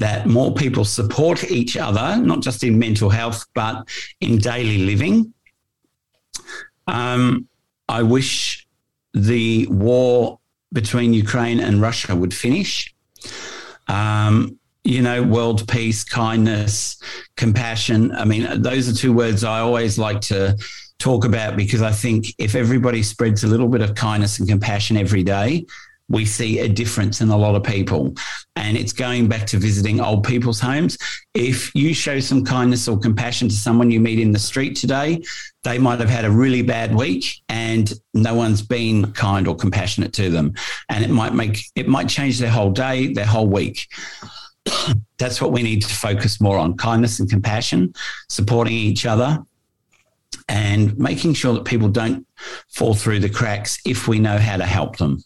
that 0.00 0.26
more 0.26 0.52
people 0.52 0.84
support 0.84 1.50
each 1.50 1.76
other, 1.76 2.16
not 2.16 2.40
just 2.40 2.64
in 2.64 2.78
mental 2.78 3.10
health, 3.10 3.44
but 3.54 3.86
in 4.20 4.38
daily 4.38 4.78
living. 4.78 5.32
Um, 6.86 7.46
I 7.88 8.02
wish 8.02 8.66
the 9.12 9.66
war 9.68 10.38
between 10.72 11.12
Ukraine 11.12 11.60
and 11.60 11.82
Russia 11.82 12.16
would 12.16 12.32
finish. 12.32 12.92
Um, 13.88 14.58
you 14.84 15.02
know, 15.02 15.22
world 15.22 15.68
peace, 15.68 16.02
kindness, 16.02 17.02
compassion. 17.36 18.12
I 18.12 18.24
mean, 18.24 18.62
those 18.62 18.88
are 18.88 18.94
two 18.94 19.12
words 19.12 19.44
I 19.44 19.60
always 19.60 19.98
like 19.98 20.22
to 20.22 20.56
talk 20.98 21.26
about 21.26 21.56
because 21.56 21.82
I 21.82 21.92
think 21.92 22.34
if 22.38 22.54
everybody 22.54 23.02
spreads 23.02 23.44
a 23.44 23.48
little 23.48 23.68
bit 23.68 23.82
of 23.82 23.94
kindness 23.94 24.38
and 24.38 24.48
compassion 24.48 24.96
every 24.96 25.22
day, 25.22 25.66
we 26.10 26.26
see 26.26 26.58
a 26.58 26.68
difference 26.68 27.20
in 27.20 27.28
a 27.28 27.36
lot 27.36 27.54
of 27.54 27.62
people. 27.62 28.14
And 28.56 28.76
it's 28.76 28.92
going 28.92 29.28
back 29.28 29.46
to 29.46 29.58
visiting 29.58 30.00
old 30.00 30.24
people's 30.24 30.60
homes. 30.60 30.98
If 31.34 31.72
you 31.74 31.94
show 31.94 32.18
some 32.18 32.44
kindness 32.44 32.88
or 32.88 32.98
compassion 32.98 33.48
to 33.48 33.54
someone 33.54 33.90
you 33.90 34.00
meet 34.00 34.18
in 34.18 34.32
the 34.32 34.38
street 34.38 34.76
today, 34.76 35.22
they 35.62 35.78
might 35.78 36.00
have 36.00 36.10
had 36.10 36.24
a 36.24 36.30
really 36.30 36.62
bad 36.62 36.94
week 36.94 37.42
and 37.48 37.92
no 38.12 38.34
one's 38.34 38.60
been 38.60 39.12
kind 39.12 39.46
or 39.46 39.54
compassionate 39.54 40.12
to 40.14 40.30
them. 40.30 40.52
And 40.88 41.04
it 41.04 41.10
might 41.10 41.32
make, 41.32 41.62
it 41.76 41.88
might 41.88 42.08
change 42.08 42.40
their 42.40 42.50
whole 42.50 42.72
day, 42.72 43.12
their 43.12 43.24
whole 43.24 43.46
week. 43.46 43.86
That's 45.18 45.40
what 45.40 45.52
we 45.52 45.62
need 45.62 45.82
to 45.82 45.94
focus 45.94 46.40
more 46.40 46.58
on 46.58 46.76
kindness 46.76 47.20
and 47.20 47.30
compassion, 47.30 47.94
supporting 48.28 48.74
each 48.74 49.06
other 49.06 49.38
and 50.48 50.98
making 50.98 51.34
sure 51.34 51.54
that 51.54 51.64
people 51.64 51.88
don't 51.88 52.26
fall 52.68 52.94
through 52.94 53.20
the 53.20 53.28
cracks 53.28 53.78
if 53.86 54.08
we 54.08 54.18
know 54.18 54.38
how 54.38 54.56
to 54.56 54.66
help 54.66 54.96
them. 54.96 55.22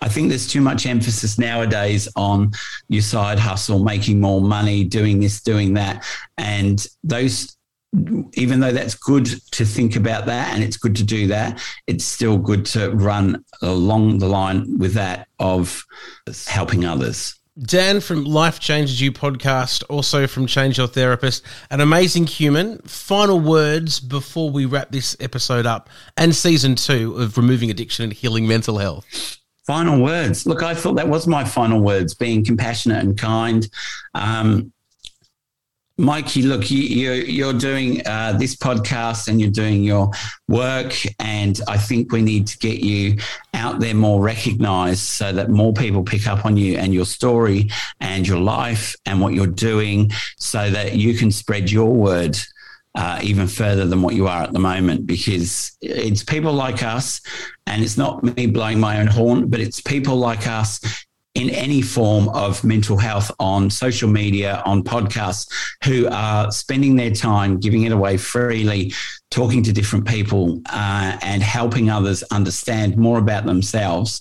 I 0.00 0.08
think 0.08 0.28
there's 0.28 0.46
too 0.46 0.60
much 0.60 0.86
emphasis 0.86 1.38
nowadays 1.38 2.08
on 2.16 2.52
your 2.88 3.02
side 3.02 3.38
hustle, 3.38 3.82
making 3.82 4.20
more 4.20 4.40
money, 4.40 4.84
doing 4.84 5.20
this, 5.20 5.40
doing 5.40 5.74
that. 5.74 6.04
And 6.36 6.86
those, 7.02 7.56
even 8.34 8.60
though 8.60 8.72
that's 8.72 8.94
good 8.94 9.26
to 9.52 9.64
think 9.64 9.96
about 9.96 10.26
that 10.26 10.54
and 10.54 10.62
it's 10.62 10.76
good 10.76 10.96
to 10.96 11.04
do 11.04 11.26
that, 11.28 11.62
it's 11.86 12.04
still 12.04 12.38
good 12.38 12.64
to 12.66 12.90
run 12.90 13.44
along 13.62 14.18
the 14.18 14.28
line 14.28 14.78
with 14.78 14.94
that 14.94 15.28
of 15.38 15.84
helping 16.46 16.84
others. 16.84 17.34
Dan 17.60 18.00
from 18.00 18.24
Life 18.24 18.60
Changes 18.60 19.00
You 19.00 19.10
podcast, 19.10 19.82
also 19.88 20.28
from 20.28 20.46
Change 20.46 20.78
Your 20.78 20.86
Therapist, 20.86 21.44
an 21.72 21.80
amazing 21.80 22.28
human. 22.28 22.78
Final 22.82 23.40
words 23.40 23.98
before 23.98 24.50
we 24.50 24.64
wrap 24.64 24.92
this 24.92 25.16
episode 25.18 25.66
up 25.66 25.90
and 26.16 26.36
season 26.36 26.76
two 26.76 27.16
of 27.16 27.36
Removing 27.36 27.68
Addiction 27.68 28.04
and 28.04 28.12
Healing 28.12 28.46
Mental 28.46 28.78
Health. 28.78 29.38
Final 29.68 30.00
words. 30.02 30.46
Look, 30.46 30.62
I 30.62 30.72
thought 30.72 30.94
that 30.94 31.10
was 31.10 31.26
my 31.26 31.44
final 31.44 31.80
words 31.80 32.14
being 32.14 32.42
compassionate 32.42 33.04
and 33.04 33.18
kind. 33.18 33.68
Um, 34.14 34.72
Mikey, 35.98 36.40
look, 36.40 36.70
you, 36.70 37.10
are 37.10 37.14
you're 37.16 37.52
doing 37.52 38.00
uh, 38.06 38.32
this 38.38 38.56
podcast 38.56 39.28
and 39.28 39.38
you're 39.38 39.50
doing 39.50 39.84
your 39.84 40.10
work, 40.48 40.94
and 41.18 41.60
I 41.68 41.76
think 41.76 42.12
we 42.12 42.22
need 42.22 42.46
to 42.46 42.56
get 42.56 42.80
you 42.80 43.18
out 43.52 43.78
there 43.78 43.92
more 43.92 44.22
recognized 44.22 45.00
so 45.00 45.32
that 45.32 45.50
more 45.50 45.74
people 45.74 46.02
pick 46.02 46.26
up 46.26 46.46
on 46.46 46.56
you 46.56 46.78
and 46.78 46.94
your 46.94 47.04
story 47.04 47.68
and 48.00 48.26
your 48.26 48.40
life 48.40 48.96
and 49.04 49.20
what 49.20 49.34
you're 49.34 49.46
doing, 49.46 50.10
so 50.38 50.70
that 50.70 50.94
you 50.96 51.12
can 51.12 51.30
spread 51.30 51.70
your 51.70 51.92
word 51.92 52.38
uh, 52.98 53.20
even 53.22 53.46
further 53.46 53.86
than 53.86 54.02
what 54.02 54.16
you 54.16 54.26
are 54.26 54.42
at 54.42 54.52
the 54.52 54.58
moment 54.58 55.06
because 55.06 55.76
it's 55.80 56.24
people 56.24 56.52
like 56.52 56.82
us, 56.82 57.20
and 57.68 57.84
it's 57.84 57.96
not 57.96 58.24
me 58.24 58.46
blowing 58.46 58.80
my 58.80 58.98
own 58.98 59.06
horn, 59.06 59.48
but 59.48 59.60
it's 59.60 59.80
people 59.80 60.16
like 60.16 60.48
us 60.48 60.80
in 61.36 61.48
any 61.50 61.80
form 61.80 62.28
of 62.30 62.64
mental 62.64 62.96
health 62.96 63.30
on 63.38 63.70
social 63.70 64.08
media, 64.08 64.60
on 64.66 64.82
podcasts, 64.82 65.48
who 65.84 66.08
are 66.08 66.50
spending 66.50 66.96
their 66.96 67.12
time 67.12 67.60
giving 67.60 67.84
it 67.84 67.92
away 67.92 68.16
freely, 68.16 68.92
talking 69.30 69.62
to 69.62 69.72
different 69.72 70.04
people, 70.04 70.60
uh, 70.70 71.16
and 71.22 71.40
helping 71.40 71.90
others 71.90 72.24
understand 72.32 72.96
more 72.96 73.18
about 73.18 73.46
themselves. 73.46 74.20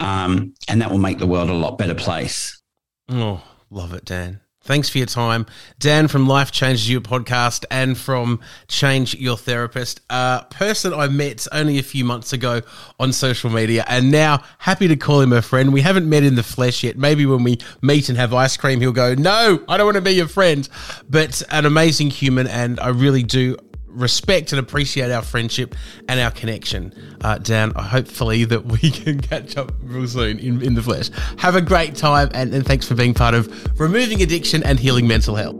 Um, 0.00 0.52
and 0.68 0.82
that 0.82 0.90
will 0.90 0.98
make 0.98 1.16
the 1.16 1.26
world 1.26 1.48
a 1.48 1.54
lot 1.54 1.78
better 1.78 1.94
place. 1.94 2.60
Oh, 3.08 3.42
love 3.70 3.94
it, 3.94 4.04
Dan. 4.04 4.40
Thanks 4.68 4.90
for 4.90 4.98
your 4.98 5.06
time. 5.06 5.46
Dan 5.78 6.08
from 6.08 6.28
Life 6.28 6.52
Changes 6.52 6.86
You 6.86 7.00
podcast 7.00 7.64
and 7.70 7.96
from 7.96 8.38
Change 8.66 9.14
Your 9.14 9.38
Therapist, 9.38 10.02
a 10.10 10.44
person 10.50 10.92
I 10.92 11.08
met 11.08 11.46
only 11.52 11.78
a 11.78 11.82
few 11.82 12.04
months 12.04 12.34
ago 12.34 12.60
on 13.00 13.14
social 13.14 13.48
media 13.48 13.82
and 13.88 14.10
now 14.10 14.42
happy 14.58 14.86
to 14.86 14.94
call 14.94 15.22
him 15.22 15.32
a 15.32 15.40
friend. 15.40 15.72
We 15.72 15.80
haven't 15.80 16.06
met 16.06 16.22
in 16.22 16.34
the 16.34 16.42
flesh 16.42 16.84
yet. 16.84 16.98
Maybe 16.98 17.24
when 17.24 17.44
we 17.44 17.56
meet 17.80 18.10
and 18.10 18.18
have 18.18 18.34
ice 18.34 18.58
cream, 18.58 18.82
he'll 18.82 18.92
go, 18.92 19.14
No, 19.14 19.64
I 19.70 19.78
don't 19.78 19.86
want 19.86 19.96
to 19.96 20.02
be 20.02 20.10
your 20.10 20.28
friend. 20.28 20.68
But 21.08 21.42
an 21.50 21.64
amazing 21.64 22.10
human, 22.10 22.46
and 22.46 22.78
I 22.78 22.88
really 22.88 23.22
do 23.22 23.56
respect 23.98 24.52
and 24.52 24.60
appreciate 24.60 25.10
our 25.10 25.22
friendship 25.22 25.74
and 26.08 26.20
our 26.20 26.30
connection. 26.30 26.92
Uh, 27.20 27.38
Dan, 27.38 27.72
hopefully 27.72 28.44
that 28.44 28.64
we 28.66 28.78
can 28.90 29.20
catch 29.20 29.56
up 29.56 29.72
real 29.82 30.06
soon 30.06 30.38
in, 30.38 30.62
in 30.62 30.74
the 30.74 30.82
flesh. 30.82 31.10
Have 31.38 31.54
a 31.54 31.62
great 31.62 31.94
time 31.94 32.30
and, 32.34 32.54
and 32.54 32.64
thanks 32.64 32.86
for 32.86 32.94
being 32.94 33.14
part 33.14 33.34
of 33.34 33.80
removing 33.80 34.22
addiction 34.22 34.62
and 34.62 34.78
healing 34.78 35.06
mental 35.06 35.34
health. 35.34 35.56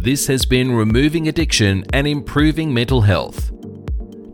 This 0.00 0.26
has 0.28 0.46
been 0.46 0.72
Removing 0.72 1.28
Addiction 1.28 1.84
and 1.92 2.06
Improving 2.06 2.72
Mental 2.72 3.02
Health. 3.02 3.50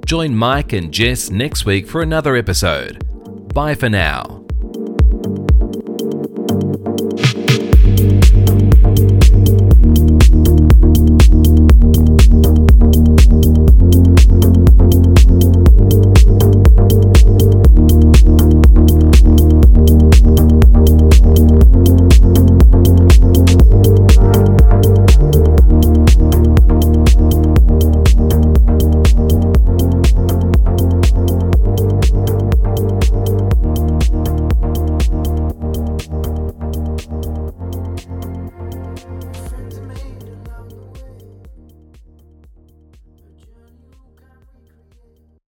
Join 0.07 0.37
Mike 0.37 0.73
and 0.73 0.93
Jess 0.93 1.31
next 1.31 1.65
week 1.65 1.89
for 1.89 2.03
another 2.03 2.37
episode. 2.37 3.03
Bye 3.53 3.75
for 3.75 3.89
now. 3.89 4.44